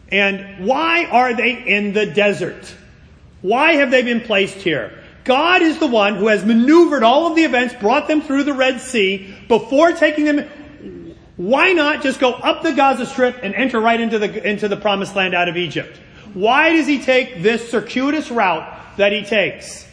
And 0.09 0.65
why 0.65 1.05
are 1.05 1.33
they 1.33 1.51
in 1.51 1.93
the 1.93 2.05
desert? 2.05 2.73
Why 3.41 3.73
have 3.73 3.91
they 3.91 4.03
been 4.03 4.21
placed 4.21 4.55
here? 4.57 4.97
God 5.23 5.61
is 5.61 5.79
the 5.79 5.87
one 5.87 6.15
who 6.15 6.27
has 6.27 6.45
maneuvered 6.45 7.03
all 7.03 7.27
of 7.27 7.35
the 7.35 7.43
events, 7.43 7.73
brought 7.75 8.07
them 8.07 8.21
through 8.21 8.43
the 8.43 8.53
Red 8.53 8.79
Sea 8.81 9.35
before 9.47 9.91
taking 9.93 10.25
them. 10.25 10.49
Why 11.35 11.73
not 11.73 12.03
just 12.03 12.19
go 12.19 12.31
up 12.31 12.61
the 12.61 12.73
Gaza 12.73 13.05
Strip 13.05 13.39
and 13.41 13.55
enter 13.55 13.79
right 13.79 13.99
into 13.99 14.19
the, 14.19 14.47
into 14.47 14.67
the 14.67 14.77
promised 14.77 15.15
land 15.15 15.33
out 15.33 15.49
of 15.49 15.57
Egypt? 15.57 15.97
Why 16.33 16.73
does 16.73 16.87
he 16.87 17.01
take 17.01 17.41
this 17.41 17.69
circuitous 17.69 18.31
route 18.31 18.72
that 18.97 19.11
he 19.11 19.23
takes? 19.23 19.87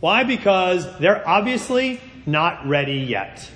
Why? 0.00 0.24
Because 0.24 0.86
they're 0.98 1.26
obviously 1.26 2.00
not 2.26 2.66
ready 2.66 2.98
yet. 2.98 3.48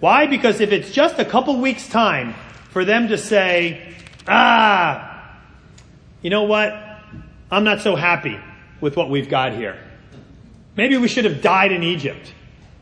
Why? 0.00 0.26
Because 0.26 0.60
if 0.60 0.72
it's 0.72 0.90
just 0.90 1.18
a 1.18 1.24
couple 1.24 1.60
weeks 1.60 1.88
time 1.88 2.34
for 2.70 2.84
them 2.84 3.08
to 3.08 3.18
say, 3.18 3.94
ah, 4.26 5.36
you 6.22 6.30
know 6.30 6.44
what? 6.44 6.72
I'm 7.50 7.64
not 7.64 7.80
so 7.80 7.96
happy 7.96 8.38
with 8.80 8.96
what 8.96 9.10
we've 9.10 9.28
got 9.28 9.52
here. 9.52 9.78
Maybe 10.76 10.96
we 10.96 11.08
should 11.08 11.24
have 11.24 11.42
died 11.42 11.72
in 11.72 11.82
Egypt. 11.82 12.32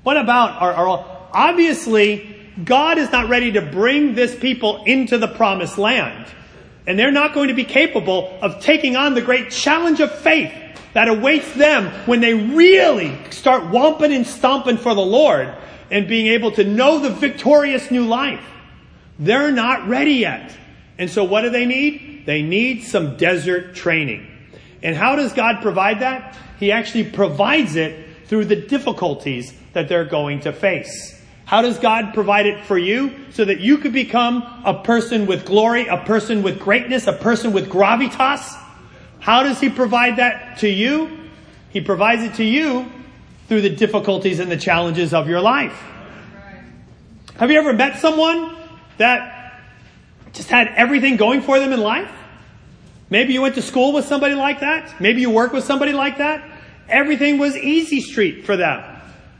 What 0.02 0.16
about 0.16 0.62
our, 0.62 0.72
our, 0.72 1.28
obviously 1.32 2.36
God 2.64 2.98
is 2.98 3.10
not 3.12 3.28
ready 3.28 3.52
to 3.52 3.62
bring 3.62 4.14
this 4.14 4.34
people 4.34 4.84
into 4.84 5.18
the 5.18 5.28
promised 5.28 5.78
land. 5.78 6.26
And 6.86 6.98
they're 6.98 7.12
not 7.12 7.34
going 7.34 7.48
to 7.48 7.54
be 7.54 7.64
capable 7.64 8.38
of 8.40 8.60
taking 8.62 8.96
on 8.96 9.14
the 9.14 9.20
great 9.20 9.50
challenge 9.50 10.00
of 10.00 10.10
faith 10.10 10.52
that 10.98 11.06
awaits 11.06 11.52
them 11.54 11.92
when 12.06 12.20
they 12.20 12.34
really 12.34 13.16
start 13.30 13.62
whomping 13.62 14.12
and 14.12 14.26
stomping 14.26 14.76
for 14.76 14.96
the 14.96 15.00
Lord 15.00 15.54
and 15.92 16.08
being 16.08 16.26
able 16.26 16.50
to 16.50 16.64
know 16.64 16.98
the 16.98 17.10
victorious 17.10 17.92
new 17.92 18.04
life. 18.04 18.44
They're 19.16 19.52
not 19.52 19.86
ready 19.86 20.14
yet. 20.14 20.52
And 20.98 21.08
so 21.08 21.22
what 21.22 21.42
do 21.42 21.50
they 21.50 21.66
need? 21.66 22.24
They 22.26 22.42
need 22.42 22.82
some 22.82 23.16
desert 23.16 23.76
training. 23.76 24.26
And 24.82 24.96
how 24.96 25.14
does 25.14 25.32
God 25.32 25.62
provide 25.62 26.00
that? 26.00 26.36
He 26.58 26.72
actually 26.72 27.04
provides 27.04 27.76
it 27.76 28.04
through 28.26 28.46
the 28.46 28.56
difficulties 28.56 29.54
that 29.74 29.88
they're 29.88 30.04
going 30.04 30.40
to 30.40 30.52
face. 30.52 31.14
How 31.44 31.62
does 31.62 31.78
God 31.78 32.12
provide 32.12 32.46
it 32.46 32.64
for 32.64 32.76
you? 32.76 33.14
So 33.34 33.44
that 33.44 33.60
you 33.60 33.78
could 33.78 33.92
become 33.92 34.42
a 34.64 34.82
person 34.82 35.26
with 35.26 35.46
glory, 35.46 35.86
a 35.86 35.98
person 35.98 36.42
with 36.42 36.58
greatness, 36.58 37.06
a 37.06 37.12
person 37.12 37.52
with 37.52 37.68
gravitas. 37.68 38.64
How 39.20 39.42
does 39.42 39.60
He 39.60 39.68
provide 39.68 40.16
that 40.16 40.58
to 40.58 40.68
you? 40.68 41.18
He 41.70 41.80
provides 41.80 42.22
it 42.22 42.34
to 42.36 42.44
you 42.44 42.90
through 43.48 43.62
the 43.62 43.70
difficulties 43.70 44.38
and 44.38 44.50
the 44.50 44.56
challenges 44.56 45.14
of 45.14 45.28
your 45.28 45.40
life. 45.40 45.78
Have 47.36 47.50
you 47.50 47.58
ever 47.58 47.72
met 47.72 47.98
someone 47.98 48.56
that 48.98 49.60
just 50.32 50.48
had 50.48 50.68
everything 50.68 51.16
going 51.16 51.40
for 51.40 51.58
them 51.58 51.72
in 51.72 51.80
life? 51.80 52.10
Maybe 53.10 53.32
you 53.32 53.40
went 53.40 53.54
to 53.54 53.62
school 53.62 53.92
with 53.92 54.04
somebody 54.04 54.34
like 54.34 54.60
that. 54.60 55.00
Maybe 55.00 55.20
you 55.20 55.30
work 55.30 55.52
with 55.52 55.64
somebody 55.64 55.92
like 55.92 56.18
that. 56.18 56.46
Everything 56.88 57.38
was 57.38 57.56
easy 57.56 58.00
street 58.00 58.44
for 58.44 58.56
them. 58.56 58.82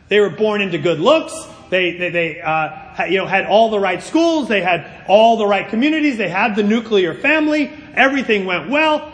They 0.08 0.20
were 0.20 0.30
born 0.30 0.62
into 0.62 0.78
good 0.78 1.00
looks. 1.00 1.34
They, 1.70 1.98
they, 1.98 2.10
they 2.10 2.40
uh, 2.40 3.04
you 3.06 3.18
know, 3.18 3.26
had 3.26 3.44
all 3.44 3.70
the 3.70 3.78
right 3.78 4.02
schools. 4.02 4.48
They 4.48 4.62
had 4.62 5.04
all 5.06 5.36
the 5.36 5.46
right 5.46 5.68
communities. 5.68 6.16
They 6.16 6.28
had 6.28 6.56
the 6.56 6.62
nuclear 6.62 7.12
family. 7.14 7.70
Everything 7.94 8.46
went 8.46 8.70
well. 8.70 9.12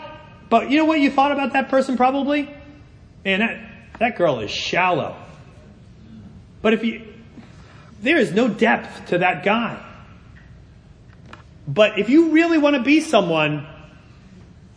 But 0.49 0.69
you 0.69 0.77
know 0.77 0.85
what 0.85 0.99
you 0.99 1.11
thought 1.11 1.31
about 1.31 1.53
that 1.53 1.69
person 1.69 1.97
probably? 1.97 2.49
Man, 3.23 3.39
that, 3.39 3.99
that 3.99 4.17
girl 4.17 4.39
is 4.39 4.51
shallow. 4.51 5.15
But 6.61 6.73
if 6.73 6.83
you, 6.83 7.05
there 8.01 8.17
is 8.17 8.31
no 8.31 8.47
depth 8.47 9.07
to 9.07 9.19
that 9.19 9.43
guy. 9.43 9.81
But 11.67 11.97
if 11.97 12.09
you 12.09 12.31
really 12.31 12.57
want 12.57 12.75
to 12.75 12.83
be 12.83 13.01
someone 13.01 13.65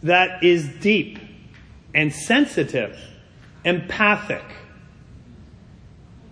that 0.03 0.43
is 0.43 0.67
deep 0.81 1.19
and 1.95 2.13
sensitive, 2.13 2.99
empathic, 3.65 4.45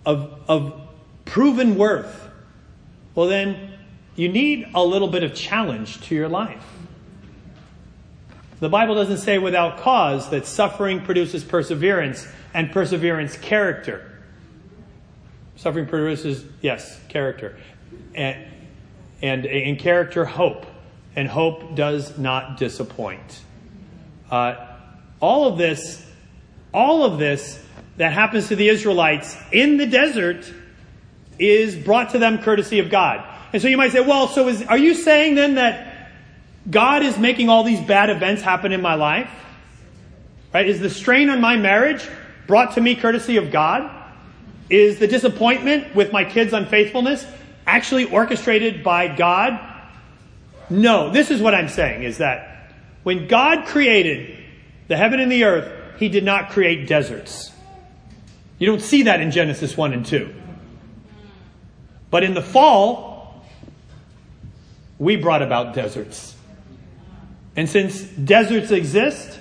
of, 0.07 0.39
of 0.47 0.81
proven 1.25 1.77
worth, 1.77 2.29
well, 3.13 3.27
then 3.27 3.73
you 4.15 4.29
need 4.29 4.69
a 4.73 4.83
little 4.83 5.09
bit 5.09 5.23
of 5.23 5.35
challenge 5.35 5.99
to 6.07 6.15
your 6.15 6.29
life. 6.29 6.63
The 8.59 8.69
Bible 8.69 8.95
doesn't 8.95 9.19
say 9.19 9.37
without 9.37 9.79
cause 9.79 10.29
that 10.31 10.45
suffering 10.45 11.01
produces 11.01 11.43
perseverance 11.43 12.27
and 12.53 12.71
perseverance 12.71 13.37
character. 13.37 14.11
Suffering 15.55 15.85
produces, 15.85 16.43
yes, 16.61 16.99
character. 17.07 17.57
And, 18.15 18.45
and 19.21 19.45
in 19.45 19.75
character, 19.75 20.25
hope. 20.25 20.65
And 21.15 21.27
hope 21.27 21.75
does 21.75 22.17
not 22.17 22.57
disappoint. 22.57 23.41
Uh, 24.29 24.55
all 25.19 25.47
of 25.47 25.57
this, 25.57 26.05
all 26.73 27.03
of 27.03 27.19
this 27.19 27.63
that 27.97 28.13
happens 28.13 28.49
to 28.49 28.55
the 28.55 28.69
Israelites 28.69 29.35
in 29.51 29.77
the 29.77 29.85
desert 29.87 30.51
is 31.39 31.75
brought 31.75 32.11
to 32.11 32.19
them 32.19 32.41
courtesy 32.41 32.79
of 32.79 32.89
God. 32.89 33.23
And 33.53 33.61
so 33.61 33.67
you 33.67 33.77
might 33.77 33.91
say, 33.91 34.01
well, 34.01 34.27
so 34.27 34.47
is, 34.47 34.63
are 34.63 34.77
you 34.77 34.93
saying 34.93 35.35
then 35.35 35.55
that 35.55 35.86
God 36.69 37.03
is 37.03 37.17
making 37.17 37.49
all 37.49 37.63
these 37.63 37.79
bad 37.81 38.09
events 38.09 38.41
happen 38.41 38.71
in 38.71 38.81
my 38.81 38.95
life? 38.95 39.29
Right? 40.53 40.67
Is 40.67 40.79
the 40.79 40.89
strain 40.89 41.29
on 41.29 41.39
my 41.39 41.55
marriage 41.55 42.07
brought 42.45 42.75
to 42.75 42.81
me 42.81 42.95
courtesy 42.95 43.37
of 43.37 43.51
God? 43.51 43.91
Is 44.69 44.99
the 44.99 45.07
disappointment 45.07 45.95
with 45.95 46.11
my 46.11 46.25
kids' 46.25 46.53
unfaithfulness 46.53 47.25
actually 47.65 48.05
orchestrated 48.05 48.83
by 48.83 49.15
God? 49.15 49.59
No, 50.69 51.09
this 51.09 51.31
is 51.31 51.41
what 51.41 51.55
I'm 51.55 51.69
saying 51.69 52.03
is 52.03 52.17
that 52.17 52.73
when 53.03 53.27
God 53.27 53.65
created 53.65 54.37
the 54.87 54.97
heaven 54.97 55.19
and 55.19 55.31
the 55.31 55.45
earth, 55.45 55.71
he 55.97 56.09
did 56.09 56.23
not 56.23 56.49
create 56.49 56.87
deserts. 56.87 57.51
You 58.59 58.67
don't 58.67 58.81
see 58.81 59.03
that 59.03 59.21
in 59.21 59.31
Genesis 59.31 59.77
1 59.77 59.93
and 59.93 60.05
2. 60.05 60.33
But 62.09 62.23
in 62.23 62.33
the 62.33 62.41
fall, 62.41 63.45
we 64.97 65.15
brought 65.15 65.41
about 65.41 65.73
deserts. 65.73 66.36
And 67.57 67.67
since 67.67 68.03
deserts 68.03 68.71
exist, 68.71 69.39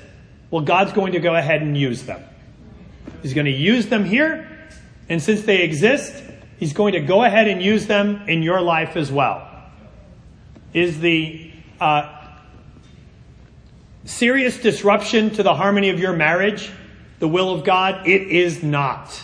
well, 0.50 0.62
God's 0.62 0.92
going 0.92 1.12
to 1.12 1.20
go 1.20 1.37
ahead 1.37 1.62
and 1.62 1.76
use 1.76 2.02
them. 2.02 2.24
He's 3.22 3.35
going 3.35 3.44
to 3.44 3.52
use 3.52 3.87
them 3.87 4.05
here, 4.05 4.48
and 5.09 5.22
since 5.22 5.42
they 5.42 5.62
exist, 5.62 6.24
He's 6.59 6.72
going 6.72 6.94
to 6.94 7.00
go 7.00 7.22
ahead 7.22 7.48
and 7.48 7.62
use 7.62 7.87
them 7.87 8.29
in 8.29 8.42
your 8.42 8.62
life 8.62 8.96
as 8.96 9.12
well. 9.12 9.46
Is 10.72 10.98
the 11.00 11.50
uh, 11.79 12.16
serious 14.07 14.59
disruption 14.59 15.31
to 15.31 15.42
the 15.42 15.55
harmony 15.55 15.90
of 15.90 16.00
your 16.00 16.14
marriage 16.14 16.70
the 17.18 17.29
will 17.29 17.52
of 17.52 17.64
God? 17.64 18.09
It 18.09 18.22
is 18.22 18.62
not. 18.62 19.22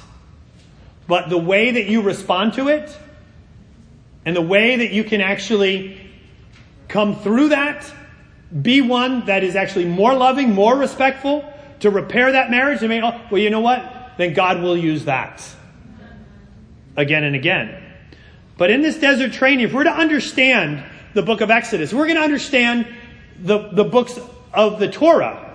But 1.07 1.31
the 1.31 1.39
way 1.39 1.71
that 1.73 1.87
you 1.87 2.03
respond 2.03 2.55
to 2.55 2.69
it 2.69 2.97
and 4.25 4.37
the 4.37 4.43
way 4.43 4.77
that 4.77 4.93
you 4.93 5.05
can 5.05 5.21
actually 5.21 5.99
come 6.89 7.17
through 7.17 7.51
that, 7.51 7.91
be 8.61 8.81
one 8.81 9.27
that 9.27 9.45
is 9.45 9.57
actually 9.57 9.87
more 9.87 10.15
loving, 10.15 10.53
more 10.55 10.77
respectful 10.77 11.45
to 11.81 11.91
repair 11.91 12.33
that 12.33 12.51
marriage 12.51 12.81
and 12.81 12.89
make, 12.89 13.03
oh, 13.03 13.21
well, 13.31 13.41
you 13.41 13.51
know 13.51 13.61
what? 13.61 14.13
Then 14.19 14.35
God 14.35 14.61
will 14.61 14.77
use 14.77 15.07
that 15.07 15.43
again 16.97 17.25
and 17.25 17.35
again. 17.35 17.83
But 18.59 18.71
in 18.71 18.83
this 18.83 18.99
desert 18.99 19.33
training, 19.33 19.65
if 19.65 19.73
we're 19.73 19.85
to 19.85 19.91
understand 19.91 20.85
the 21.15 21.23
book 21.23 21.41
of 21.41 21.51
Exodus, 21.51 21.93
we're 21.93 22.07
going 22.07 22.19
to 22.19 22.23
understand 22.23 22.87
the, 23.39 23.71
the 23.73 23.85
books 23.85 24.19
of 24.53 24.79
the 24.79 24.89
Torah 24.91 25.49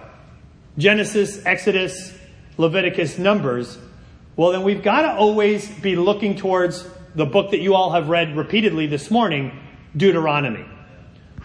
Genesis, 0.78 1.44
Exodus, 1.44 2.14
Leviticus, 2.58 3.18
Numbers, 3.18 3.78
well, 4.36 4.52
then 4.52 4.62
we've 4.62 4.84
got 4.84 5.02
to 5.02 5.14
always 5.14 5.68
be 5.80 5.96
looking 5.96 6.36
towards 6.36 6.88
the 7.16 7.26
book 7.26 7.52
that 7.52 7.60
you 7.60 7.74
all 7.74 7.92
have 7.92 8.10
read 8.10 8.38
repeatedly 8.38 8.86
this 8.86 9.10
morning, 9.10 9.60
Deuteronomy. 9.96 10.66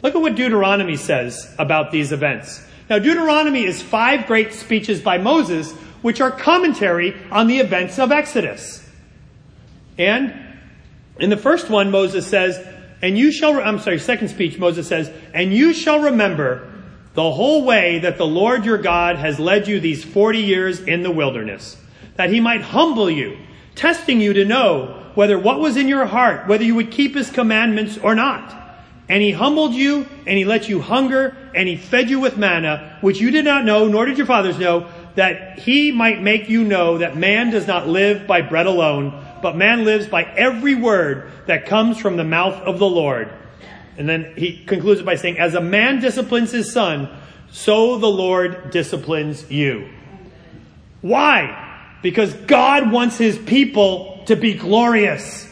Look 0.03 0.17
at 0.17 0.21
what 0.21 0.35
Deuteronomy 0.35 0.97
says 0.97 1.53
about 1.59 1.93
these 1.93 2.13
events. 2.13 2.65
Now, 2.91 2.99
Deuteronomy 2.99 3.65
is 3.65 3.81
five 3.81 4.27
great 4.27 4.53
speeches 4.53 5.01
by 5.01 5.19
Moses, 5.19 5.73
which 6.03 6.21
are 6.21 6.31
commentary 6.31 7.17
on 7.31 7.47
the 7.47 7.59
events 7.59 7.99
of 7.99 8.11
Exodus. 8.11 8.85
And 9.97 10.35
in 11.19 11.31
the 11.31 11.37
first 11.37 11.71
one, 11.71 11.91
Moses 11.91 12.27
says, 12.27 12.67
and 13.01 13.17
you 13.17 13.33
shall, 13.33 13.61
I'm 13.61 13.79
sorry, 13.79 13.99
second 13.99 14.29
speech, 14.29 14.59
Moses 14.59 14.89
says, 14.89 15.11
and 15.33 15.55
you 15.55 15.73
shall 15.73 16.01
remember 16.01 16.69
the 17.15 17.31
whole 17.31 17.65
way 17.65 18.01
that 18.01 18.19
the 18.19 18.27
Lord 18.27 18.65
your 18.65 18.79
God 18.79 19.17
has 19.17 19.39
led 19.39 19.69
you 19.69 19.81
these 19.81 20.05
40 20.05 20.39
years 20.39 20.81
in 20.81 21.03
the 21.03 21.11
wilderness, 21.11 21.77
that 22.17 22.31
he 22.31 22.41
might 22.41 22.63
humble 22.63 23.11
you, 23.11 23.39
testing 23.75 24.21
you 24.21 24.33
to 24.33 24.45
know 24.45 25.11
whether 25.15 25.39
what 25.39 25.61
was 25.61 25.77
in 25.77 25.89
your 25.89 26.07
heart, 26.07 26.49
whether 26.49 26.65
you 26.65 26.75
would 26.75 26.91
keep 26.91 27.15
his 27.15 27.31
commandments 27.31 27.99
or 27.99 28.15
not. 28.15 28.62
And 29.09 29.23
he 29.23 29.33
humbled 29.33 29.75
you, 29.75 30.07
and 30.27 30.39
he 30.39 30.45
let 30.45 30.69
you 30.69 30.81
hunger, 30.81 31.37
and 31.55 31.69
he 31.69 31.77
fed 31.77 32.09
you 32.09 32.21
with 32.21 32.37
manna, 32.37 32.99
which 33.01 33.21
you 33.21 33.31
did 33.31 33.45
not 33.45 33.65
know, 33.65 33.89
nor 33.89 34.07
did 34.07 34.17
your 34.17 34.27
fathers 34.27 34.59
know, 34.59 34.89
that 35.17 35.59
he 35.59 35.93
might 35.93 36.23
make 36.23 36.49
you 36.49 36.65
know 36.65 36.99
that 36.99 37.17
man 37.17 37.51
does 37.51 37.67
not 37.67 37.89
live 37.89 38.27
by 38.27 38.41
bread 38.41 38.67
alone, 38.67 39.25
but 39.43 39.57
man 39.57 39.85
lives 39.85 40.07
by 40.07 40.23
every 40.23 40.75
word 40.75 41.31
that 41.47 41.67
comes 41.67 41.99
from 41.99 42.17
the 42.17 42.25
mouth 42.25 42.55
of 42.63 42.79
the 42.79 42.89
Lord. 42.89 43.31
And 43.99 44.09
then 44.09 44.35
he 44.37 44.65
concludes 44.65 45.03
by 45.03 45.17
saying, 45.17 45.39
As 45.39 45.55
a 45.55 45.61
man 45.61 46.01
disciplines 46.01 46.51
his 46.51 46.73
son, 46.73 47.09
so 47.51 47.99
the 47.99 48.09
Lord 48.09 48.71
disciplines 48.71 49.51
you. 49.51 49.91
Why? 51.03 51.99
Because 52.03 52.33
God 52.33 52.91
wants 52.91 53.19
his 53.19 53.37
people 53.37 54.23
to 54.27 54.37
be 54.37 54.55
glorious. 54.55 55.52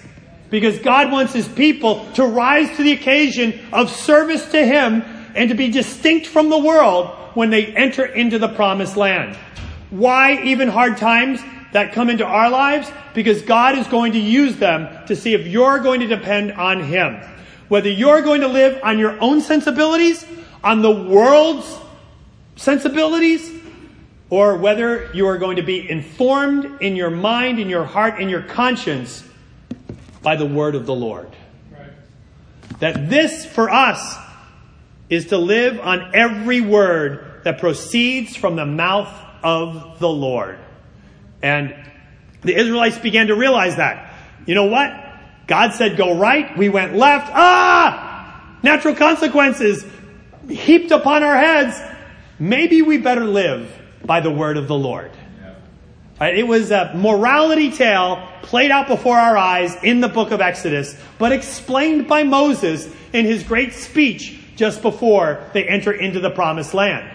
Because 0.50 0.78
God 0.80 1.12
wants 1.12 1.32
his 1.32 1.46
people 1.48 2.10
to 2.14 2.26
rise 2.26 2.76
to 2.76 2.82
the 2.82 2.92
occasion 2.92 3.58
of 3.72 3.90
service 3.90 4.50
to 4.50 4.64
him 4.64 5.02
and 5.34 5.48
to 5.48 5.54
be 5.54 5.70
distinct 5.70 6.26
from 6.26 6.50
the 6.50 6.58
world 6.58 7.08
when 7.34 7.50
they 7.50 7.66
enter 7.66 8.04
into 8.04 8.38
the 8.38 8.48
promised 8.48 8.96
land. 8.96 9.36
Why 9.90 10.42
even 10.42 10.68
hard 10.68 10.96
times 10.96 11.40
that 11.72 11.92
come 11.92 12.10
into 12.10 12.24
our 12.24 12.50
lives? 12.50 12.90
Because 13.14 13.42
God 13.42 13.78
is 13.78 13.86
going 13.86 14.12
to 14.12 14.18
use 14.18 14.56
them 14.56 15.06
to 15.06 15.14
see 15.14 15.34
if 15.34 15.46
you're 15.46 15.78
going 15.78 16.00
to 16.00 16.06
depend 16.06 16.52
on 16.52 16.82
him. 16.82 17.20
Whether 17.68 17.90
you're 17.90 18.22
going 18.22 18.40
to 18.40 18.48
live 18.48 18.80
on 18.82 18.98
your 18.98 19.20
own 19.20 19.40
sensibilities, 19.40 20.26
on 20.64 20.82
the 20.82 20.90
world's 20.90 21.78
sensibilities, 22.56 23.50
or 24.28 24.56
whether 24.56 25.10
you 25.12 25.26
are 25.26 25.38
going 25.38 25.56
to 25.56 25.62
be 25.62 25.88
informed 25.88 26.82
in 26.82 26.96
your 26.96 27.10
mind, 27.10 27.58
in 27.58 27.68
your 27.68 27.84
heart, 27.84 28.20
in 28.20 28.28
your 28.28 28.42
conscience 28.42 29.24
by 30.22 30.36
the 30.36 30.46
word 30.46 30.74
of 30.74 30.86
the 30.86 30.94
Lord. 30.94 31.28
Right. 31.72 31.90
That 32.80 33.10
this 33.10 33.44
for 33.44 33.70
us 33.70 34.16
is 35.08 35.26
to 35.26 35.38
live 35.38 35.80
on 35.80 36.14
every 36.14 36.60
word 36.60 37.40
that 37.44 37.58
proceeds 37.58 38.36
from 38.36 38.56
the 38.56 38.66
mouth 38.66 39.12
of 39.42 39.98
the 39.98 40.08
Lord. 40.08 40.58
And 41.42 41.74
the 42.42 42.54
Israelites 42.54 42.98
began 42.98 43.28
to 43.28 43.34
realize 43.34 43.76
that. 43.76 44.14
You 44.46 44.54
know 44.54 44.66
what? 44.66 44.92
God 45.46 45.72
said 45.72 45.96
go 45.96 46.16
right, 46.16 46.56
we 46.56 46.68
went 46.68 46.94
left. 46.94 47.30
Ah! 47.32 48.58
Natural 48.62 48.94
consequences 48.94 49.84
heaped 50.48 50.90
upon 50.90 51.22
our 51.22 51.36
heads. 51.36 51.80
Maybe 52.38 52.82
we 52.82 52.98
better 52.98 53.24
live 53.24 53.70
by 54.04 54.20
the 54.20 54.30
word 54.30 54.56
of 54.56 54.68
the 54.68 54.76
Lord. 54.76 55.10
Right, 56.20 56.36
it 56.36 56.46
was 56.46 56.70
a 56.70 56.92
morality 56.94 57.72
tale 57.72 58.28
played 58.42 58.70
out 58.70 58.88
before 58.88 59.16
our 59.16 59.38
eyes 59.38 59.74
in 59.82 60.00
the 60.02 60.08
book 60.08 60.32
of 60.32 60.42
Exodus, 60.42 60.94
but 61.16 61.32
explained 61.32 62.08
by 62.08 62.24
Moses 62.24 62.92
in 63.14 63.24
his 63.24 63.42
great 63.42 63.72
speech 63.72 64.38
just 64.54 64.82
before 64.82 65.42
they 65.54 65.66
enter 65.66 65.92
into 65.92 66.20
the 66.20 66.28
promised 66.28 66.74
land. 66.74 67.10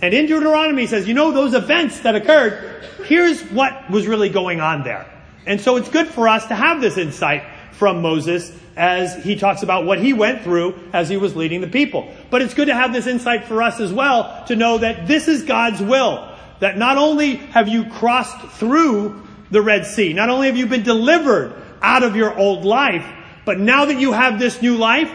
And 0.00 0.14
in 0.14 0.24
Deuteronomy 0.24 0.82
he 0.82 0.88
says, 0.88 1.06
you 1.06 1.12
know, 1.12 1.32
those 1.32 1.52
events 1.52 2.00
that 2.00 2.14
occurred, 2.14 2.82
here's 3.04 3.42
what 3.50 3.90
was 3.90 4.06
really 4.06 4.30
going 4.30 4.62
on 4.62 4.84
there. 4.84 5.06
And 5.44 5.60
so 5.60 5.76
it's 5.76 5.90
good 5.90 6.08
for 6.08 6.26
us 6.26 6.46
to 6.46 6.54
have 6.54 6.80
this 6.80 6.96
insight 6.96 7.44
from 7.72 8.00
Moses 8.00 8.58
as 8.74 9.22
he 9.22 9.36
talks 9.36 9.64
about 9.64 9.84
what 9.84 10.00
he 10.00 10.14
went 10.14 10.42
through 10.42 10.78
as 10.94 11.10
he 11.10 11.18
was 11.18 11.36
leading 11.36 11.60
the 11.60 11.68
people. 11.68 12.10
But 12.30 12.40
it's 12.40 12.54
good 12.54 12.68
to 12.68 12.74
have 12.74 12.94
this 12.94 13.06
insight 13.06 13.44
for 13.44 13.62
us 13.62 13.80
as 13.80 13.92
well 13.92 14.44
to 14.46 14.56
know 14.56 14.78
that 14.78 15.06
this 15.06 15.28
is 15.28 15.42
God's 15.42 15.82
will. 15.82 16.35
That 16.60 16.78
not 16.78 16.96
only 16.96 17.36
have 17.36 17.68
you 17.68 17.84
crossed 17.90 18.40
through 18.52 19.26
the 19.50 19.62
Red 19.62 19.86
Sea. 19.86 20.12
Not 20.12 20.28
only 20.28 20.48
have 20.48 20.56
you 20.56 20.66
been 20.66 20.82
delivered 20.82 21.54
out 21.82 22.02
of 22.02 22.16
your 22.16 22.36
old 22.36 22.64
life, 22.64 23.06
but 23.44 23.58
now 23.58 23.86
that 23.86 24.00
you 24.00 24.12
have 24.12 24.38
this 24.38 24.60
new 24.60 24.76
life, 24.76 25.10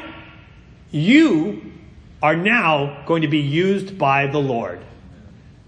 you 0.92 1.74
are 2.22 2.36
now 2.36 3.04
going 3.06 3.24
to 3.24 3.28
be 3.28 3.40
used 3.40 3.98
by 3.98 4.28
the 4.28 4.40
Lord. 4.40 4.80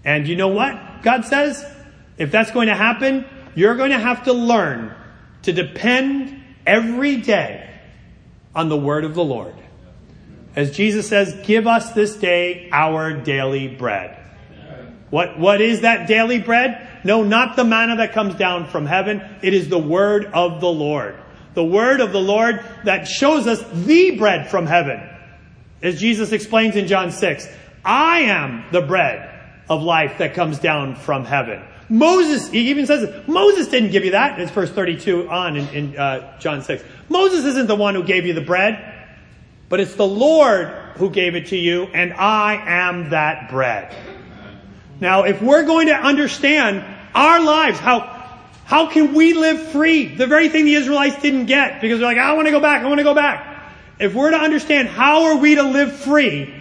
And 0.04 0.28
you 0.28 0.36
know 0.36 0.48
what? 0.48 1.02
God 1.02 1.24
says, 1.24 1.64
if 2.16 2.30
that's 2.30 2.50
going 2.52 2.68
to 2.68 2.74
happen, 2.74 3.26
you're 3.54 3.76
going 3.76 3.90
to 3.90 3.98
have 3.98 4.24
to 4.24 4.32
learn 4.32 4.94
to 5.42 5.52
depend 5.52 6.42
every 6.66 7.16
day 7.16 7.68
on 8.54 8.68
the 8.68 8.76
word 8.76 9.04
of 9.04 9.14
the 9.14 9.24
Lord. 9.24 9.54
As 10.56 10.70
Jesus 10.76 11.08
says, 11.08 11.34
give 11.44 11.66
us 11.66 11.92
this 11.92 12.16
day 12.16 12.68
our 12.72 13.12
daily 13.12 13.68
bread. 13.68 14.23
What, 15.14 15.38
what 15.38 15.60
is 15.60 15.82
that 15.82 16.08
daily 16.08 16.40
bread? 16.40 16.88
No, 17.04 17.22
not 17.22 17.54
the 17.54 17.62
manna 17.62 17.98
that 17.98 18.14
comes 18.14 18.34
down 18.34 18.66
from 18.66 18.84
heaven. 18.84 19.22
It 19.42 19.54
is 19.54 19.68
the 19.68 19.78
word 19.78 20.24
of 20.24 20.60
the 20.60 20.66
Lord. 20.66 21.16
The 21.54 21.62
word 21.62 22.00
of 22.00 22.10
the 22.10 22.20
Lord 22.20 22.64
that 22.82 23.06
shows 23.06 23.46
us 23.46 23.62
the 23.72 24.18
bread 24.18 24.50
from 24.50 24.66
heaven. 24.66 25.00
As 25.80 26.00
Jesus 26.00 26.32
explains 26.32 26.74
in 26.74 26.88
John 26.88 27.12
6, 27.12 27.46
I 27.84 28.22
am 28.22 28.64
the 28.72 28.80
bread 28.80 29.30
of 29.68 29.84
life 29.84 30.18
that 30.18 30.34
comes 30.34 30.58
down 30.58 30.96
from 30.96 31.24
heaven. 31.24 31.62
Moses, 31.88 32.50
he 32.50 32.70
even 32.70 32.84
says. 32.84 33.08
Moses 33.28 33.68
didn't 33.68 33.92
give 33.92 34.04
you 34.04 34.10
that. 34.10 34.40
It's 34.40 34.50
verse 34.50 34.72
32 34.72 35.30
on 35.30 35.54
in, 35.54 35.68
in 35.68 35.96
uh, 35.96 36.40
John 36.40 36.60
6. 36.60 36.82
Moses 37.08 37.44
isn't 37.44 37.68
the 37.68 37.76
one 37.76 37.94
who 37.94 38.02
gave 38.02 38.26
you 38.26 38.32
the 38.32 38.40
bread, 38.40 39.06
but 39.68 39.78
it's 39.78 39.94
the 39.94 40.08
Lord 40.08 40.70
who 40.96 41.08
gave 41.08 41.36
it 41.36 41.46
to 41.50 41.56
you, 41.56 41.84
and 41.84 42.12
I 42.14 42.54
am 42.66 43.10
that 43.10 43.48
bread. 43.48 43.94
Now, 45.04 45.24
if 45.24 45.42
we're 45.42 45.66
going 45.66 45.88
to 45.88 45.94
understand 45.94 46.82
our 47.14 47.38
lives, 47.38 47.78
how, 47.78 48.00
how 48.64 48.86
can 48.86 49.12
we 49.12 49.34
live 49.34 49.60
free? 49.68 50.06
The 50.06 50.26
very 50.26 50.48
thing 50.48 50.64
the 50.64 50.76
Israelites 50.76 51.20
didn't 51.20 51.44
get 51.44 51.82
because 51.82 51.98
they're 51.98 52.08
like, 52.08 52.16
I 52.16 52.32
want 52.32 52.46
to 52.46 52.52
go 52.52 52.58
back, 52.58 52.82
I 52.82 52.86
want 52.86 53.00
to 53.00 53.04
go 53.04 53.14
back. 53.14 53.70
If 54.00 54.14
we're 54.14 54.30
to 54.30 54.38
understand 54.38 54.88
how 54.88 55.24
are 55.24 55.36
we 55.36 55.56
to 55.56 55.62
live 55.62 55.94
free, 55.94 56.54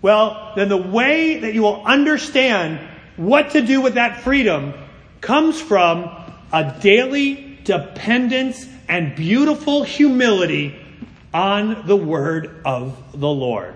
well, 0.00 0.52
then 0.54 0.68
the 0.68 0.76
way 0.76 1.40
that 1.40 1.54
you 1.54 1.62
will 1.62 1.84
understand 1.84 2.78
what 3.16 3.50
to 3.50 3.62
do 3.62 3.80
with 3.80 3.94
that 3.94 4.20
freedom 4.20 4.72
comes 5.20 5.60
from 5.60 6.08
a 6.52 6.78
daily 6.80 7.58
dependence 7.64 8.64
and 8.86 9.16
beautiful 9.16 9.82
humility 9.82 10.78
on 11.34 11.84
the 11.88 11.96
word 11.96 12.60
of 12.64 12.96
the 13.12 13.28
Lord. 13.28 13.74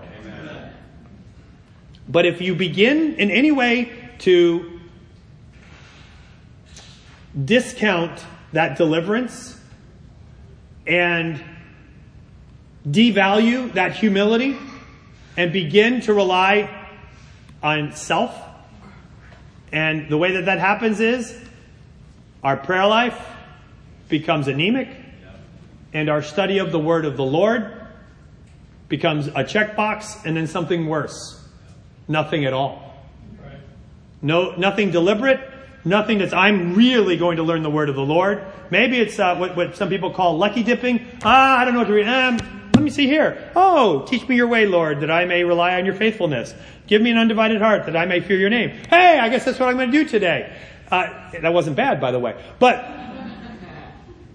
But 2.07 2.25
if 2.25 2.41
you 2.41 2.55
begin 2.55 3.15
in 3.15 3.31
any 3.31 3.51
way 3.51 3.91
to 4.19 4.79
discount 7.45 8.23
that 8.53 8.77
deliverance 8.77 9.57
and 10.85 11.41
devalue 12.87 13.71
that 13.73 13.95
humility 13.95 14.57
and 15.37 15.53
begin 15.53 16.01
to 16.01 16.13
rely 16.13 16.69
on 17.63 17.93
self, 17.93 18.35
and 19.71 20.09
the 20.09 20.17
way 20.17 20.33
that 20.33 20.45
that 20.45 20.59
happens 20.59 20.99
is 20.99 21.37
our 22.43 22.57
prayer 22.57 22.87
life 22.87 23.17
becomes 24.09 24.47
anemic, 24.47 24.89
and 25.93 26.09
our 26.09 26.21
study 26.21 26.57
of 26.57 26.71
the 26.71 26.79
word 26.79 27.05
of 27.05 27.15
the 27.15 27.23
Lord 27.23 27.71
becomes 28.89 29.27
a 29.27 29.43
checkbox 29.43 30.25
and 30.25 30.35
then 30.35 30.47
something 30.47 30.87
worse. 30.87 31.40
Nothing 32.11 32.43
at 32.43 32.51
all. 32.51 32.93
No, 34.21 34.53
nothing 34.55 34.91
deliberate, 34.91 35.39
nothing 35.85 36.17
that's, 36.17 36.33
I'm 36.33 36.75
really 36.75 37.15
going 37.15 37.37
to 37.37 37.43
learn 37.43 37.63
the 37.63 37.69
word 37.69 37.87
of 37.87 37.95
the 37.95 38.03
Lord. 38.03 38.43
Maybe 38.69 38.99
it's 38.99 39.17
uh, 39.17 39.37
what, 39.37 39.55
what 39.55 39.77
some 39.77 39.87
people 39.87 40.11
call 40.11 40.37
lucky 40.37 40.61
dipping. 40.61 41.07
Ah, 41.23 41.57
I 41.57 41.63
don't 41.63 41.73
know 41.73 41.79
what 41.79 41.87
to 41.87 41.93
read. 41.93 42.07
Um, 42.07 42.37
let 42.75 42.83
me 42.83 42.89
see 42.89 43.07
here. 43.07 43.49
Oh, 43.55 44.05
teach 44.05 44.27
me 44.27 44.35
your 44.35 44.47
way, 44.47 44.65
Lord, 44.65 44.99
that 44.99 45.09
I 45.09 45.23
may 45.23 45.45
rely 45.45 45.75
on 45.75 45.85
your 45.85 45.95
faithfulness. 45.95 46.53
Give 46.85 47.01
me 47.01 47.11
an 47.11 47.17
undivided 47.17 47.61
heart 47.61 47.85
that 47.85 47.95
I 47.95 48.05
may 48.05 48.19
fear 48.19 48.37
your 48.37 48.49
name. 48.49 48.71
Hey, 48.89 49.17
I 49.17 49.29
guess 49.29 49.45
that's 49.45 49.57
what 49.57 49.69
I'm 49.69 49.77
going 49.77 49.89
to 49.91 50.03
do 50.03 50.07
today. 50.07 50.53
Uh, 50.91 51.31
that 51.39 51.53
wasn't 51.53 51.77
bad, 51.77 52.01
by 52.01 52.11
the 52.11 52.19
way. 52.19 52.35
But, 52.59 52.85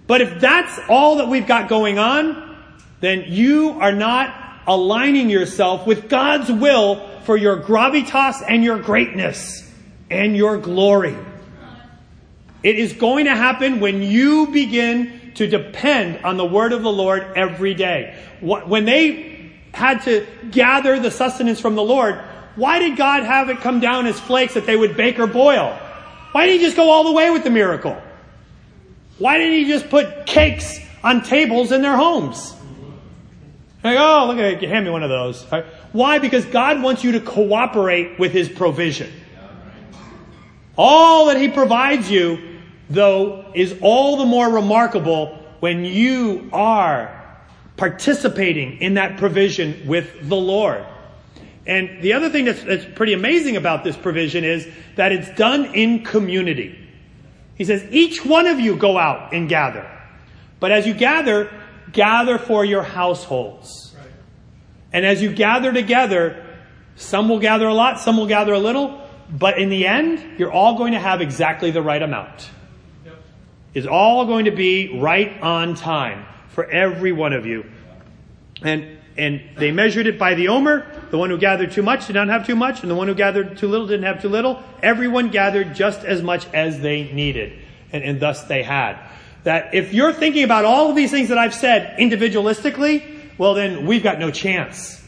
but 0.07 0.23
if 0.23 0.41
that's 0.41 0.81
all 0.89 1.17
that 1.17 1.29
we've 1.29 1.47
got 1.47 1.69
going 1.69 1.99
on, 1.99 2.57
then 3.01 3.25
you 3.29 3.73
are 3.81 3.93
not 3.93 4.63
aligning 4.67 5.29
yourself 5.29 5.87
with 5.87 6.09
God's 6.09 6.51
will 6.51 7.16
for 7.27 7.37
your 7.37 7.61
gravitas 7.61 8.43
and 8.49 8.63
your 8.63 8.79
greatness 8.79 9.69
and 10.11 10.37
your 10.37 10.57
glory. 10.59 11.17
It 12.63 12.79
is 12.79 12.93
going 12.95 13.27
to 13.27 13.35
happen 13.35 13.81
when 13.81 14.03
you 14.03 14.47
begin 14.47 15.33
to 15.35 15.47
depend 15.47 16.25
on 16.25 16.37
the 16.37 16.47
word 16.47 16.73
of 16.73 16.83
the 16.83 16.91
Lord 16.91 17.23
every 17.37 17.75
day. 17.75 18.17
When 18.41 18.85
they 18.85 19.53
had 19.75 20.03
to 20.05 20.27
gather 20.51 20.99
the 20.99 21.11
sustenance 21.11 21.61
from 21.61 21.75
the 21.75 21.83
Lord, 21.83 22.15
why 22.55 22.79
did 22.79 22.97
God 22.97 23.25
have 23.25 23.51
it 23.51 23.59
come 23.59 23.81
down 23.81 24.07
as 24.07 24.19
flakes 24.19 24.55
that 24.55 24.65
they 24.65 24.77
would 24.77 24.97
bake 24.97 25.19
or 25.19 25.27
boil? 25.27 25.79
Why 26.33 26.47
didn't 26.47 26.61
he 26.61 26.67
just 26.67 26.77
go 26.77 26.91
all 26.91 27.05
the 27.05 27.13
way 27.13 27.31
with 27.31 27.45
the 27.45 27.51
miracle? 27.51 28.01
Why 29.19 29.37
didn't 29.37 29.59
he 29.59 29.65
just 29.67 29.91
put 29.91 30.27
cakes 30.27 30.79
on 31.03 31.23
tables 31.23 31.73
in 31.73 31.83
their 31.83 31.97
homes? 31.97 32.56
Like, 33.87 33.99
oh, 34.01 34.27
look 34.27 34.39
at 34.39 34.63
it, 34.63 34.69
hand 34.69 34.85
me 34.85 34.91
one 34.91 35.05
of 35.05 35.11
those. 35.11 35.45
Why? 35.93 36.19
Because 36.19 36.45
God 36.45 36.83
wants 36.83 37.05
you 37.05 37.13
to 37.13 37.21
cooperate 37.21 38.19
with 38.19 38.33
his 38.33 38.49
provision. 38.49 39.13
All 40.77 41.27
that 41.27 41.41
he 41.41 41.49
provides 41.49 42.11
you, 42.11 42.59
though, 42.91 43.51
is 43.55 43.77
all 43.81 44.17
the 44.17 44.25
more 44.25 44.51
remarkable 44.51 45.39
when 45.61 45.85
you 45.85 46.51
are 46.53 47.13
participating 47.77 48.79
in 48.79 48.95
that 48.95 49.19
provision 49.19 49.87
with 49.87 50.29
the 50.29 50.37
Lord. 50.37 50.85
And 51.65 52.03
the 52.03 52.15
other 52.15 52.29
thing 52.29 52.45
that's, 52.45 52.63
that's 52.65 52.85
pretty 52.97 53.13
amazing 53.13 53.57
about 53.57 53.85
this 53.85 53.97
provision 53.97 54.43
is 54.43 54.69
that 54.97 55.13
it's 55.13 55.31
done 55.37 55.75
in 55.75 56.05
community. 56.05 56.77
He 57.55 57.65
says, 57.65 57.87
each 57.91 58.25
one 58.25 58.47
of 58.47 58.59
you 58.59 58.77
go 58.77 58.99
out 58.99 59.33
and 59.33 59.49
gather. 59.49 59.89
But 60.59 60.73
as 60.73 60.87
you 60.87 60.95
gather, 60.95 61.51
gather 61.97 62.39
for 62.39 62.65
your 62.65 62.83
households. 62.83 63.95
Right. 63.99 64.07
And 64.93 65.05
as 65.05 65.21
you 65.21 65.33
gather 65.33 65.73
together, 65.73 66.47
some 66.95 67.29
will 67.29 67.41
gather 67.41 67.67
a 67.67 67.75
lot, 67.75 67.99
some 67.99 68.17
will 68.17 68.29
gather 68.29 68.53
a 68.53 68.59
little, 68.59 69.01
but 69.29 69.59
in 69.59 69.69
the 69.71 69.87
end, 69.87 70.39
you're 70.39 70.53
all 70.53 70.79
going 70.79 70.93
to 70.93 71.01
have 71.01 71.21
exactly 71.21 71.73
the 71.73 71.83
right 71.83 72.01
amount. 72.01 72.49
Yep. 73.05 73.15
It's 73.75 73.87
all 73.87 74.27
going 74.27 74.45
to 74.45 74.53
be 74.53 75.01
right 75.01 75.41
on 75.43 75.75
time 75.75 76.25
for 76.49 76.65
every 76.65 77.13
one 77.13 77.33
of 77.33 77.45
you. 77.47 77.67
And 78.63 78.97
and 79.19 79.41
they 79.57 79.73
measured 79.73 80.07
it 80.07 80.19
by 80.19 80.35
the 80.35 80.49
omer. 80.49 80.87
The 81.11 81.17
one 81.17 81.31
who 81.31 81.39
gathered 81.39 81.73
too 81.73 81.83
much 81.83 82.07
did 82.07 82.15
not 82.15 82.29
have 82.29 82.47
too 82.47 82.57
much, 82.57 82.83
and 82.83 82.91
the 82.91 82.95
one 82.95 83.09
who 83.09 83.15
gathered 83.15 83.57
too 83.57 83.69
little 83.69 83.87
didn't 83.87 84.05
have 84.05 84.21
too 84.21 84.29
little. 84.29 84.63
Everyone 84.83 85.31
gathered 85.31 85.75
just 85.75 86.05
as 86.05 86.23
much 86.23 86.47
as 86.53 86.81
they 86.81 87.11
needed, 87.13 87.59
and, 87.93 88.05
and 88.05 88.21
thus 88.21 88.45
they 88.45 88.63
had. 88.63 88.99
That 89.47 89.77
if 89.77 89.95
you're 89.95 90.13
thinking 90.13 90.43
about 90.43 90.65
all 90.65 90.91
of 90.91 90.97
these 90.97 91.13
things 91.13 91.29
that 91.29 91.39
I've 91.39 91.55
said 91.55 91.97
individualistically, 92.01 93.39
well 93.39 93.55
then 93.55 93.87
we've 93.87 94.03
got 94.03 94.19
no 94.19 94.33
chance. 94.33 95.01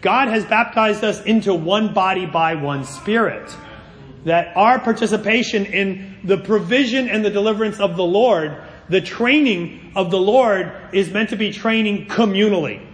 God 0.00 0.28
has 0.28 0.44
baptized 0.44 1.02
us 1.02 1.20
into 1.24 1.52
one 1.52 1.92
body 1.92 2.26
by 2.26 2.54
one 2.54 2.84
spirit. 2.84 3.52
That 4.24 4.56
our 4.56 4.78
participation 4.78 5.66
in 5.66 6.20
the 6.22 6.36
provision 6.36 7.08
and 7.08 7.24
the 7.24 7.30
deliverance 7.30 7.80
of 7.80 7.96
the 7.96 8.04
Lord, 8.04 8.56
the 8.88 9.00
training 9.00 9.94
of 9.96 10.12
the 10.12 10.20
Lord 10.20 10.72
is 10.92 11.10
meant 11.10 11.30
to 11.30 11.36
be 11.36 11.52
training 11.52 12.06
communally. 12.06 12.86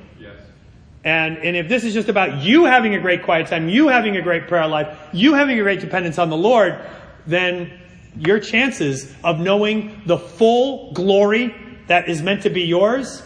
And, 1.05 1.36
and 1.36 1.55
if 1.55 1.68
this 1.68 1.84
is 1.84 1.93
just 1.93 2.09
about 2.09 2.43
you 2.43 2.64
having 2.64 2.95
a 2.95 2.99
great 2.99 3.24
quiet 3.24 3.49
time, 3.49 3.68
you 3.68 3.88
having 3.88 4.16
a 4.16 4.22
great 4.22 4.49
prayer 4.49 4.66
life, 4.66 4.99
you 5.12 5.34
having 5.34 5.61
a 5.61 5.62
great 5.62 5.80
dependence 5.80 6.18
on 6.18 6.30
the 6.30 6.36
Lord, 6.36 6.80
then 7.26 7.78
your 8.17 8.41
chances 8.41 9.13
of 9.23 9.41
knowing 9.41 10.03
the 10.07 10.19
full 10.19 10.93
glory 10.93 11.55
that 11.87 12.09
is 12.09 12.23
meant 12.23 12.43
to 12.43 12.51
be 12.51 12.63
yours 12.63 13.23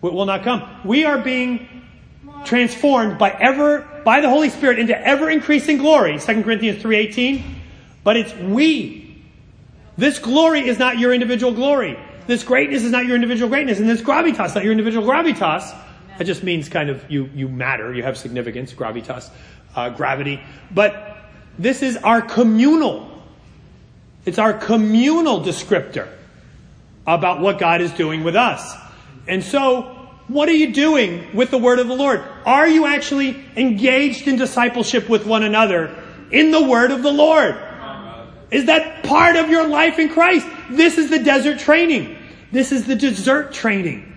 will 0.00 0.26
not 0.26 0.42
come. 0.42 0.68
We 0.84 1.04
are 1.04 1.18
being 1.18 1.68
transformed 2.44 3.18
by 3.18 3.30
ever, 3.30 4.02
by 4.04 4.20
the 4.20 4.28
Holy 4.28 4.50
Spirit 4.50 4.78
into 4.78 4.98
ever 5.06 5.30
increasing 5.30 5.78
glory, 5.78 6.18
2 6.18 6.42
Corinthians 6.42 6.82
3.18. 6.82 7.42
But 8.04 8.16
it's 8.16 8.34
we. 8.34 9.22
This 9.96 10.18
glory 10.18 10.66
is 10.66 10.78
not 10.78 10.98
your 10.98 11.12
individual 11.12 11.52
glory. 11.52 11.98
This 12.26 12.42
greatness 12.42 12.82
is 12.82 12.90
not 12.90 13.06
your 13.06 13.14
individual 13.14 13.48
greatness. 13.48 13.78
And 13.78 13.88
this 13.88 14.00
gravitas, 14.00 14.54
not 14.54 14.64
your 14.64 14.72
individual 14.72 15.06
gravitas. 15.06 15.76
That 16.18 16.24
just 16.24 16.42
means 16.42 16.68
kind 16.68 16.90
of 16.90 17.08
you, 17.10 17.30
you 17.34 17.48
matter, 17.48 17.94
you 17.94 18.02
have 18.02 18.16
significance, 18.16 18.72
gravitas, 18.72 19.30
uh, 19.74 19.90
gravity. 19.90 20.40
But 20.70 21.16
this 21.58 21.82
is 21.82 21.96
our 21.98 22.22
communal. 22.22 23.11
It's 24.24 24.38
our 24.38 24.52
communal 24.52 25.40
descriptor 25.40 26.08
about 27.06 27.40
what 27.40 27.58
God 27.58 27.80
is 27.80 27.90
doing 27.92 28.22
with 28.22 28.36
us. 28.36 28.74
And 29.26 29.42
so, 29.42 29.98
what 30.28 30.48
are 30.48 30.54
you 30.54 30.72
doing 30.72 31.34
with 31.34 31.50
the 31.50 31.58
word 31.58 31.78
of 31.78 31.88
the 31.88 31.94
Lord? 31.94 32.22
Are 32.46 32.68
you 32.68 32.86
actually 32.86 33.44
engaged 33.56 34.28
in 34.28 34.36
discipleship 34.36 35.08
with 35.08 35.26
one 35.26 35.42
another 35.42 35.96
in 36.30 36.50
the 36.50 36.62
word 36.62 36.90
of 36.90 37.02
the 37.02 37.12
Lord? 37.12 37.56
Is 38.50 38.66
that 38.66 39.02
part 39.04 39.36
of 39.36 39.50
your 39.50 39.66
life 39.66 39.98
in 39.98 40.10
Christ? 40.10 40.46
This 40.70 40.98
is 40.98 41.10
the 41.10 41.18
desert 41.18 41.58
training. 41.58 42.18
This 42.52 42.70
is 42.70 42.86
the 42.86 42.94
dessert 42.94 43.52
training. 43.52 44.08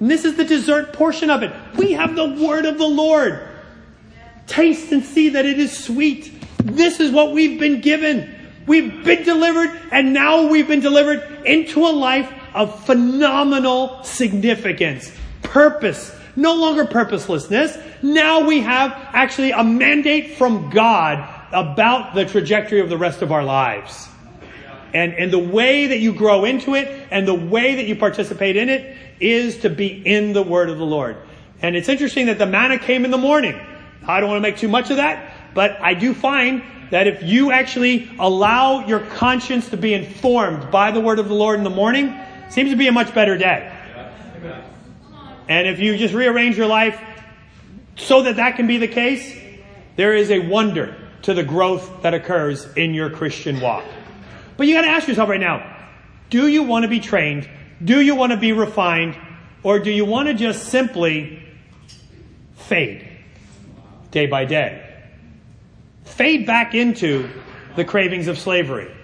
And 0.00 0.10
this 0.10 0.24
is 0.24 0.36
the 0.36 0.44
dessert 0.44 0.92
portion 0.92 1.30
of 1.30 1.42
it. 1.42 1.52
We 1.76 1.92
have 1.92 2.14
the 2.14 2.34
word 2.34 2.66
of 2.66 2.78
the 2.78 2.86
Lord. 2.86 3.48
Taste 4.46 4.92
and 4.92 5.02
see 5.02 5.30
that 5.30 5.46
it 5.46 5.58
is 5.58 5.76
sweet. 5.76 6.30
This 6.58 7.00
is 7.00 7.10
what 7.10 7.32
we've 7.32 7.58
been 7.58 7.80
given. 7.80 8.33
We've 8.66 9.04
been 9.04 9.24
delivered, 9.24 9.78
and 9.92 10.12
now 10.12 10.48
we've 10.48 10.68
been 10.68 10.80
delivered 10.80 11.44
into 11.44 11.80
a 11.80 11.92
life 11.92 12.32
of 12.54 12.84
phenomenal 12.86 14.02
significance, 14.04 15.12
purpose, 15.42 16.14
no 16.36 16.54
longer 16.54 16.86
purposelessness. 16.86 17.76
Now 18.02 18.46
we 18.46 18.60
have 18.60 18.92
actually 18.92 19.50
a 19.50 19.62
mandate 19.62 20.36
from 20.36 20.70
God 20.70 21.28
about 21.52 22.14
the 22.14 22.24
trajectory 22.24 22.80
of 22.80 22.88
the 22.88 22.98
rest 22.98 23.22
of 23.22 23.32
our 23.32 23.44
lives. 23.44 24.08
And, 24.94 25.12
and 25.14 25.32
the 25.32 25.38
way 25.38 25.88
that 25.88 25.98
you 25.98 26.12
grow 26.12 26.44
into 26.44 26.74
it 26.74 27.08
and 27.10 27.26
the 27.26 27.34
way 27.34 27.74
that 27.74 27.86
you 27.86 27.96
participate 27.96 28.56
in 28.56 28.68
it 28.68 28.96
is 29.20 29.58
to 29.58 29.70
be 29.70 29.88
in 29.88 30.32
the 30.32 30.42
word 30.42 30.70
of 30.70 30.78
the 30.78 30.86
Lord. 30.86 31.16
And 31.60 31.76
it's 31.76 31.88
interesting 31.88 32.26
that 32.26 32.38
the 32.38 32.46
manna 32.46 32.78
came 32.78 33.04
in 33.04 33.10
the 33.10 33.18
morning. 33.18 33.60
I 34.06 34.20
don't 34.20 34.28
want 34.28 34.38
to 34.38 34.48
make 34.48 34.56
too 34.56 34.68
much 34.68 34.90
of 34.90 34.98
that, 34.98 35.54
but 35.54 35.80
I 35.80 35.94
do 35.94 36.14
find 36.14 36.62
that 36.90 37.06
if 37.06 37.22
you 37.22 37.50
actually 37.50 38.10
allow 38.18 38.86
your 38.86 39.00
conscience 39.00 39.70
to 39.70 39.76
be 39.76 39.94
informed 39.94 40.70
by 40.70 40.90
the 40.90 41.00
word 41.00 41.18
of 41.18 41.28
the 41.28 41.34
Lord 41.34 41.58
in 41.58 41.64
the 41.64 41.70
morning, 41.70 42.18
seems 42.48 42.70
to 42.70 42.76
be 42.76 42.88
a 42.88 42.92
much 42.92 43.14
better 43.14 43.36
day. 43.36 43.70
And 45.48 45.68
if 45.68 45.78
you 45.78 45.96
just 45.96 46.14
rearrange 46.14 46.56
your 46.56 46.66
life 46.66 47.00
so 47.96 48.22
that 48.22 48.36
that 48.36 48.56
can 48.56 48.66
be 48.66 48.78
the 48.78 48.88
case, 48.88 49.36
there 49.96 50.14
is 50.14 50.30
a 50.30 50.38
wonder 50.38 50.96
to 51.22 51.34
the 51.34 51.42
growth 51.42 52.02
that 52.02 52.14
occurs 52.14 52.66
in 52.74 52.94
your 52.94 53.10
Christian 53.10 53.60
walk. 53.60 53.84
But 54.56 54.66
you 54.66 54.74
got 54.74 54.82
to 54.82 54.88
ask 54.88 55.08
yourself 55.08 55.28
right 55.28 55.40
now, 55.40 55.70
do 56.30 56.48
you 56.48 56.62
want 56.62 56.84
to 56.84 56.88
be 56.88 57.00
trained? 57.00 57.48
Do 57.84 58.00
you 58.00 58.14
want 58.14 58.32
to 58.32 58.38
be 58.38 58.52
refined? 58.52 59.16
Or 59.62 59.78
do 59.78 59.90
you 59.90 60.04
want 60.04 60.28
to 60.28 60.34
just 60.34 60.68
simply 60.68 61.42
fade 62.56 63.08
day 64.10 64.26
by 64.26 64.44
day? 64.44 64.83
Fade 66.04 66.46
back 66.46 66.74
into 66.74 67.28
the 67.76 67.84
cravings 67.84 68.28
of 68.28 68.38
slavery. 68.38 68.94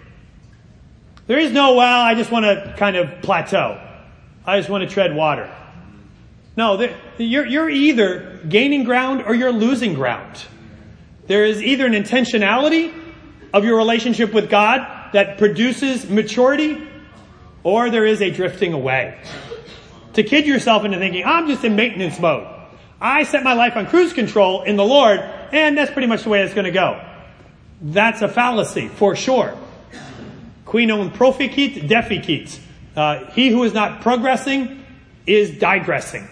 There 1.27 1.39
is 1.39 1.53
no, 1.53 1.75
well, 1.75 2.01
I 2.01 2.15
just 2.15 2.31
want 2.31 2.45
to 2.45 2.75
kind 2.77 2.97
of 2.97 3.23
plateau. 3.23 3.81
I 4.45 4.59
just 4.59 4.69
want 4.69 4.89
to 4.89 4.93
tread 4.93 5.15
water. 5.15 5.55
No, 6.57 6.89
you're, 7.19 7.47
you're 7.47 7.71
either 7.71 8.41
gaining 8.49 8.85
ground 8.85 9.23
or 9.27 9.35
you're 9.35 9.53
losing 9.53 9.95
ground. 9.95 10.45
There 11.27 11.45
is 11.45 11.63
either 11.63 11.87
an 11.87 11.93
intentionality 11.93 12.93
of 13.53 13.65
your 13.65 13.77
relationship 13.77 14.33
with 14.33 14.51
God 14.51 15.13
that 15.13 15.39
produces 15.39 16.09
maturity, 16.09 16.87
or 17.63 17.91
there 17.91 18.05
is 18.05 18.21
a 18.23 18.31
drifting 18.31 18.73
away. 18.73 19.21
To 20.15 20.23
kid 20.23 20.47
yourself 20.47 20.85
into 20.85 20.99
thinking, 20.99 21.25
I'm 21.25 21.47
just 21.47 21.65
in 21.65 21.77
maintenance 21.77 22.19
mode. 22.19 22.47
I 23.01 23.23
set 23.23 23.43
my 23.43 23.55
life 23.55 23.77
on 23.77 23.87
cruise 23.87 24.13
control 24.13 24.63
in 24.63 24.77
the 24.77 24.85
Lord, 24.85 25.21
and 25.53 25.77
that's 25.77 25.91
pretty 25.91 26.09
much 26.09 26.25
the 26.25 26.29
way 26.29 26.43
it's 26.43 26.55
going 26.55 26.67
to 26.67 26.71
go. 26.71 27.03
That's 27.81 28.21
a 28.21 28.29
fallacy, 28.29 28.89
for 28.89 29.17
sure. 29.17 29.57
Qui 30.67 30.87
non 30.87 31.11
proficit 31.11 31.89
deficit. 31.89 32.61
Uh, 32.95 33.31
he 33.33 33.49
who 33.49 33.63
is 33.63 33.73
not 33.73 34.03
progressing 34.03 34.85
is 35.27 35.59
digressing. 35.59 36.29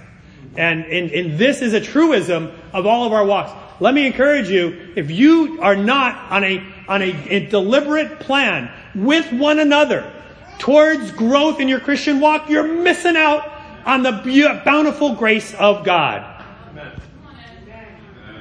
And, 0.57 0.85
and, 0.85 1.11
and 1.11 1.39
this 1.39 1.63
is 1.63 1.73
a 1.73 1.81
truism 1.81 2.53
of 2.73 2.87
all 2.87 3.07
of 3.07 3.13
our 3.13 3.25
walks. 3.25 3.53
Let 3.81 3.95
me 3.95 4.07
encourage 4.07 4.51
you, 4.51 4.93
if 4.97 5.11
you 5.11 5.61
are 5.63 5.77
not 5.77 6.33
on 6.33 6.45
a, 6.45 6.63
on 6.89 7.01
a, 7.01 7.29
a 7.29 7.47
deliberate 7.47 8.21
plan 8.21 8.71
with 8.95 9.33
one 9.33 9.61
another 9.61 10.13
towards 10.59 11.13
growth 11.13 11.61
in 11.61 11.69
your 11.69 11.81
Christian 11.81 12.21
walk, 12.21 12.51
you're 12.51 12.83
missing 12.83 13.17
out 13.17 13.49
on 13.87 14.03
the 14.03 14.61
bountiful 14.65 15.15
grace 15.15 15.55
of 15.55 15.85
God. 15.85 16.38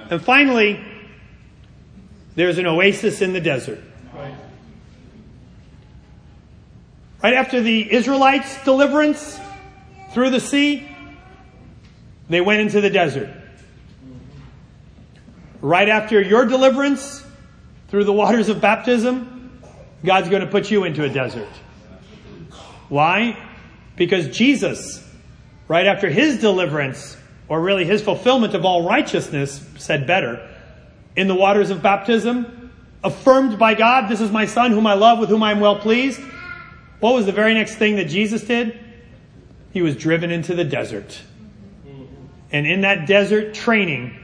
And 0.09 0.21
finally, 0.21 0.83
there's 2.35 2.57
an 2.57 2.65
oasis 2.65 3.21
in 3.21 3.33
the 3.33 3.41
desert. 3.41 3.81
Right 7.21 7.33
after 7.33 7.61
the 7.61 7.91
Israelites' 7.91 8.63
deliverance 8.63 9.39
through 10.11 10.29
the 10.29 10.39
sea, 10.39 10.87
they 12.29 12.41
went 12.41 12.61
into 12.61 12.79
the 12.79 12.89
desert. 12.89 13.29
Right 15.61 15.89
after 15.89 16.21
your 16.21 16.45
deliverance 16.45 17.23
through 17.87 18.03
the 18.03 18.13
waters 18.13 18.49
of 18.49 18.61
baptism, 18.61 19.59
God's 20.05 20.29
going 20.29 20.43
to 20.43 20.47
put 20.47 20.69
you 20.69 20.83
into 20.83 21.03
a 21.03 21.09
desert. 21.09 21.49
Why? 22.87 23.37
Because 23.95 24.27
Jesus, 24.37 25.03
right 25.67 25.87
after 25.87 26.09
his 26.09 26.39
deliverance, 26.39 27.17
or 27.49 27.61
really 27.61 27.85
his 27.85 28.01
fulfillment 28.01 28.53
of 28.53 28.65
all 28.65 28.83
righteousness, 28.83 29.65
said 29.77 30.05
better, 30.05 30.47
in 31.15 31.27
the 31.27 31.35
waters 31.35 31.69
of 31.69 31.81
baptism, 31.81 32.71
affirmed 33.03 33.57
by 33.57 33.73
God, 33.73 34.09
this 34.09 34.21
is 34.21 34.31
my 34.31 34.45
son 34.45 34.71
whom 34.71 34.85
I 34.87 34.93
love, 34.93 35.19
with 35.19 35.29
whom 35.29 35.43
I 35.43 35.51
am 35.51 35.59
well 35.59 35.79
pleased. 35.79 36.21
What 36.99 37.13
was 37.13 37.25
the 37.25 37.31
very 37.31 37.53
next 37.53 37.75
thing 37.75 37.97
that 37.97 38.05
Jesus 38.05 38.43
did? 38.43 38.79
He 39.71 39.81
was 39.81 39.95
driven 39.95 40.31
into 40.31 40.55
the 40.55 40.63
desert. 40.63 41.21
And 42.51 42.65
in 42.65 42.81
that 42.81 43.07
desert 43.07 43.53
training, 43.53 44.17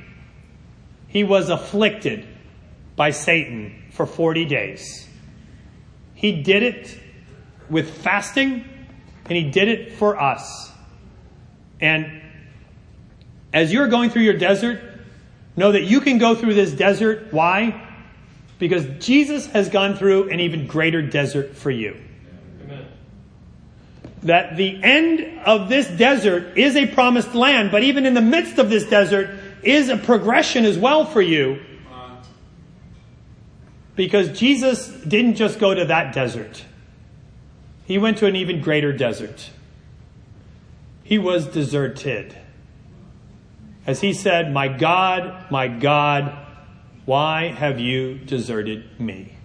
he 1.07 1.23
was 1.23 1.49
afflicted 1.49 2.25
by 2.95 3.11
Satan 3.11 3.83
for 3.91 4.05
40 4.05 4.45
days. 4.45 5.07
He 6.15 6.41
did 6.41 6.63
it 6.63 6.99
with 7.69 7.89
fasting, 7.97 8.65
and 9.25 9.37
he 9.37 9.51
did 9.51 9.67
it 9.67 9.93
for 9.93 10.19
us. 10.19 10.71
And 11.79 12.22
as 13.53 13.71
you're 13.71 13.87
going 13.87 14.09
through 14.09 14.23
your 14.23 14.37
desert, 14.37 14.81
know 15.55 15.71
that 15.71 15.83
you 15.83 16.01
can 16.01 16.17
go 16.17 16.35
through 16.35 16.55
this 16.55 16.71
desert. 16.71 17.27
Why? 17.31 17.89
Because 18.59 18.85
Jesus 19.05 19.45
has 19.47 19.69
gone 19.69 19.95
through 19.95 20.29
an 20.29 20.39
even 20.39 20.67
greater 20.67 21.01
desert 21.01 21.55
for 21.55 21.71
you 21.71 21.95
that 24.23 24.55
the 24.55 24.81
end 24.81 25.39
of 25.45 25.69
this 25.69 25.87
desert 25.87 26.57
is 26.57 26.75
a 26.75 26.87
promised 26.87 27.35
land, 27.35 27.71
but 27.71 27.83
even 27.83 28.05
in 28.05 28.13
the 28.13 28.21
midst 28.21 28.57
of 28.57 28.69
this 28.69 28.85
desert 28.85 29.29
is 29.61 29.89
a 29.89 29.97
progression 29.97 30.65
as 30.65 30.77
well 30.77 31.05
for 31.05 31.21
you. 31.21 31.61
Because 33.95 34.37
Jesus 34.37 34.87
didn't 34.87 35.35
just 35.35 35.59
go 35.59 35.73
to 35.73 35.85
that 35.85 36.15
desert. 36.15 36.65
He 37.85 37.97
went 37.97 38.17
to 38.19 38.25
an 38.25 38.35
even 38.35 38.61
greater 38.61 38.91
desert. 38.91 39.51
He 41.03 41.19
was 41.19 41.45
deserted. 41.47 42.35
As 43.85 44.01
he 44.01 44.13
said, 44.13 44.51
My 44.53 44.67
God, 44.67 45.51
my 45.51 45.67
God, 45.67 46.37
why 47.05 47.47
have 47.47 47.79
you 47.79 48.17
deserted 48.17 48.99
me? 48.99 49.37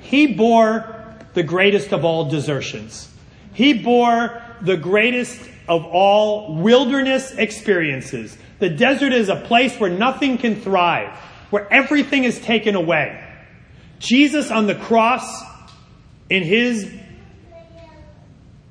He 0.00 0.34
bore 0.34 1.16
the 1.34 1.42
greatest 1.42 1.92
of 1.92 2.04
all 2.04 2.28
desertions. 2.28 3.12
He 3.52 3.74
bore 3.74 4.42
the 4.60 4.76
greatest 4.76 5.40
of 5.68 5.84
all 5.84 6.54
wilderness 6.56 7.32
experiences. 7.32 8.36
The 8.58 8.70
desert 8.70 9.12
is 9.12 9.28
a 9.28 9.36
place 9.36 9.78
where 9.78 9.90
nothing 9.90 10.38
can 10.38 10.60
thrive, 10.60 11.16
where 11.50 11.70
everything 11.72 12.24
is 12.24 12.40
taken 12.40 12.74
away. 12.74 13.22
Jesus 13.98 14.50
on 14.50 14.66
the 14.66 14.74
cross, 14.74 15.42
in 16.28 16.42
his 16.42 16.90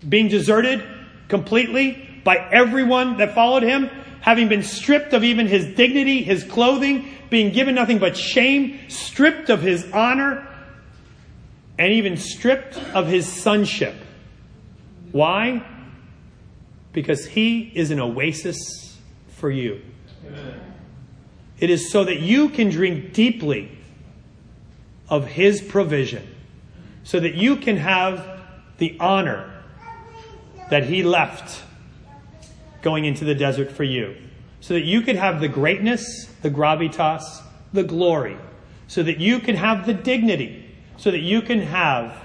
being 0.07 0.27
deserted 0.27 0.83
completely 1.27 2.07
by 2.23 2.37
everyone 2.37 3.17
that 3.17 3.35
followed 3.35 3.63
him, 3.63 3.89
having 4.21 4.49
been 4.49 4.63
stripped 4.63 5.13
of 5.13 5.23
even 5.23 5.47
his 5.47 5.65
dignity, 5.75 6.23
his 6.23 6.43
clothing, 6.43 7.09
being 7.29 7.51
given 7.51 7.75
nothing 7.75 7.97
but 7.97 8.15
shame, 8.15 8.79
stripped 8.89 9.49
of 9.49 9.61
his 9.61 9.89
honor, 9.91 10.47
and 11.79 11.93
even 11.93 12.17
stripped 12.17 12.77
of 12.93 13.07
his 13.07 13.27
sonship. 13.27 13.95
Why? 15.11 15.65
Because 16.93 17.25
he 17.25 17.61
is 17.73 17.91
an 17.91 17.99
oasis 17.99 18.97
for 19.29 19.49
you. 19.49 19.81
Amen. 20.27 20.59
It 21.59 21.69
is 21.69 21.91
so 21.91 22.03
that 22.03 22.19
you 22.19 22.49
can 22.49 22.69
drink 22.69 23.13
deeply 23.13 23.77
of 25.09 25.27
his 25.27 25.61
provision, 25.61 26.27
so 27.03 27.19
that 27.19 27.35
you 27.35 27.55
can 27.57 27.77
have 27.77 28.41
the 28.77 28.97
honor 28.99 29.51
that 30.69 30.85
he 30.85 31.03
left 31.03 31.63
going 32.81 33.05
into 33.05 33.25
the 33.25 33.35
desert 33.35 33.71
for 33.71 33.83
you, 33.83 34.15
so 34.59 34.73
that 34.73 34.85
you 34.85 35.01
could 35.01 35.15
have 35.15 35.41
the 35.41 35.47
greatness, 35.47 36.25
the 36.41 36.49
gravitas, 36.49 37.23
the 37.73 37.83
glory, 37.83 38.37
so 38.87 39.03
that 39.03 39.19
you 39.19 39.39
can 39.39 39.55
have 39.55 39.85
the 39.85 39.93
dignity 39.93 40.67
so 41.01 41.09
that 41.09 41.21
you 41.21 41.41
can 41.41 41.61
have 41.61 42.15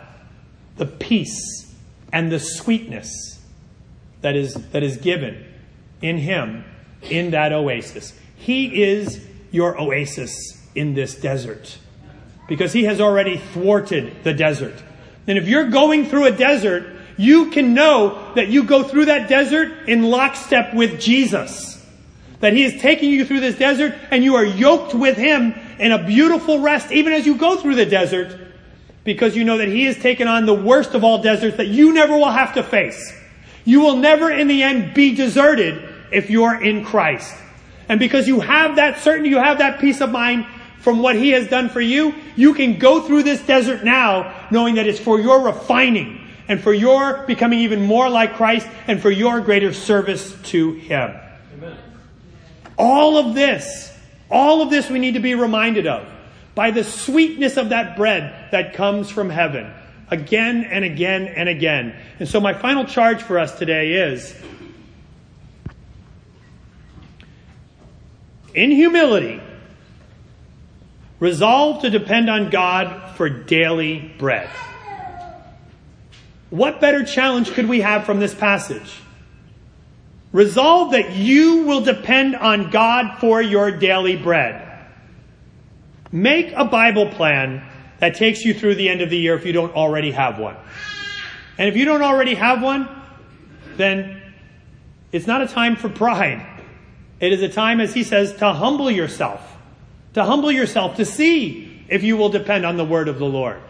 the 0.77 0.85
peace 0.85 1.75
and 2.13 2.31
the 2.31 2.39
sweetness 2.39 3.41
that 4.21 4.37
is, 4.37 4.53
that 4.53 4.83
is 4.83 4.99
given 4.99 5.43
in 6.03 6.19
Him 6.19 6.63
in 7.01 7.31
that 7.31 7.53
oasis. 7.53 8.13
He 8.37 8.83
is 8.83 9.27
your 9.51 9.81
oasis 9.81 10.63
in 10.75 10.93
this 10.93 11.15
desert. 11.15 11.79
because 12.49 12.73
he 12.73 12.85
has 12.85 13.01
already 13.01 13.39
thwarted 13.39 14.23
the 14.23 14.33
desert. 14.33 14.75
And 15.27 15.39
if 15.39 15.49
you're 15.49 15.69
going 15.69 16.07
through 16.07 16.27
a 16.27 16.31
desert, 16.31 16.96
you 17.17 17.51
can 17.51 17.75
know 17.75 18.33
that 18.35 18.49
you 18.49 18.65
go 18.65 18.83
through 18.83 19.07
that 19.07 19.29
desert 19.29 19.89
in 19.89 20.05
lockstep 20.05 20.75
with 20.75 21.01
Jesus. 21.01 21.75
That 22.41 22.53
he 22.53 22.65
is 22.65 22.81
taking 22.81 23.11
you 23.11 23.25
through 23.25 23.41
this 23.41 23.57
desert 23.57 23.95
and 24.11 24.23
you 24.23 24.35
are 24.35 24.45
yoked 24.45 24.95
with 24.95 25.17
him 25.17 25.55
in 25.79 25.93
a 25.93 26.05
beautiful 26.05 26.61
rest 26.61 26.93
even 26.93 27.13
as 27.13 27.27
you 27.27 27.37
go 27.37 27.57
through 27.57 27.77
the 27.77 27.87
desert 27.87 28.39
because 29.05 29.37
you 29.37 29.45
know 29.45 29.59
that 29.59 29.69
he 29.69 29.85
has 29.85 29.97
taken 29.97 30.29
on 30.29 30.45
the 30.45 30.55
worst 30.55 30.95
of 30.95 31.05
all 31.05 31.23
deserts 31.23 31.57
that 31.57 31.69
you 31.69 31.93
never 31.95 32.15
will 32.17 32.31
have 32.31 32.55
to 32.55 32.63
face. 32.63 33.15
You 33.65 33.81
will 33.81 33.97
never 33.97 34.31
in 34.31 34.49
the 34.49 34.63
end 34.63 34.95
be 34.95 35.15
deserted 35.15 35.83
if 36.13 36.29
you're 36.29 36.63
in 36.63 36.85
Christ. 36.85 37.35
And 37.89 37.99
because 37.99 38.29
you 38.29 38.41
have 38.41 38.77
that 38.77 38.99
certainty, 38.99 39.31
you 39.31 39.39
have 39.39 39.59
that 39.59 39.81
peace 39.81 40.01
of 40.01 40.11
mind 40.11 40.47
from 40.81 41.01
what 41.01 41.17
he 41.17 41.31
has 41.31 41.49
done 41.49 41.69
for 41.69 41.81
you, 41.81 42.15
you 42.37 42.55
can 42.55 42.79
go 42.79 43.01
through 43.01 43.23
this 43.23 43.41
desert 43.43 43.85
now 43.85 44.49
knowing 44.51 44.75
that 44.75 44.87
it's 44.87 45.01
for 45.01 45.19
your 45.19 45.41
refining 45.41 46.26
and 46.49 46.61
for 46.61 46.73
your 46.73 47.25
becoming 47.27 47.61
even 47.61 47.83
more 47.83 48.09
like 48.09 48.35
Christ 48.35 48.69
and 48.87 49.01
for 49.01 49.11
your 49.11 49.41
greater 49.41 49.73
service 49.73 50.35
to 50.45 50.73
him. 50.73 51.15
Amen. 51.55 51.77
All 52.79 53.17
of 53.17 53.35
this, 53.35 53.93
all 54.31 54.63
of 54.63 54.71
this 54.71 54.89
we 54.91 54.99
need 54.99 55.15
to 55.15 55.21
be 55.21 55.35
reminded 55.35 55.87
of 55.87 56.07
by 56.55 56.71
the 56.71 56.85
sweetness 56.85 57.57
of 57.57 57.71
that 57.71 57.97
bread 57.97 58.51
that 58.53 58.75
comes 58.75 59.11
from 59.11 59.31
heaven 59.31 59.73
again 60.11 60.65
and 60.65 60.85
again 60.85 61.27
and 61.27 61.49
again. 61.49 61.95
And 62.19 62.29
so 62.29 62.41
my 62.41 62.55
final 62.55 62.85
charge 62.85 63.23
for 63.23 63.39
us 63.39 63.59
today 63.59 63.93
is 63.93 64.35
in 68.55 68.71
humility, 68.71 69.41
resolve 71.21 71.83
to 71.83 71.91
depend 71.91 72.31
on 72.31 72.51
God 72.51 73.17
for 73.17 73.29
daily 73.29 74.13
bread. 74.19 74.49
What 76.51 76.81
better 76.81 77.05
challenge 77.05 77.53
could 77.53 77.69
we 77.69 77.81
have 77.81 78.05
from 78.05 78.21
this 78.21 78.35
passage? 78.35 79.01
Resolve 80.33 80.93
that 80.93 81.15
you 81.15 81.63
will 81.63 81.81
depend 81.81 82.37
on 82.37 82.71
God 82.71 83.19
for 83.19 83.41
your 83.41 83.71
daily 83.71 84.17
bread. 84.17 84.63
Make 86.13 86.53
a 86.53 86.65
Bible 86.65 87.09
plan 87.09 87.67
that 87.99 88.15
takes 88.15 88.45
you 88.45 88.55
through 88.55 88.77
the 88.77 88.89
end 88.89 89.01
of 89.01 89.11
the 89.11 89.17
year 89.17 89.35
if 89.35 89.47
you 89.47 89.53
don't 89.53 89.75
already 89.75 90.11
have 90.13 90.39
one. 90.39 90.57
And 91.59 91.69
if 91.69 91.77
you 91.77 91.85
don't 91.85 92.03
already 92.03 92.35
have 92.35 92.63
one, 92.63 92.89
then 93.77 94.23
it's 95.13 95.27
not 95.27 95.43
a 95.43 95.49
time 95.49 95.77
for 95.77 95.89
pride. 95.89 96.47
It 97.19 97.33
is 97.33 97.43
a 97.43 97.49
time, 97.49 97.81
as 97.81 97.95
he 97.95 98.05
says, 98.05 98.35
to 98.37 98.53
humble 98.53 98.91
yourself. 98.91 99.57
To 100.15 100.25
humble 100.25 100.53
yourself, 100.53 100.97
to 100.97 101.05
see 101.05 101.83
if 101.89 102.03
you 102.03 102.17
will 102.17 102.29
depend 102.29 102.67
on 102.67 102.77
the 102.77 102.85
word 102.85 103.09
of 103.09 103.19
the 103.19 103.25
Lord. 103.25 103.61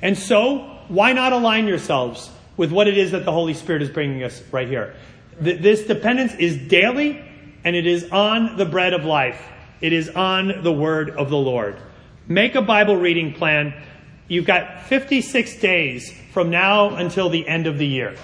And 0.00 0.16
so, 0.16 0.75
why 0.88 1.12
not 1.12 1.32
align 1.32 1.66
yourselves 1.66 2.30
with 2.56 2.72
what 2.72 2.88
it 2.88 2.96
is 2.96 3.12
that 3.12 3.24
the 3.24 3.32
Holy 3.32 3.54
Spirit 3.54 3.82
is 3.82 3.90
bringing 3.90 4.22
us 4.22 4.42
right 4.52 4.68
here? 4.68 4.94
This 5.40 5.86
dependence 5.86 6.34
is 6.34 6.56
daily, 6.56 7.22
and 7.64 7.76
it 7.76 7.86
is 7.86 8.10
on 8.10 8.56
the 8.56 8.64
bread 8.64 8.94
of 8.94 9.04
life. 9.04 9.42
It 9.80 9.92
is 9.92 10.08
on 10.08 10.62
the 10.62 10.72
word 10.72 11.10
of 11.10 11.28
the 11.28 11.36
Lord. 11.36 11.76
Make 12.26 12.54
a 12.54 12.62
Bible 12.62 12.96
reading 12.96 13.34
plan. 13.34 13.74
You've 14.28 14.46
got 14.46 14.84
56 14.84 15.56
days 15.60 16.12
from 16.32 16.50
now 16.50 16.96
until 16.96 17.28
the 17.28 17.46
end 17.46 17.66
of 17.66 17.78
the 17.78 17.86
year. 17.86 18.16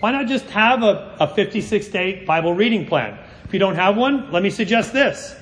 Why 0.00 0.12
not 0.12 0.26
just 0.26 0.44
have 0.46 0.82
a, 0.82 1.16
a 1.18 1.34
56 1.34 1.88
day 1.88 2.24
Bible 2.24 2.54
reading 2.54 2.86
plan? 2.86 3.18
If 3.44 3.52
you 3.52 3.58
don't 3.58 3.76
have 3.76 3.96
one, 3.96 4.30
let 4.32 4.42
me 4.42 4.50
suggest 4.50 4.92
this. 4.92 5.34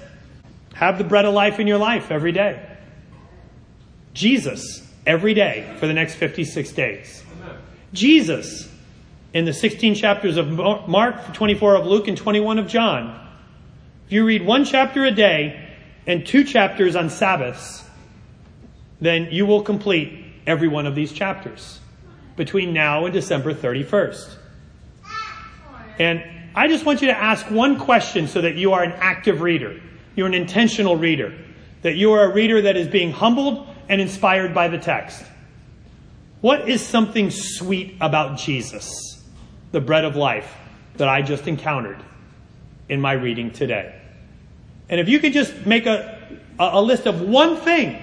Have 0.74 0.98
the 0.98 1.05
bread 1.05 1.24
of 1.24 1.34
life 1.34 1.61
in 1.61 1.66
your 1.66 1.78
life 1.78 2.11
every 2.11 2.32
day. 2.32 2.64
Jesus 4.12 4.84
every 5.07 5.34
day 5.34 5.74
for 5.78 5.86
the 5.86 5.92
next 5.92 6.14
56 6.14 6.72
days. 6.72 7.22
Jesus 7.92 8.70
in 9.32 9.44
the 9.44 9.52
16 9.52 9.96
chapters 9.96 10.36
of 10.36 10.48
Mark, 10.88 11.34
24 11.34 11.76
of 11.76 11.86
Luke, 11.86 12.09
and 12.09 12.16
21 12.16 12.59
of 12.59 12.68
John. 12.68 13.20
If 14.07 14.12
you 14.12 14.24
read 14.24 14.46
one 14.46 14.64
chapter 14.64 15.05
a 15.05 15.11
day 15.11 15.74
and 16.07 16.26
two 16.26 16.44
chapters 16.44 16.94
on 16.94 17.11
Sabbaths, 17.11 17.84
then 19.00 19.28
you 19.30 19.44
will 19.46 19.62
complete 19.62 20.24
every 20.46 20.68
one 20.68 20.86
of 20.86 20.94
these 20.94 21.12
chapters 21.12 21.80
between 22.36 22.72
now 22.72 23.07
and 23.07 23.12
December 23.12 23.55
31st. 23.55 24.36
And 25.98 26.22
I 26.55 26.68
just 26.68 26.84
want 26.84 27.00
you 27.00 27.09
to 27.09 27.16
ask 27.16 27.50
one 27.50 27.78
question 27.78 28.28
so 28.28 28.40
that 28.40 28.57
you 28.57 28.72
are 28.72 28.82
an 28.82 28.92
active 28.92 29.40
reader. 29.40 29.80
You're 30.14 30.26
an 30.26 30.34
intentional 30.34 30.96
reader. 30.96 31.36
That 31.82 31.96
you 31.96 32.12
are 32.12 32.30
a 32.30 32.32
reader 32.32 32.62
that 32.62 32.76
is 32.76 32.88
being 32.88 33.11
humbled 33.11 33.68
and 33.89 34.01
inspired 34.01 34.55
by 34.55 34.68
the 34.68 34.78
text. 34.78 35.24
What 36.41 36.68
is 36.68 36.87
something 36.87 37.30
sweet 37.30 37.97
about 38.01 38.39
Jesus, 38.39 39.22
the 39.72 39.80
bread 39.80 40.05
of 40.05 40.16
life, 40.16 40.53
that 40.97 41.09
I 41.09 41.22
just 41.22 41.49
encountered 41.49 41.99
in 42.89 43.01
my 43.01 43.12
reading 43.12 43.51
today? 43.51 43.99
And 44.89 45.01
if 45.01 45.09
you 45.09 45.18
could 45.18 45.32
just 45.32 45.66
make 45.66 45.87
a, 45.87 46.39
a, 46.59 46.82
list 46.82 47.07
of 47.07 47.22
one 47.22 47.57
thing 47.57 48.01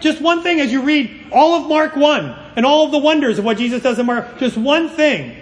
just 0.00 0.20
one 0.20 0.42
thing 0.42 0.60
as 0.60 0.72
you 0.72 0.82
read 0.82 1.28
all 1.32 1.60
of 1.60 1.68
Mark 1.68 1.96
1 1.96 2.52
and 2.56 2.66
all 2.66 2.86
of 2.86 2.92
the 2.92 2.98
wonders 2.98 3.38
of 3.38 3.44
what 3.44 3.58
Jesus 3.58 3.82
does 3.82 3.98
in 3.98 4.06
Mark. 4.06 4.38
Just 4.38 4.56
one 4.56 4.88
thing. 4.88 5.36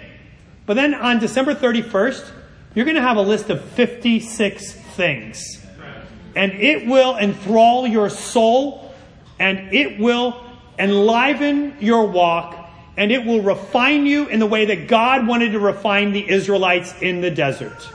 But 0.65 0.75
then 0.75 0.93
on 0.93 1.19
December 1.19 1.55
31st, 1.55 2.31
you're 2.75 2.85
going 2.85 2.95
to 2.95 3.01
have 3.01 3.17
a 3.17 3.21
list 3.21 3.49
of 3.49 3.63
56 3.63 4.73
things. 4.73 5.43
And 6.35 6.51
it 6.53 6.85
will 6.85 7.17
enthrall 7.17 7.87
your 7.87 8.09
soul 8.09 8.88
and 9.39 9.73
it 9.73 9.99
will 9.99 10.45
enliven 10.77 11.75
your 11.79 12.07
walk 12.07 12.69
and 12.97 13.11
it 13.11 13.25
will 13.25 13.41
refine 13.41 14.05
you 14.05 14.27
in 14.27 14.39
the 14.39 14.45
way 14.45 14.65
that 14.65 14.87
God 14.87 15.25
wanted 15.25 15.53
to 15.53 15.59
refine 15.59 16.11
the 16.11 16.29
Israelites 16.29 16.93
in 17.01 17.21
the 17.21 17.31
desert. 17.31 17.89